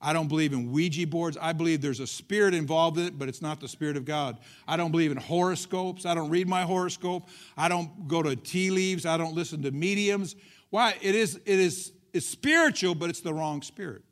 I 0.00 0.12
don't 0.12 0.28
believe 0.28 0.52
in 0.52 0.70
Ouija 0.72 1.06
boards. 1.06 1.38
I 1.40 1.52
believe 1.52 1.80
there's 1.80 2.00
a 2.00 2.06
spirit 2.06 2.54
involved 2.54 2.98
in 2.98 3.06
it, 3.06 3.18
but 3.18 3.28
it's 3.28 3.40
not 3.40 3.60
the 3.60 3.68
spirit 3.68 3.96
of 3.96 4.04
God. 4.04 4.38
I 4.68 4.76
don't 4.76 4.90
believe 4.90 5.10
in 5.10 5.16
horoscopes. 5.16 6.04
I 6.04 6.14
don't 6.14 6.28
read 6.28 6.46
my 6.48 6.62
horoscope. 6.62 7.28
I 7.56 7.68
don't 7.68 8.06
go 8.06 8.22
to 8.22 8.36
tea 8.36 8.70
leaves. 8.70 9.06
I 9.06 9.16
don't 9.16 9.34
listen 9.34 9.62
to 9.62 9.70
mediums. 9.70 10.36
Why? 10.70 10.94
It 11.00 11.14
is, 11.14 11.36
it 11.36 11.58
is 11.58 11.92
it's 12.12 12.26
spiritual, 12.26 12.94
but 12.94 13.10
it's 13.10 13.20
the 13.20 13.32
wrong 13.32 13.62
spirit. 13.62 14.02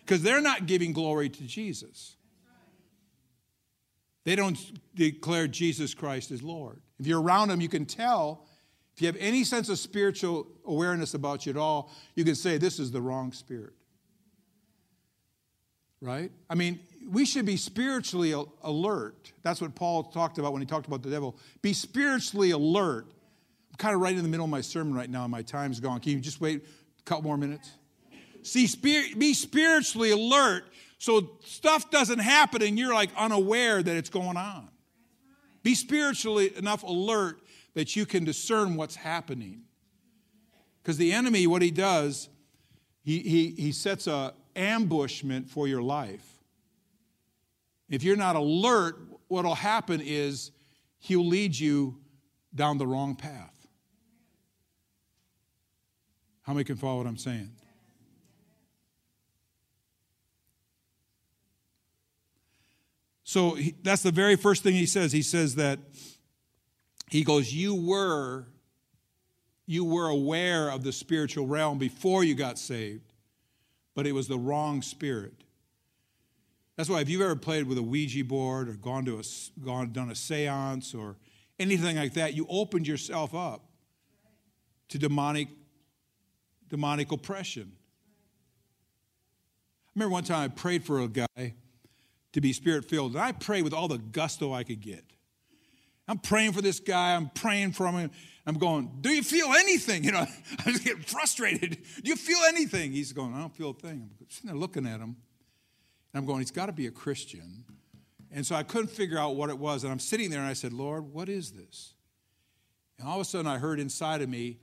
Because 0.00 0.22
they're 0.22 0.40
not 0.40 0.66
giving 0.66 0.92
glory 0.92 1.28
to 1.28 1.42
Jesus. 1.44 2.16
They 4.24 4.36
don't 4.36 4.58
declare 4.94 5.48
Jesus 5.48 5.94
Christ 5.94 6.30
as 6.30 6.42
Lord. 6.42 6.80
If 7.02 7.06
you're 7.06 7.20
around 7.20 7.48
them, 7.48 7.60
you 7.60 7.68
can 7.68 7.84
tell. 7.84 8.46
If 8.94 9.02
you 9.02 9.06
have 9.08 9.16
any 9.18 9.44
sense 9.44 9.68
of 9.68 9.78
spiritual 9.78 10.46
awareness 10.64 11.12
about 11.12 11.44
you 11.44 11.50
at 11.50 11.58
all, 11.58 11.90
you 12.14 12.24
can 12.24 12.34
say, 12.34 12.56
This 12.56 12.78
is 12.78 12.90
the 12.90 13.02
wrong 13.02 13.32
spirit 13.32 13.74
right? 16.02 16.32
I 16.50 16.54
mean, 16.54 16.80
we 17.10 17.24
should 17.24 17.46
be 17.46 17.56
spiritually 17.56 18.32
alert. 18.62 19.32
That's 19.42 19.60
what 19.60 19.74
Paul 19.74 20.04
talked 20.04 20.36
about 20.36 20.52
when 20.52 20.60
he 20.60 20.66
talked 20.66 20.86
about 20.86 21.02
the 21.02 21.10
devil. 21.10 21.36
Be 21.62 21.72
spiritually 21.72 22.50
alert. 22.50 23.06
I'm 23.70 23.76
kind 23.78 23.94
of 23.94 24.00
right 24.02 24.14
in 24.14 24.22
the 24.22 24.28
middle 24.28 24.44
of 24.44 24.50
my 24.50 24.60
sermon 24.60 24.94
right 24.94 25.08
now, 25.08 25.22
and 25.22 25.30
my 25.30 25.42
time's 25.42 25.80
gone. 25.80 26.00
Can 26.00 26.12
you 26.12 26.20
just 26.20 26.40
wait 26.40 26.62
a 26.98 27.02
couple 27.04 27.22
more 27.22 27.38
minutes? 27.38 27.70
See, 28.42 28.66
spirit, 28.66 29.18
be 29.18 29.32
spiritually 29.32 30.10
alert 30.10 30.64
so 30.98 31.30
stuff 31.44 31.90
doesn't 31.90 32.18
happen 32.18 32.62
and 32.62 32.78
you're 32.78 32.94
like 32.94 33.10
unaware 33.16 33.82
that 33.82 33.96
it's 33.96 34.10
going 34.10 34.36
on. 34.36 34.68
Be 35.62 35.74
spiritually 35.74 36.56
enough 36.56 36.82
alert 36.82 37.40
that 37.74 37.96
you 37.96 38.06
can 38.06 38.24
discern 38.24 38.76
what's 38.76 38.96
happening. 38.96 39.62
Because 40.82 40.96
the 40.96 41.12
enemy, 41.12 41.46
what 41.46 41.62
he 41.62 41.70
does, 41.70 42.28
he, 43.02 43.20
he, 43.20 43.50
he 43.50 43.72
sets 43.72 44.06
a, 44.06 44.34
ambushment 44.56 45.48
for 45.48 45.68
your 45.68 45.82
life. 45.82 46.26
If 47.88 48.02
you're 48.02 48.16
not 48.16 48.36
alert, 48.36 48.96
what 49.28 49.44
will 49.44 49.54
happen 49.54 50.00
is 50.00 50.50
he'll 50.98 51.26
lead 51.26 51.58
you 51.58 51.98
down 52.54 52.78
the 52.78 52.86
wrong 52.86 53.14
path. 53.14 53.66
How 56.42 56.52
many 56.52 56.64
can 56.64 56.76
follow 56.76 56.98
what 56.98 57.06
I'm 57.06 57.18
saying? 57.18 57.50
So 63.32 63.54
he, 63.54 63.74
that's 63.82 64.02
the 64.02 64.10
very 64.10 64.36
first 64.36 64.62
thing 64.62 64.74
he 64.74 64.86
says. 64.86 65.12
He 65.12 65.22
says 65.22 65.54
that 65.54 65.78
he 67.08 67.24
goes, 67.24 67.52
You 67.52 67.74
were, 67.74 68.46
you 69.66 69.84
were 69.84 70.08
aware 70.08 70.68
of 70.70 70.84
the 70.84 70.92
spiritual 70.92 71.46
realm 71.46 71.78
before 71.78 72.24
you 72.24 72.34
got 72.34 72.58
saved 72.58 73.12
but 73.94 74.06
it 74.06 74.12
was 74.12 74.28
the 74.28 74.38
wrong 74.38 74.82
spirit. 74.82 75.44
That's 76.76 76.88
why 76.88 77.00
if 77.00 77.08
you've 77.08 77.20
ever 77.20 77.36
played 77.36 77.66
with 77.66 77.78
a 77.78 77.82
Ouija 77.82 78.24
board 78.24 78.68
or 78.68 78.72
gone 78.72 79.04
to 79.04 79.18
a 79.18 79.22
gone 79.64 79.92
done 79.92 80.10
a 80.10 80.14
séance 80.14 80.98
or 80.98 81.16
anything 81.58 81.96
like 81.96 82.14
that, 82.14 82.34
you 82.34 82.46
opened 82.48 82.86
yourself 82.86 83.34
up 83.34 83.62
to 84.88 84.98
demonic 84.98 85.48
demonic 86.70 87.12
oppression. 87.12 87.72
I 89.88 89.90
remember 89.94 90.12
one 90.12 90.24
time 90.24 90.44
I 90.44 90.48
prayed 90.48 90.84
for 90.84 91.00
a 91.00 91.08
guy 91.08 91.54
to 92.32 92.40
be 92.40 92.52
spirit 92.52 92.84
filled, 92.84 93.12
and 93.12 93.20
I 93.20 93.32
prayed 93.32 93.62
with 93.62 93.74
all 93.74 93.88
the 93.88 93.98
gusto 93.98 94.52
I 94.52 94.64
could 94.64 94.80
get. 94.80 95.04
I'm 96.08 96.18
praying 96.18 96.52
for 96.52 96.62
this 96.62 96.80
guy, 96.80 97.14
I'm 97.14 97.30
praying 97.30 97.72
for 97.72 97.86
him. 97.86 98.10
I'm 98.44 98.58
going, 98.58 98.90
Do 99.00 99.10
you 99.10 99.22
feel 99.22 99.52
anything? 99.52 100.04
You 100.12 100.12
know, 100.12 100.26
I'm 100.66 100.72
just 100.72 100.84
getting 100.84 101.02
frustrated. 101.02 101.78
Do 102.02 102.10
you 102.10 102.16
feel 102.16 102.40
anything? 102.48 102.92
He's 102.92 103.12
going, 103.12 103.34
I 103.34 103.38
don't 103.38 103.54
feel 103.54 103.70
a 103.70 103.74
thing. 103.74 104.10
I'm 104.20 104.26
sitting 104.28 104.50
there 104.50 104.58
looking 104.58 104.86
at 104.86 105.00
him. 105.00 105.16
And 106.12 106.14
I'm 106.14 106.26
going, 106.26 106.40
He's 106.40 106.50
got 106.50 106.66
to 106.66 106.72
be 106.72 106.86
a 106.86 106.90
Christian. 106.90 107.64
And 108.30 108.46
so 108.46 108.54
I 108.54 108.62
couldn't 108.62 108.90
figure 108.90 109.18
out 109.18 109.36
what 109.36 109.50
it 109.50 109.58
was. 109.58 109.84
And 109.84 109.92
I'm 109.92 109.98
sitting 109.98 110.30
there 110.30 110.40
and 110.40 110.48
I 110.48 110.54
said, 110.54 110.72
Lord, 110.72 111.12
what 111.12 111.28
is 111.28 111.52
this? 111.52 111.94
And 112.98 113.06
all 113.06 113.16
of 113.16 113.20
a 113.20 113.24
sudden 113.24 113.46
I 113.46 113.58
heard 113.58 113.78
inside 113.78 114.22
of 114.22 114.28
me, 114.28 114.58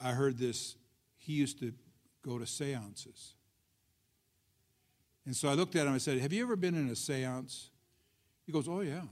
I 0.00 0.10
heard 0.10 0.38
this. 0.38 0.74
He 1.18 1.34
used 1.34 1.60
to 1.60 1.72
go 2.22 2.38
to 2.38 2.46
seances. 2.46 3.35
And 5.26 5.34
so 5.34 5.48
I 5.48 5.54
looked 5.54 5.74
at 5.74 5.82
him 5.82 5.88
and 5.88 5.96
I 5.96 5.98
said, 5.98 6.18
Have 6.20 6.32
you 6.32 6.42
ever 6.44 6.56
been 6.56 6.76
in 6.76 6.88
a 6.88 6.96
seance? 6.96 7.70
He 8.46 8.52
goes, 8.52 8.68
Oh, 8.68 8.80
yeah. 8.80 9.02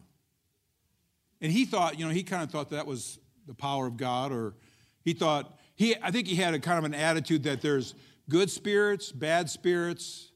And 1.41 1.53
he 1.53 1.65
thought, 1.65 1.99
you 1.99 2.07
know, 2.07 2.13
he 2.13 2.23
kind 2.23 2.43
of 2.43 2.51
thought 2.51 2.71
that 2.71 2.87
was 2.87 3.19
the 3.47 3.55
power 3.55 3.87
of 3.87 3.97
God, 3.97 4.33
or 4.33 4.55
he 5.03 5.13
thought, 5.13 5.59
he, 5.75 5.95
I 6.01 6.11
think 6.11 6.27
he 6.27 6.37
had 6.37 6.55
a 6.55 6.59
kind 6.59 6.79
of 6.79 6.85
an 6.85 6.95
attitude 6.95 7.43
that 7.43 7.61
there's 7.61 7.95
good 8.29 8.51
spirits, 8.51 9.13
bad 9.13 9.51
spirits, 9.51 10.31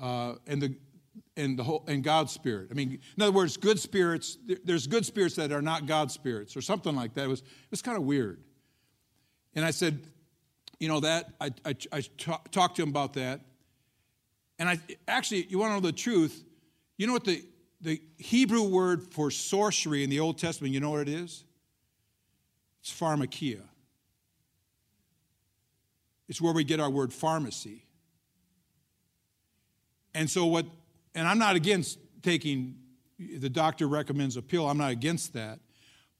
uh, 0.00 0.34
and 0.46 0.60
the 0.60 0.76
and 1.36 1.58
the 1.58 1.64
whole 1.64 1.84
and 1.88 2.04
God's 2.04 2.32
spirit. 2.32 2.68
I 2.70 2.74
mean, 2.74 2.98
in 3.16 3.22
other 3.22 3.32
words, 3.32 3.56
good 3.56 3.78
spirits. 3.78 4.36
There's 4.64 4.86
good 4.86 5.06
spirits 5.06 5.36
that 5.36 5.52
are 5.52 5.62
not 5.62 5.86
God's 5.86 6.12
spirits, 6.12 6.56
or 6.56 6.60
something 6.60 6.94
like 6.94 7.14
that. 7.14 7.24
It 7.24 7.28
was 7.28 7.40
it 7.40 7.70
was 7.70 7.80
kind 7.80 7.96
of 7.96 8.04
weird. 8.04 8.42
And 9.54 9.64
I 9.64 9.70
said, 9.70 10.06
you 10.78 10.88
know 10.88 11.00
that 11.00 11.32
I 11.40 11.50
I, 11.64 11.74
I 11.92 12.00
talk, 12.18 12.50
talked 12.50 12.76
to 12.76 12.82
him 12.82 12.90
about 12.90 13.14
that, 13.14 13.40
and 14.62 14.68
I 14.68 14.78
actually, 15.08 15.44
you 15.48 15.58
want 15.58 15.70
to 15.70 15.74
know 15.74 15.80
the 15.80 15.90
truth? 15.90 16.44
You 16.96 17.08
know 17.08 17.14
what 17.14 17.24
the 17.24 17.44
the 17.80 18.00
Hebrew 18.16 18.62
word 18.62 19.02
for 19.12 19.32
sorcery 19.32 20.04
in 20.04 20.10
the 20.10 20.20
Old 20.20 20.38
Testament? 20.38 20.72
You 20.72 20.78
know 20.78 20.90
what 20.90 21.00
it 21.00 21.08
is? 21.08 21.42
It's 22.80 22.92
pharmakeia. 22.92 23.62
It's 26.28 26.40
where 26.40 26.52
we 26.52 26.62
get 26.62 26.78
our 26.78 26.90
word 26.90 27.12
pharmacy. 27.12 27.84
And 30.14 30.30
so 30.30 30.46
what 30.46 30.66
and 31.16 31.26
I'm 31.26 31.40
not 31.40 31.56
against 31.56 31.98
taking, 32.22 32.76
the 33.18 33.50
doctor 33.50 33.88
recommends 33.88 34.36
a 34.36 34.42
pill, 34.42 34.68
I'm 34.68 34.78
not 34.78 34.92
against 34.92 35.32
that. 35.32 35.58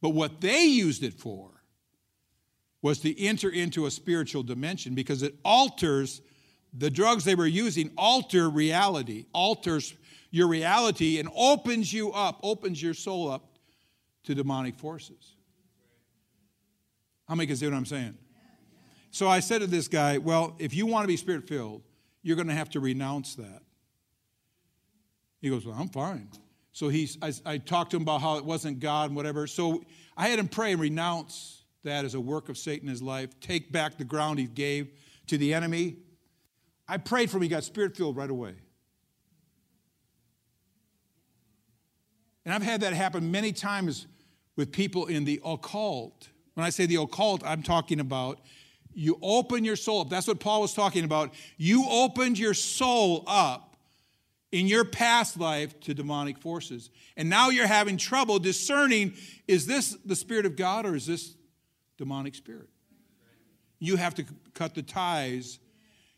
But 0.00 0.10
what 0.10 0.40
they 0.40 0.64
used 0.64 1.04
it 1.04 1.14
for 1.14 1.62
was 2.82 2.98
to 3.02 3.24
enter 3.24 3.50
into 3.50 3.86
a 3.86 3.90
spiritual 3.92 4.42
dimension 4.42 4.96
because 4.96 5.22
it 5.22 5.36
alters 5.44 6.22
the 6.72 6.90
drugs 6.90 7.24
they 7.24 7.34
were 7.34 7.46
using 7.46 7.90
alter 7.96 8.48
reality 8.48 9.26
alters 9.32 9.94
your 10.30 10.48
reality 10.48 11.18
and 11.18 11.28
opens 11.36 11.92
you 11.92 12.10
up 12.12 12.40
opens 12.42 12.82
your 12.82 12.94
soul 12.94 13.30
up 13.30 13.58
to 14.24 14.34
demonic 14.34 14.78
forces. 14.78 15.34
How 17.28 17.34
many 17.34 17.46
can 17.46 17.56
see 17.56 17.66
what 17.66 17.74
i'm 17.74 17.86
saying? 17.86 18.16
So 19.10 19.28
i 19.28 19.40
said 19.40 19.60
to 19.60 19.66
this 19.66 19.88
guy 19.88 20.18
well 20.18 20.56
if 20.58 20.74
you 20.74 20.86
want 20.86 21.04
to 21.04 21.08
be 21.08 21.16
spirit 21.16 21.46
filled 21.46 21.82
you're 22.22 22.36
going 22.36 22.48
to 22.48 22.54
have 22.54 22.70
to 22.70 22.80
renounce 22.80 23.34
that. 23.34 23.62
He 25.40 25.50
goes 25.50 25.66
well 25.66 25.76
i'm 25.78 25.88
fine. 25.88 26.28
So 26.72 26.88
he's 26.88 27.18
I, 27.20 27.32
I 27.44 27.58
talked 27.58 27.90
to 27.90 27.96
him 27.98 28.02
about 28.02 28.22
how 28.22 28.38
it 28.38 28.44
wasn't 28.44 28.80
god 28.80 29.10
and 29.10 29.16
whatever. 29.16 29.46
So 29.46 29.84
i 30.16 30.28
had 30.28 30.38
him 30.38 30.48
pray 30.48 30.72
and 30.72 30.80
renounce 30.80 31.62
that 31.84 32.04
as 32.04 32.14
a 32.14 32.20
work 32.20 32.48
of 32.48 32.56
Satan 32.56 32.88
in 32.88 32.92
his 32.92 33.02
life, 33.02 33.38
take 33.40 33.72
back 33.72 33.98
the 33.98 34.04
ground 34.04 34.38
he 34.38 34.46
gave 34.46 34.92
to 35.26 35.36
the 35.36 35.52
enemy. 35.52 35.96
I 36.92 36.98
prayed 36.98 37.30
for 37.30 37.38
him, 37.38 37.42
he 37.44 37.48
got 37.48 37.64
spirit 37.64 37.96
filled 37.96 38.18
right 38.18 38.28
away. 38.28 38.52
And 42.44 42.52
I've 42.52 42.62
had 42.62 42.82
that 42.82 42.92
happen 42.92 43.30
many 43.30 43.50
times 43.52 44.06
with 44.56 44.72
people 44.72 45.06
in 45.06 45.24
the 45.24 45.40
occult. 45.42 46.28
When 46.52 46.66
I 46.66 46.68
say 46.68 46.84
the 46.84 46.96
occult, 46.96 47.42
I'm 47.46 47.62
talking 47.62 47.98
about 47.98 48.40
you 48.92 49.18
open 49.22 49.64
your 49.64 49.76
soul 49.76 50.02
up. 50.02 50.10
That's 50.10 50.28
what 50.28 50.38
Paul 50.38 50.60
was 50.60 50.74
talking 50.74 51.04
about. 51.04 51.32
You 51.56 51.86
opened 51.88 52.38
your 52.38 52.52
soul 52.52 53.24
up 53.26 53.74
in 54.50 54.66
your 54.66 54.84
past 54.84 55.40
life 55.40 55.80
to 55.80 55.94
demonic 55.94 56.36
forces. 56.36 56.90
And 57.16 57.30
now 57.30 57.48
you're 57.48 57.66
having 57.66 57.96
trouble 57.96 58.38
discerning 58.38 59.14
is 59.48 59.64
this 59.64 59.96
the 60.04 60.14
Spirit 60.14 60.44
of 60.44 60.56
God 60.56 60.84
or 60.84 60.94
is 60.94 61.06
this 61.06 61.36
demonic 61.96 62.34
spirit. 62.34 62.68
You 63.78 63.96
have 63.96 64.14
to 64.16 64.26
cut 64.52 64.74
the 64.74 64.82
ties. 64.82 65.58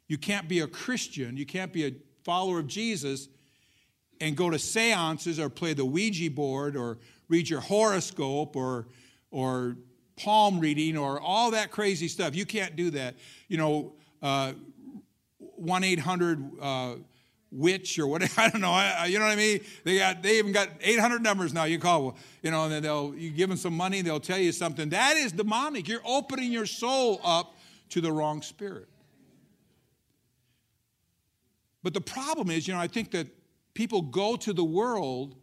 You 0.06 0.18
can't 0.18 0.48
be 0.48 0.60
a 0.60 0.66
Christian, 0.66 1.36
you 1.36 1.46
can't 1.46 1.72
be 1.72 1.86
a 1.86 1.92
follower 2.24 2.58
of 2.58 2.66
Jesus 2.66 3.28
and 4.20 4.36
go 4.36 4.50
to 4.50 4.58
seances 4.58 5.38
or 5.38 5.48
play 5.48 5.74
the 5.74 5.84
Ouija 5.84 6.30
board 6.30 6.76
or 6.76 6.98
read 7.28 7.48
your 7.48 7.60
horoscope 7.60 8.56
or, 8.56 8.86
or 9.30 9.76
palm 10.16 10.60
reading 10.60 10.96
or 10.96 11.20
all 11.20 11.50
that 11.50 11.70
crazy 11.70 12.08
stuff. 12.08 12.34
You 12.34 12.46
can't 12.46 12.76
do 12.76 12.90
that. 12.90 13.16
You 13.48 13.58
know, 13.58 13.92
uh, 14.22 14.52
1 15.38 15.84
800 15.84 16.50
uh, 16.60 16.94
witch 17.50 17.98
or 17.98 18.06
whatever. 18.06 18.32
I 18.40 18.50
don't 18.50 18.60
know. 18.60 18.72
I, 18.72 19.06
you 19.06 19.18
know 19.18 19.24
what 19.24 19.32
I 19.32 19.36
mean? 19.36 19.60
They 19.84 19.98
got 19.98 20.22
they 20.22 20.38
even 20.38 20.52
got 20.52 20.68
800 20.80 21.22
numbers 21.22 21.52
now. 21.52 21.64
You 21.64 21.78
call, 21.78 22.16
you 22.42 22.50
know, 22.50 22.64
and 22.64 22.72
then 22.72 22.82
they'll 22.82 23.14
you 23.14 23.30
give 23.30 23.48
them 23.48 23.58
some 23.58 23.76
money. 23.76 24.02
They'll 24.02 24.20
tell 24.20 24.38
you 24.38 24.52
something. 24.52 24.90
That 24.90 25.16
is 25.16 25.32
demonic. 25.32 25.88
You're 25.88 26.02
opening 26.04 26.52
your 26.52 26.66
soul 26.66 27.20
up 27.24 27.56
to 27.90 28.00
the 28.00 28.12
wrong 28.12 28.42
spirit. 28.42 28.88
But 31.84 31.92
the 31.92 32.00
problem 32.00 32.50
is, 32.50 32.66
you 32.66 32.72
know, 32.72 32.80
I 32.80 32.88
think 32.88 33.10
that 33.10 33.28
people 33.74 34.00
go 34.00 34.36
to 34.36 34.52
the 34.54 34.64
world 34.64 35.36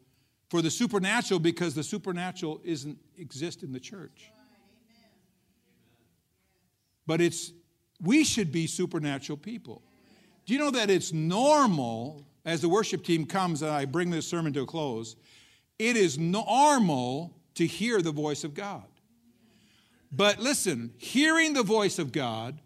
for 0.50 0.62
the 0.62 0.72
supernatural 0.72 1.40
because 1.40 1.76
the 1.76 1.84
supernatural 1.84 2.60
isn't 2.66 2.98
exist 3.16 3.62
in 3.62 3.72
the 3.72 3.80
church. 3.80 4.32
But 7.06 7.22
it's 7.22 7.54
we 8.02 8.24
should 8.24 8.52
be 8.52 8.66
supernatural 8.66 9.38
people. 9.38 9.84
Do 10.48 10.54
you 10.54 10.60
know 10.60 10.72
that 10.72 10.90
it's 10.90 11.14
normal, 11.14 12.26
as 12.44 12.62
the 12.62 12.70
worship 12.70 13.06
team 13.06 13.28
comes 13.28 13.62
and 13.62 13.72
I 13.72 13.86
bring 13.86 14.10
this 14.10 14.28
sermon 14.28 14.52
to 14.54 14.62
a 14.62 14.66
close, 14.66 15.16
it 15.78 15.96
is 15.96 16.18
normal 16.18 17.38
to 17.54 17.68
hear 17.68 18.02
the 18.02 18.12
voice 18.12 18.44
of 18.44 18.56
God. 18.56 18.88
But 20.12 20.40
listen, 20.40 20.94
hearing 20.98 21.54
the 21.54 21.64
voice 21.64 22.00
of 22.00 22.12
God, 22.12 22.60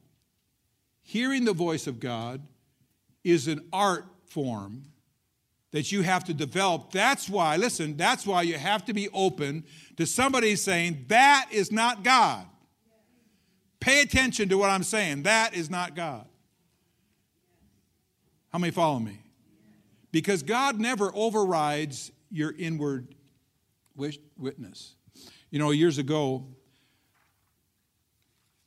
hearing 1.02 1.44
the 1.44 1.54
voice 1.54 1.88
of 1.88 2.00
God 2.00 2.42
is 3.26 3.50
an 3.50 3.60
art 3.74 4.06
form 4.28 4.84
that 5.72 5.92
you 5.92 6.04
have 6.04 6.24
to 6.24 6.34
develop. 6.34 6.92
That's 6.92 7.28
why, 7.28 7.58
listen, 7.58 7.98
that's 7.98 8.26
why 8.26 8.44
you 8.44 8.58
have 8.58 8.86
to 8.86 8.94
be 8.94 9.10
open 9.10 9.66
to 9.98 10.06
somebody 10.06 10.56
saying, 10.56 11.06
that 11.10 11.48
is 11.52 11.72
not 11.72 12.04
God. 12.04 12.46
Pay 13.82 14.02
attention 14.02 14.48
to 14.50 14.58
what 14.58 14.70
I'm 14.70 14.84
saying. 14.84 15.24
That 15.24 15.54
is 15.54 15.70
not 15.70 15.96
God. 15.96 16.26
How 18.54 18.60
many 18.60 18.72
follow 18.72 19.00
me? 19.00 19.20
Because 20.12 20.44
God 20.44 20.80
never 20.80 21.12
overrides 21.14 22.12
your 22.32 22.54
inward 22.58 23.16
witness. 23.98 24.96
You 25.50 25.60
know, 25.60 25.72
years 25.72 25.98
ago, 25.98 26.48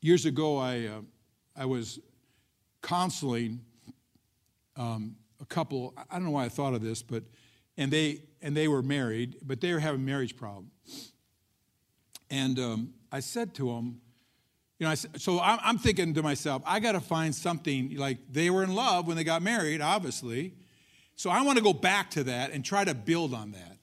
years 0.01 0.27
ago, 0.27 0.59
I, 0.59 0.87
uh, 0.87 1.01
I 1.57 1.65
was 1.65 2.01
counseling 2.83 3.61
um, 4.79 5.17
a 5.41 5.45
couple. 5.45 5.93
I 6.11 6.15
don't 6.15 6.25
know 6.25 6.31
why 6.31 6.45
I 6.45 6.49
thought 6.49 6.73
of 6.73 6.81
this, 6.81 7.03
but 7.03 7.25
and 7.77 7.93
they 7.93 8.23
and 8.41 8.57
they 8.57 8.69
were 8.69 8.83
married, 8.83 9.37
but 9.43 9.61
they 9.61 9.73
were 9.73 9.81
having 9.81 10.05
marriage 10.05 10.37
problem. 10.37 10.71
And 12.31 12.59
um, 12.59 12.95
I 13.11 13.21
said 13.21 13.55
to 13.55 13.69
them, 13.69 14.01
you 14.79 14.85
know, 14.85 14.93
I, 14.93 14.95
so 14.95 15.41
I'm 15.41 15.79
thinking 15.79 16.15
to 16.15 16.23
myself, 16.23 16.63
I 16.65 16.79
got 16.79 16.93
to 16.93 17.01
find 17.01 17.35
something 17.35 17.97
like 17.97 18.19
they 18.31 18.49
were 18.49 18.63
in 18.63 18.75
love 18.75 19.07
when 19.07 19.17
they 19.17 19.25
got 19.25 19.43
married, 19.43 19.81
obviously. 19.81 20.55
So 21.17 21.31
I 21.31 21.43
want 21.43 21.59
to 21.59 21.65
go 21.65 21.73
back 21.73 22.11
to 22.11 22.25
that 22.25 22.53
and 22.53 22.65
try 22.65 22.85
to 22.85 22.95
build 22.95 23.35
on 23.35 23.51
that. 23.53 23.79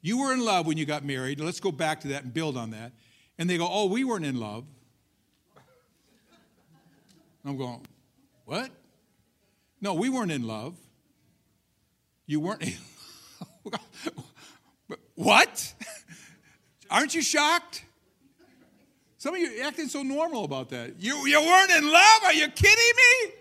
You 0.00 0.20
were 0.20 0.32
in 0.32 0.40
love 0.40 0.66
when 0.66 0.78
you 0.78 0.86
got 0.86 1.04
married. 1.04 1.38
Let's 1.38 1.60
go 1.60 1.70
back 1.70 2.00
to 2.00 2.08
that 2.08 2.24
and 2.24 2.32
build 2.32 2.56
on 2.56 2.70
that. 2.70 2.92
And 3.38 3.48
they 3.48 3.58
go, 3.58 3.68
Oh, 3.70 3.86
we 3.86 4.04
weren't 4.04 4.24
in 4.24 4.40
love. 4.40 4.64
I'm 7.44 7.58
going, 7.58 7.84
What? 8.46 8.70
No, 9.82 9.94
we 9.94 10.08
weren't 10.08 10.30
in 10.30 10.46
love. 10.46 10.76
You 12.24 12.38
weren't. 12.38 12.64
what? 15.16 15.74
Aren't 16.88 17.14
you 17.16 17.20
shocked? 17.20 17.84
Some 19.18 19.34
of 19.34 19.40
you 19.40 19.60
acting 19.62 19.88
so 19.88 20.02
normal 20.02 20.44
about 20.44 20.70
that. 20.70 21.00
You, 21.00 21.26
you 21.26 21.40
weren't 21.40 21.70
in 21.72 21.90
love? 21.90 22.22
Are 22.24 22.32
you 22.32 22.48
kidding 22.48 22.96
me? 22.96 23.32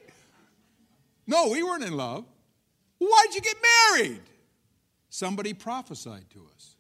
No, 1.28 1.50
we 1.50 1.62
weren't 1.62 1.84
in 1.84 1.96
love. 1.96 2.26
Why'd 2.98 3.36
you 3.36 3.42
get 3.42 3.58
married? 3.96 4.22
Somebody 5.10 5.54
prophesied 5.54 6.30
to 6.32 6.48
us. 6.56 6.76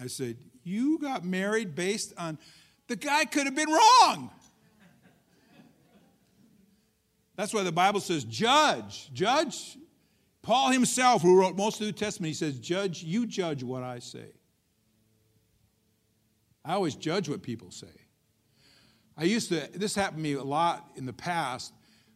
I 0.00 0.06
said, 0.06 0.38
You 0.64 0.98
got 0.98 1.22
married 1.24 1.74
based 1.74 2.14
on 2.16 2.38
the 2.88 2.96
guy 2.96 3.26
could 3.26 3.44
have 3.44 3.54
been 3.54 3.68
wrong. 3.70 4.30
That's 7.40 7.54
why 7.54 7.62
the 7.62 7.72
Bible 7.72 8.00
says, 8.00 8.24
Judge, 8.24 9.10
judge. 9.14 9.78
Paul 10.42 10.72
himself, 10.72 11.22
who 11.22 11.40
wrote 11.40 11.56
most 11.56 11.76
of 11.76 11.80
the 11.80 11.86
New 11.86 11.92
Testament, 11.92 12.28
he 12.28 12.34
says, 12.34 12.58
Judge, 12.58 13.02
you 13.02 13.24
judge 13.24 13.62
what 13.62 13.82
I 13.82 14.00
say. 14.00 14.34
I 16.62 16.74
always 16.74 16.94
judge 16.96 17.30
what 17.30 17.42
people 17.42 17.70
say. 17.70 17.86
I 19.16 19.24
used 19.24 19.48
to, 19.48 19.70
this 19.72 19.94
happened 19.94 20.18
to 20.18 20.22
me 20.22 20.34
a 20.34 20.42
lot 20.42 20.90
in 20.96 21.06
the 21.06 21.14
past, 21.14 21.72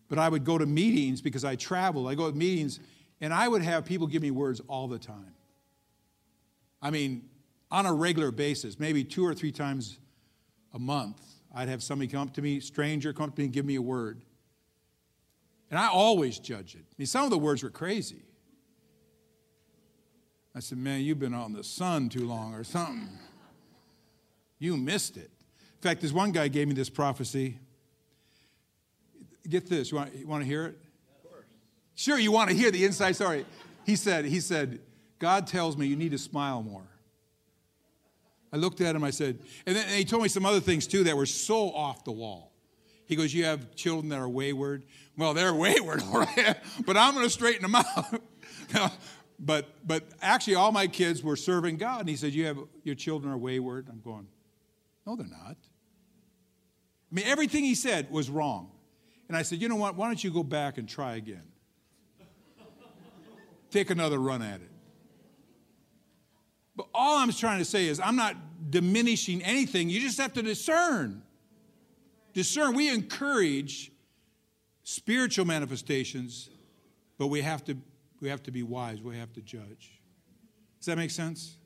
but 0.08 0.18
I 0.18 0.28
would 0.28 0.44
go 0.44 0.58
to 0.58 0.66
meetings 0.66 1.22
because 1.22 1.42
I 1.42 1.56
travel. 1.56 2.06
I 2.06 2.14
go 2.14 2.30
to 2.30 2.36
meetings 2.36 2.78
and 3.22 3.32
I 3.32 3.48
would 3.48 3.62
have 3.62 3.86
people 3.86 4.06
give 4.06 4.20
me 4.20 4.30
words 4.30 4.60
all 4.68 4.88
the 4.88 4.98
time. 4.98 5.34
I 6.82 6.90
mean, 6.90 7.30
on 7.70 7.86
a 7.86 7.94
regular 7.94 8.30
basis, 8.30 8.78
maybe 8.78 9.04
two 9.04 9.26
or 9.26 9.32
three 9.32 9.52
times 9.52 9.98
a 10.74 10.78
month, 10.78 11.18
I'd 11.54 11.70
have 11.70 11.82
somebody 11.82 12.08
come 12.08 12.28
up 12.28 12.34
to 12.34 12.42
me, 12.42 12.60
stranger 12.60 13.14
come 13.14 13.30
up 13.30 13.36
to 13.36 13.40
me 13.40 13.46
and 13.46 13.54
give 13.54 13.64
me 13.64 13.76
a 13.76 13.82
word. 13.82 14.20
And 15.74 15.82
I 15.82 15.88
always 15.88 16.38
judge 16.38 16.76
it. 16.76 16.84
I 16.88 16.94
mean, 16.98 17.06
some 17.06 17.24
of 17.24 17.30
the 17.30 17.38
words 17.38 17.64
were 17.64 17.68
crazy. 17.68 18.22
I 20.54 20.60
said, 20.60 20.78
man, 20.78 21.00
you've 21.00 21.18
been 21.18 21.34
in 21.34 21.52
the 21.52 21.64
sun 21.64 22.08
too 22.08 22.28
long 22.28 22.54
or 22.54 22.62
something. 22.62 23.08
You 24.60 24.76
missed 24.76 25.16
it. 25.16 25.32
In 25.32 25.80
fact, 25.80 26.00
this 26.00 26.12
one 26.12 26.30
guy 26.30 26.46
gave 26.46 26.68
me 26.68 26.74
this 26.74 26.88
prophecy. 26.88 27.58
Get 29.48 29.68
this. 29.68 29.90
You 29.90 29.96
want, 29.96 30.14
you 30.14 30.28
want 30.28 30.44
to 30.44 30.46
hear 30.46 30.66
it? 30.66 30.78
Sure, 31.96 32.20
you 32.20 32.30
want 32.30 32.50
to 32.50 32.56
hear 32.56 32.70
the 32.70 32.84
inside 32.84 33.16
story. 33.16 33.44
He 33.84 33.96
said, 33.96 34.26
he 34.26 34.38
said, 34.38 34.78
God 35.18 35.48
tells 35.48 35.76
me 35.76 35.88
you 35.88 35.96
need 35.96 36.12
to 36.12 36.18
smile 36.18 36.62
more. 36.62 36.86
I 38.52 38.58
looked 38.58 38.80
at 38.80 38.94
him, 38.94 39.02
I 39.02 39.10
said, 39.10 39.40
and 39.66 39.74
then 39.74 39.86
and 39.86 39.96
he 39.96 40.04
told 40.04 40.22
me 40.22 40.28
some 40.28 40.46
other 40.46 40.60
things 40.60 40.86
too 40.86 41.02
that 41.02 41.16
were 41.16 41.26
so 41.26 41.72
off 41.72 42.04
the 42.04 42.12
wall. 42.12 42.53
He 43.06 43.16
goes, 43.16 43.34
You 43.34 43.44
have 43.44 43.74
children 43.74 44.08
that 44.10 44.18
are 44.18 44.28
wayward. 44.28 44.84
Well, 45.16 45.34
they're 45.34 45.54
wayward, 45.54 46.02
all 46.02 46.20
right, 46.20 46.56
but 46.84 46.96
I'm 46.96 47.14
going 47.14 47.26
to 47.26 47.30
straighten 47.30 47.62
them 47.62 47.74
out. 47.74 48.20
but, 49.38 49.68
but 49.86 50.04
actually, 50.22 50.56
all 50.56 50.72
my 50.72 50.86
kids 50.86 51.22
were 51.22 51.36
serving 51.36 51.76
God. 51.76 52.00
And 52.00 52.08
he 52.08 52.16
said, 52.16 52.32
You 52.32 52.46
have 52.46 52.58
your 52.82 52.94
children 52.94 53.32
are 53.32 53.38
wayward. 53.38 53.88
I'm 53.90 54.00
going, 54.00 54.26
no, 55.06 55.16
they're 55.16 55.26
not. 55.26 55.56
I 55.56 57.14
mean, 57.14 57.26
everything 57.26 57.64
he 57.64 57.74
said 57.74 58.10
was 58.10 58.30
wrong. 58.30 58.70
And 59.28 59.36
I 59.36 59.42
said, 59.42 59.60
you 59.60 59.68
know 59.68 59.76
what? 59.76 59.96
Why 59.96 60.06
don't 60.06 60.22
you 60.22 60.30
go 60.30 60.42
back 60.42 60.78
and 60.78 60.88
try 60.88 61.16
again? 61.16 61.42
take 63.70 63.90
another 63.90 64.18
run 64.18 64.40
at 64.40 64.60
it. 64.60 64.70
But 66.76 66.86
all 66.94 67.18
I'm 67.18 67.32
trying 67.32 67.58
to 67.58 67.64
say 67.64 67.88
is, 67.88 67.98
I'm 67.98 68.14
not 68.14 68.36
diminishing 68.70 69.42
anything. 69.42 69.90
You 69.90 70.00
just 70.00 70.18
have 70.18 70.32
to 70.34 70.42
discern. 70.42 71.22
Discern. 72.34 72.74
We 72.74 72.92
encourage 72.92 73.92
spiritual 74.82 75.46
manifestations, 75.46 76.50
but 77.16 77.28
we 77.28 77.40
have 77.40 77.64
to, 77.64 77.76
we 78.20 78.28
have 78.28 78.42
to 78.42 78.50
be 78.50 78.62
wise. 78.62 79.00
We 79.00 79.16
have 79.16 79.32
to 79.34 79.40
judge. 79.40 80.00
Does 80.78 80.86
that 80.86 80.96
make 80.96 81.10
sense? 81.10 81.56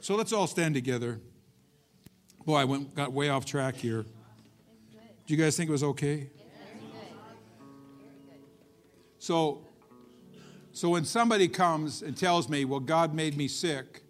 So 0.00 0.16
let's 0.16 0.32
all 0.32 0.46
stand 0.46 0.74
together. 0.74 1.20
Boy, 2.44 2.56
I 2.56 2.64
went, 2.64 2.94
got 2.94 3.12
way 3.12 3.28
off 3.28 3.46
track 3.46 3.76
here. 3.76 4.02
Do 4.02 5.34
you 5.34 5.36
guys 5.36 5.56
think 5.56 5.68
it 5.68 5.72
was 5.72 5.84
okay? 5.84 6.28
So, 9.18 9.66
so 10.72 10.88
when 10.88 11.04
somebody 11.04 11.46
comes 11.46 12.02
and 12.02 12.16
tells 12.16 12.48
me, 12.48 12.64
well, 12.64 12.80
God 12.80 13.14
made 13.14 13.36
me 13.36 13.46
sick, 13.46 14.02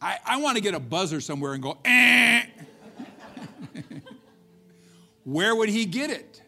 I, 0.00 0.18
I 0.24 0.36
want 0.38 0.56
to 0.56 0.62
get 0.62 0.74
a 0.74 0.80
buzzer 0.80 1.20
somewhere 1.20 1.52
and 1.52 1.62
go, 1.62 1.78
eh. 1.84 2.21
Where 5.32 5.56
would 5.56 5.70
he 5.70 5.86
get 5.86 6.10
it? 6.10 6.42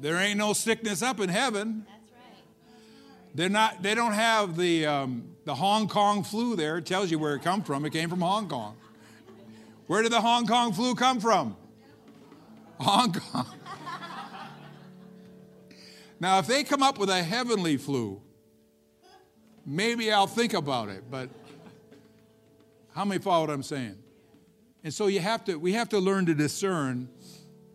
There 0.00 0.16
ain't 0.16 0.38
no 0.38 0.54
sickness 0.54 1.02
up 1.02 1.20
in 1.20 1.28
heaven. 1.28 1.84
They're 3.34 3.50
not, 3.50 3.82
they 3.82 3.94
don't 3.94 4.14
have 4.14 4.56
the, 4.56 4.86
um, 4.86 5.36
the 5.44 5.54
Hong 5.54 5.86
Kong 5.86 6.24
flu 6.24 6.56
there. 6.56 6.78
It 6.78 6.86
tells 6.86 7.10
you 7.10 7.18
where 7.18 7.34
it 7.34 7.42
come 7.42 7.62
from. 7.62 7.84
It 7.84 7.90
came 7.90 8.08
from 8.08 8.22
Hong 8.22 8.48
Kong. 8.48 8.74
Where 9.86 10.02
did 10.02 10.10
the 10.10 10.22
Hong 10.22 10.46
Kong 10.46 10.72
flu 10.72 10.94
come 10.94 11.20
from? 11.20 11.54
Hong 12.80 13.12
Kong. 13.12 13.46
now, 16.20 16.38
if 16.38 16.46
they 16.46 16.64
come 16.64 16.82
up 16.82 16.98
with 16.98 17.10
a 17.10 17.22
heavenly 17.22 17.76
flu, 17.76 18.22
maybe 19.66 20.10
I'll 20.10 20.26
think 20.26 20.54
about 20.54 20.88
it, 20.88 21.04
but 21.10 21.28
how 22.94 23.04
many 23.04 23.20
follow 23.20 23.42
what 23.42 23.50
I'm 23.50 23.62
saying? 23.62 23.98
And 24.84 24.94
so 24.94 25.08
you 25.08 25.20
have 25.20 25.44
to, 25.46 25.56
we 25.56 25.72
have 25.72 25.88
to 25.90 25.98
learn 25.98 26.26
to 26.26 26.34
discern 26.34 27.08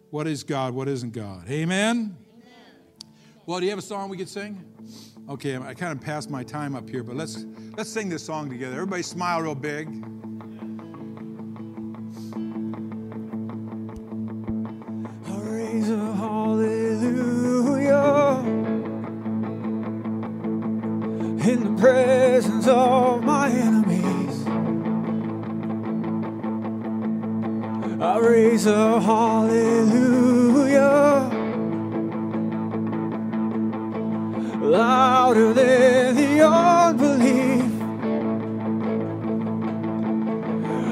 what 0.09 0.27
is 0.27 0.43
God, 0.43 0.73
what 0.73 0.87
isn't 0.87 1.11
God. 1.11 1.49
Amen? 1.49 2.15
Amen. 2.33 2.53
Well, 3.45 3.59
do 3.59 3.65
you 3.65 3.71
have 3.71 3.79
a 3.79 3.83
song 3.83 4.09
we 4.09 4.17
could 4.17 4.29
sing? 4.29 4.63
Okay, 5.29 5.57
I 5.57 5.73
kind 5.73 5.97
of 5.97 6.01
passed 6.01 6.29
my 6.29 6.43
time 6.43 6.75
up 6.75 6.89
here, 6.89 7.01
but 7.01 7.15
let's 7.15 7.45
let's 7.77 7.89
sing 7.89 8.09
this 8.09 8.25
song 8.25 8.49
together. 8.49 8.75
Everybody 8.75 9.03
smile 9.03 9.41
real 9.41 9.55
big. 9.55 9.87
I 15.25 15.37
raise 15.49 15.89
a 15.89 16.13
hallelujah 16.15 17.63
in 21.49 21.63
the 21.63 21.81
presence 21.81 22.67
of 22.67 23.23
my 23.23 23.49
enemies. 23.49 23.92
I 28.03 28.17
raise 28.19 28.65
a 28.65 28.99
hallelujah 28.99 29.63
louder 34.59 35.53
than 35.53 36.15
the 36.17 36.45
unbelief. 36.45 37.71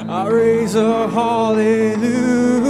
I 0.09 0.28
raise 0.30 0.76
a 0.76 1.09
hallelujah. 1.09 2.62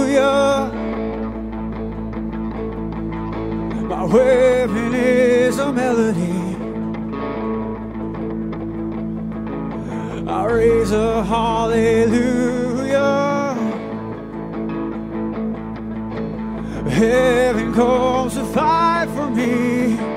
My 3.86 4.04
weapon 4.06 4.92
is 4.92 5.56
a 5.60 5.72
melody. 5.72 6.56
I 10.28 10.46
raise 10.46 10.90
a 10.90 11.24
hallelujah. 11.24 12.61
Heaven 17.02 17.74
comes 17.74 18.34
to 18.34 18.44
fight 18.44 19.08
for 19.08 19.28
me. 19.28 20.11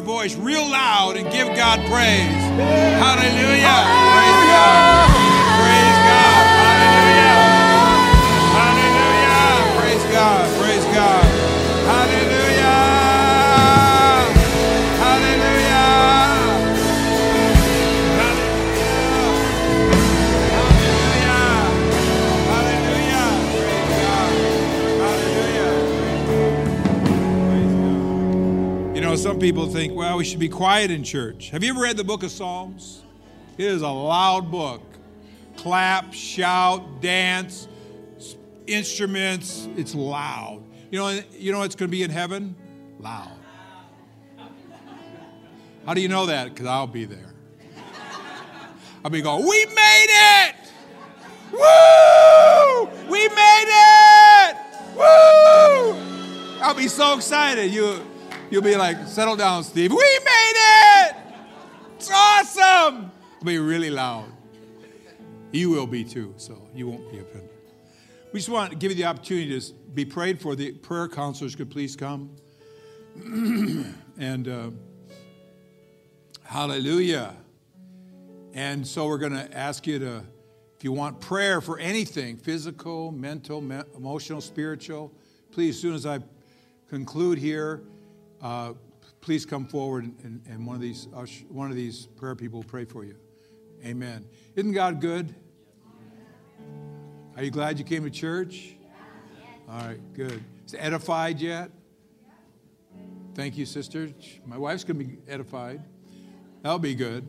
Voice 0.00 0.36
real 0.36 0.69
people 29.40 29.66
think, 29.66 29.94
well, 29.94 30.18
we 30.18 30.24
should 30.24 30.38
be 30.38 30.50
quiet 30.50 30.90
in 30.90 31.02
church. 31.02 31.48
Have 31.50 31.64
you 31.64 31.70
ever 31.70 31.80
read 31.80 31.96
the 31.96 32.04
book 32.04 32.22
of 32.22 32.30
Psalms? 32.30 33.02
It 33.56 33.64
is 33.64 33.80
a 33.80 33.88
loud 33.88 34.50
book. 34.50 34.82
Clap, 35.56 36.12
shout, 36.12 37.00
dance, 37.00 37.66
instruments. 38.66 39.66
It's 39.76 39.94
loud. 39.94 40.62
You 40.90 40.98
know, 40.98 41.20
you 41.32 41.52
know 41.52 41.60
what's 41.60 41.74
going 41.74 41.88
to 41.88 41.90
be 41.90 42.02
in 42.02 42.10
heaven? 42.10 42.54
Loud. 42.98 43.32
How 45.86 45.94
do 45.94 46.02
you 46.02 46.08
know 46.08 46.26
that? 46.26 46.50
Because 46.50 46.66
I'll 46.66 46.86
be 46.86 47.06
there. 47.06 47.32
I'll 49.02 49.10
be 49.10 49.22
going, 49.22 49.42
we 49.42 49.66
made 49.66 50.06
it! 50.10 50.54
Woo! 51.52 52.90
We 53.10 53.26
made 53.28 53.68
it! 53.68 54.56
Woo! 54.94 56.60
I'll 56.60 56.74
be 56.74 56.88
so 56.88 57.16
excited. 57.16 57.72
You, 57.72 58.04
you'll 58.50 58.62
be 58.62 58.76
like, 58.76 59.06
settle 59.06 59.36
down, 59.36 59.64
Steve. 59.64 59.90
We 59.90 59.96
made 59.96 60.52
it! 60.56 61.16
It's 61.96 62.10
awesome! 62.12 63.10
It'll 63.36 63.46
be 63.46 63.58
really 63.58 63.90
loud. 63.90 64.26
You 65.52 65.70
will 65.70 65.86
be 65.86 66.04
too, 66.04 66.34
so 66.36 66.68
you 66.74 66.88
won't 66.88 67.10
be 67.10 67.18
offended. 67.18 67.50
We 68.32 68.38
just 68.38 68.48
want 68.48 68.70
to 68.70 68.76
give 68.76 68.92
you 68.92 68.96
the 68.96 69.06
opportunity 69.06 69.58
to 69.58 69.72
be 69.92 70.04
prayed 70.04 70.40
for. 70.40 70.54
The 70.54 70.72
prayer 70.72 71.08
counselors 71.08 71.56
could 71.56 71.70
please 71.70 71.96
come. 71.96 72.30
and 74.18 74.48
uh, 74.48 74.70
hallelujah. 76.44 77.34
And 78.54 78.86
so 78.86 79.06
we're 79.06 79.18
going 79.18 79.32
to 79.32 79.56
ask 79.56 79.86
you 79.86 79.98
to, 79.98 80.24
if 80.76 80.84
you 80.84 80.92
want 80.92 81.20
prayer 81.20 81.60
for 81.60 81.78
anything 81.78 82.36
physical, 82.36 83.10
mental, 83.10 83.60
me- 83.60 83.82
emotional, 83.96 84.40
spiritual, 84.40 85.12
please, 85.50 85.76
as 85.76 85.82
soon 85.82 85.94
as 85.94 86.06
I 86.06 86.20
conclude 86.88 87.38
here, 87.38 87.82
uh, 88.42 88.72
please 89.20 89.44
come 89.44 89.66
forward 89.66 90.04
and, 90.22 90.42
and 90.48 90.66
one, 90.66 90.76
of 90.76 90.82
these, 90.82 91.08
one 91.48 91.70
of 91.70 91.76
these 91.76 92.06
prayer 92.16 92.34
people 92.34 92.60
will 92.60 92.68
pray 92.68 92.84
for 92.84 93.04
you. 93.04 93.16
Amen. 93.84 94.26
Isn't 94.56 94.72
God 94.72 95.00
good? 95.00 95.34
Are 97.36 97.42
you 97.42 97.50
glad 97.50 97.78
you 97.78 97.84
came 97.84 98.04
to 98.04 98.10
church? 98.10 98.74
All 99.68 99.78
right, 99.78 100.14
good. 100.14 100.42
Is 100.66 100.74
it 100.74 100.78
edified 100.78 101.40
yet? 101.40 101.70
Thank 103.34 103.56
you, 103.56 103.64
sister. 103.64 104.10
My 104.44 104.58
wife's 104.58 104.84
going 104.84 104.98
to 104.98 105.04
be 105.04 105.18
edified. 105.28 105.80
That'll 106.62 106.78
be 106.78 106.94
good. 106.94 107.26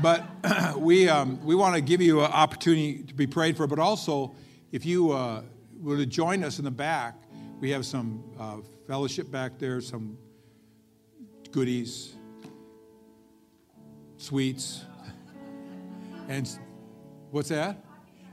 But 0.00 0.24
we, 0.76 1.08
um, 1.08 1.44
we 1.44 1.54
want 1.54 1.74
to 1.74 1.80
give 1.80 2.00
you 2.00 2.20
an 2.20 2.30
opportunity 2.30 3.02
to 3.02 3.14
be 3.14 3.26
prayed 3.26 3.56
for, 3.56 3.66
but 3.66 3.78
also 3.78 4.34
if 4.70 4.86
you 4.86 5.12
uh, 5.12 5.42
were 5.80 5.96
to 5.96 6.06
join 6.06 6.44
us 6.44 6.58
in 6.58 6.64
the 6.64 6.70
back, 6.70 7.14
we 7.60 7.70
have 7.70 7.84
some 7.84 8.22
uh, 8.38 8.58
fellowship 8.92 9.30
back 9.30 9.56
there, 9.56 9.80
some 9.80 10.18
goodies, 11.50 12.14
sweets. 14.18 14.84
And 16.28 16.46
what's 17.30 17.48
that? 17.48 17.82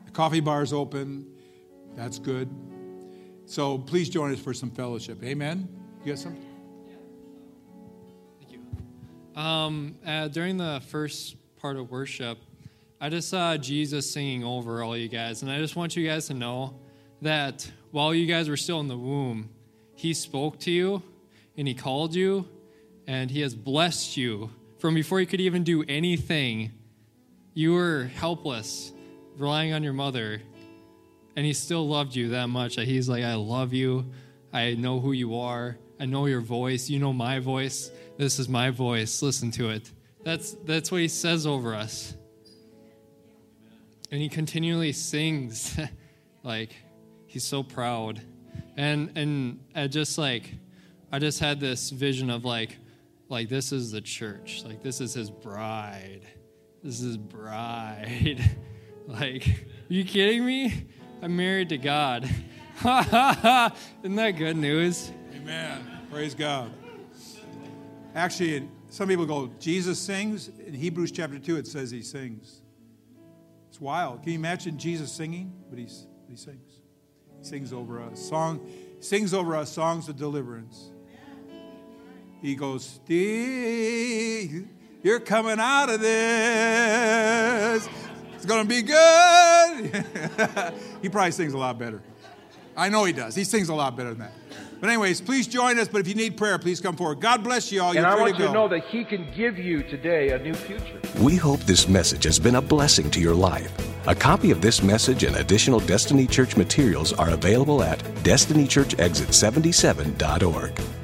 The 0.03 0.11
coffee 0.11 0.41
bar's 0.41 0.73
open. 0.73 1.25
That's 1.95 2.19
good. 2.19 2.49
So 3.45 3.77
please 3.77 4.09
join 4.09 4.33
us 4.33 4.39
for 4.41 4.53
some 4.53 4.69
fellowship. 4.69 5.23
Amen. 5.23 5.69
You 6.03 6.11
got 6.11 6.19
something? 6.19 6.45
Thank 8.41 8.51
you. 8.51 9.41
Um, 9.41 9.95
uh, 10.05 10.27
during 10.27 10.57
the 10.57 10.81
first 10.89 11.37
part 11.55 11.77
of 11.77 11.89
worship, 11.89 12.37
I 12.99 13.07
just 13.07 13.29
saw 13.29 13.55
Jesus 13.55 14.11
singing 14.11 14.43
over 14.43 14.83
all 14.83 14.97
you 14.97 15.07
guys, 15.07 15.41
and 15.41 15.49
I 15.49 15.59
just 15.59 15.77
want 15.77 15.95
you 15.95 16.05
guys 16.05 16.27
to 16.27 16.33
know 16.33 16.81
that 17.21 17.71
while 17.91 18.13
you 18.13 18.25
guys 18.25 18.49
were 18.49 18.57
still 18.57 18.81
in 18.81 18.89
the 18.89 18.97
womb, 18.97 19.51
He 19.99 20.13
spoke 20.13 20.59
to 20.59 20.71
you, 20.71 21.03
and 21.57 21.67
He 21.67 21.73
called 21.73 22.15
you, 22.15 22.47
and 23.05 23.29
He 23.29 23.41
has 23.41 23.53
blessed 23.53 24.15
you 24.15 24.49
from 24.77 24.93
before 24.93 25.19
you 25.19 25.27
could 25.27 25.41
even 25.41 25.65
do 25.65 25.83
anything. 25.89 26.71
You 27.53 27.73
were 27.73 28.05
helpless, 28.05 28.93
relying 29.37 29.73
on 29.73 29.83
your 29.83 29.91
mother, 29.91 30.41
and 31.35 31.45
He 31.45 31.51
still 31.51 31.85
loved 31.85 32.15
you 32.15 32.29
that 32.29 32.47
much 32.47 32.77
that 32.77 32.87
He's 32.87 33.09
like, 33.09 33.25
I 33.25 33.33
love 33.35 33.73
you. 33.73 34.09
I 34.53 34.75
know 34.75 35.01
who 35.01 35.11
you 35.11 35.37
are. 35.37 35.77
I 35.99 36.05
know 36.05 36.27
your 36.27 36.39
voice. 36.39 36.89
You 36.89 36.99
know 36.99 37.11
my 37.11 37.39
voice. 37.39 37.91
This 38.17 38.39
is 38.39 38.47
my 38.47 38.69
voice. 38.69 39.21
Listen 39.21 39.51
to 39.51 39.69
it. 39.69 39.91
That's 40.23 40.53
that's 40.63 40.93
what 40.93 41.01
he 41.01 41.09
says 41.09 41.45
over 41.45 41.75
us. 41.75 42.15
And 44.11 44.21
he 44.21 44.29
continually 44.29 44.93
sings 44.93 45.77
like 46.43 46.73
he's 47.27 47.43
so 47.43 47.63
proud. 47.63 48.21
And 48.79 49.11
and 49.17 49.59
I 49.75 49.87
just 49.87 50.17
like 50.17 50.53
I 51.11 51.19
just 51.19 51.41
had 51.41 51.59
this 51.59 51.89
vision 51.89 52.29
of 52.29 52.45
like 52.45 52.77
like 53.27 53.49
this 53.49 53.73
is 53.73 53.91
the 53.91 53.99
church. 53.99 54.63
Like 54.65 54.81
this 54.81 55.01
is 55.01 55.13
his 55.13 55.29
bride. 55.29 56.21
This 56.81 57.01
is 57.01 57.17
bride. 57.17 58.39
like 59.07 59.45
are 59.45 59.93
you 59.93 60.05
kidding 60.05 60.45
me? 60.45 60.87
I'm 61.21 61.35
married 61.35 61.67
to 61.69 61.77
God. 61.77 62.23
Ha 62.77 63.03
ha 63.03 63.37
ha. 63.41 63.75
Isn't 64.01 64.15
that 64.15 64.37
good 64.37 64.55
news? 64.55 65.11
Amen. 65.35 65.85
Praise 66.09 66.33
God. 66.33 66.71
Actually, 68.15 68.65
some 68.89 69.09
people 69.09 69.25
go, 69.25 69.51
Jesus 69.59 69.99
sings. 69.99 70.47
In 70.65 70.73
Hebrews 70.73 71.11
chapter 71.11 71.37
2, 71.37 71.57
it 71.57 71.67
says 71.67 71.91
he 71.91 72.01
sings. 72.01 72.61
It's 73.67 73.81
wild. 73.81 74.23
Can 74.23 74.31
you 74.31 74.39
imagine 74.39 74.77
Jesus 74.77 75.11
singing? 75.11 75.51
But 75.69 75.79
he's, 75.79 76.07
what 76.21 76.29
he 76.29 76.37
sings. 76.37 76.68
Sings 77.41 77.73
over 77.73 78.01
us. 78.01 78.19
Song, 78.19 78.59
sings 78.99 79.33
over 79.33 79.55
us 79.55 79.71
songs 79.71 80.09
of 80.09 80.17
deliverance. 80.17 80.91
He 82.41 82.55
goes, 82.55 82.99
you're 85.03 85.19
coming 85.19 85.59
out 85.59 85.89
of 85.89 85.99
this. 86.01 87.89
It's 88.35 88.45
going 88.45 88.63
to 88.63 88.69
be 88.69 88.81
good. 88.81 90.05
he 91.01 91.09
probably 91.09 91.31
sings 91.31 91.53
a 91.53 91.57
lot 91.57 91.77
better. 91.77 92.01
I 92.77 92.87
know 92.87 93.03
he 93.03 93.11
does. 93.11 93.35
He 93.35 93.43
sings 93.43 93.67
a 93.69 93.73
lot 93.73 93.97
better 93.97 94.11
than 94.11 94.19
that. 94.19 94.31
But 94.79 94.89
anyways, 94.89 95.21
please 95.21 95.47
join 95.47 95.79
us. 95.79 95.87
But 95.87 96.01
if 96.01 96.07
you 96.07 96.15
need 96.15 96.37
prayer, 96.37 96.57
please 96.57 96.79
come 96.79 96.95
forward. 96.95 97.19
God 97.19 97.43
bless 97.43 97.71
you 97.71 97.81
all. 97.81 97.93
You're 97.93 98.05
And 98.05 98.11
I 98.11 98.15
want 98.15 98.35
to 98.35 98.41
you 98.41 98.47
to 98.47 98.53
know 98.53 98.67
that 98.67 98.85
He 98.85 99.03
can 99.03 99.27
give 99.35 99.57
you 99.57 99.83
today 99.83 100.31
a 100.31 100.39
new 100.39 100.53
future. 100.53 100.99
We 101.19 101.35
hope 101.35 101.59
this 101.61 101.87
message 101.87 102.23
has 102.23 102.39
been 102.39 102.55
a 102.55 102.61
blessing 102.61 103.11
to 103.11 103.19
your 103.19 103.35
life. 103.35 103.71
A 104.07 104.15
copy 104.15 104.51
of 104.51 104.61
this 104.61 104.81
message 104.81 105.23
and 105.23 105.35
additional 105.35 105.81
Destiny 105.81 106.25
Church 106.25 106.55
materials 106.55 107.11
are 107.13 107.31
available 107.31 107.83
at 107.83 107.99
destinychurchexit77.org. 108.23 110.98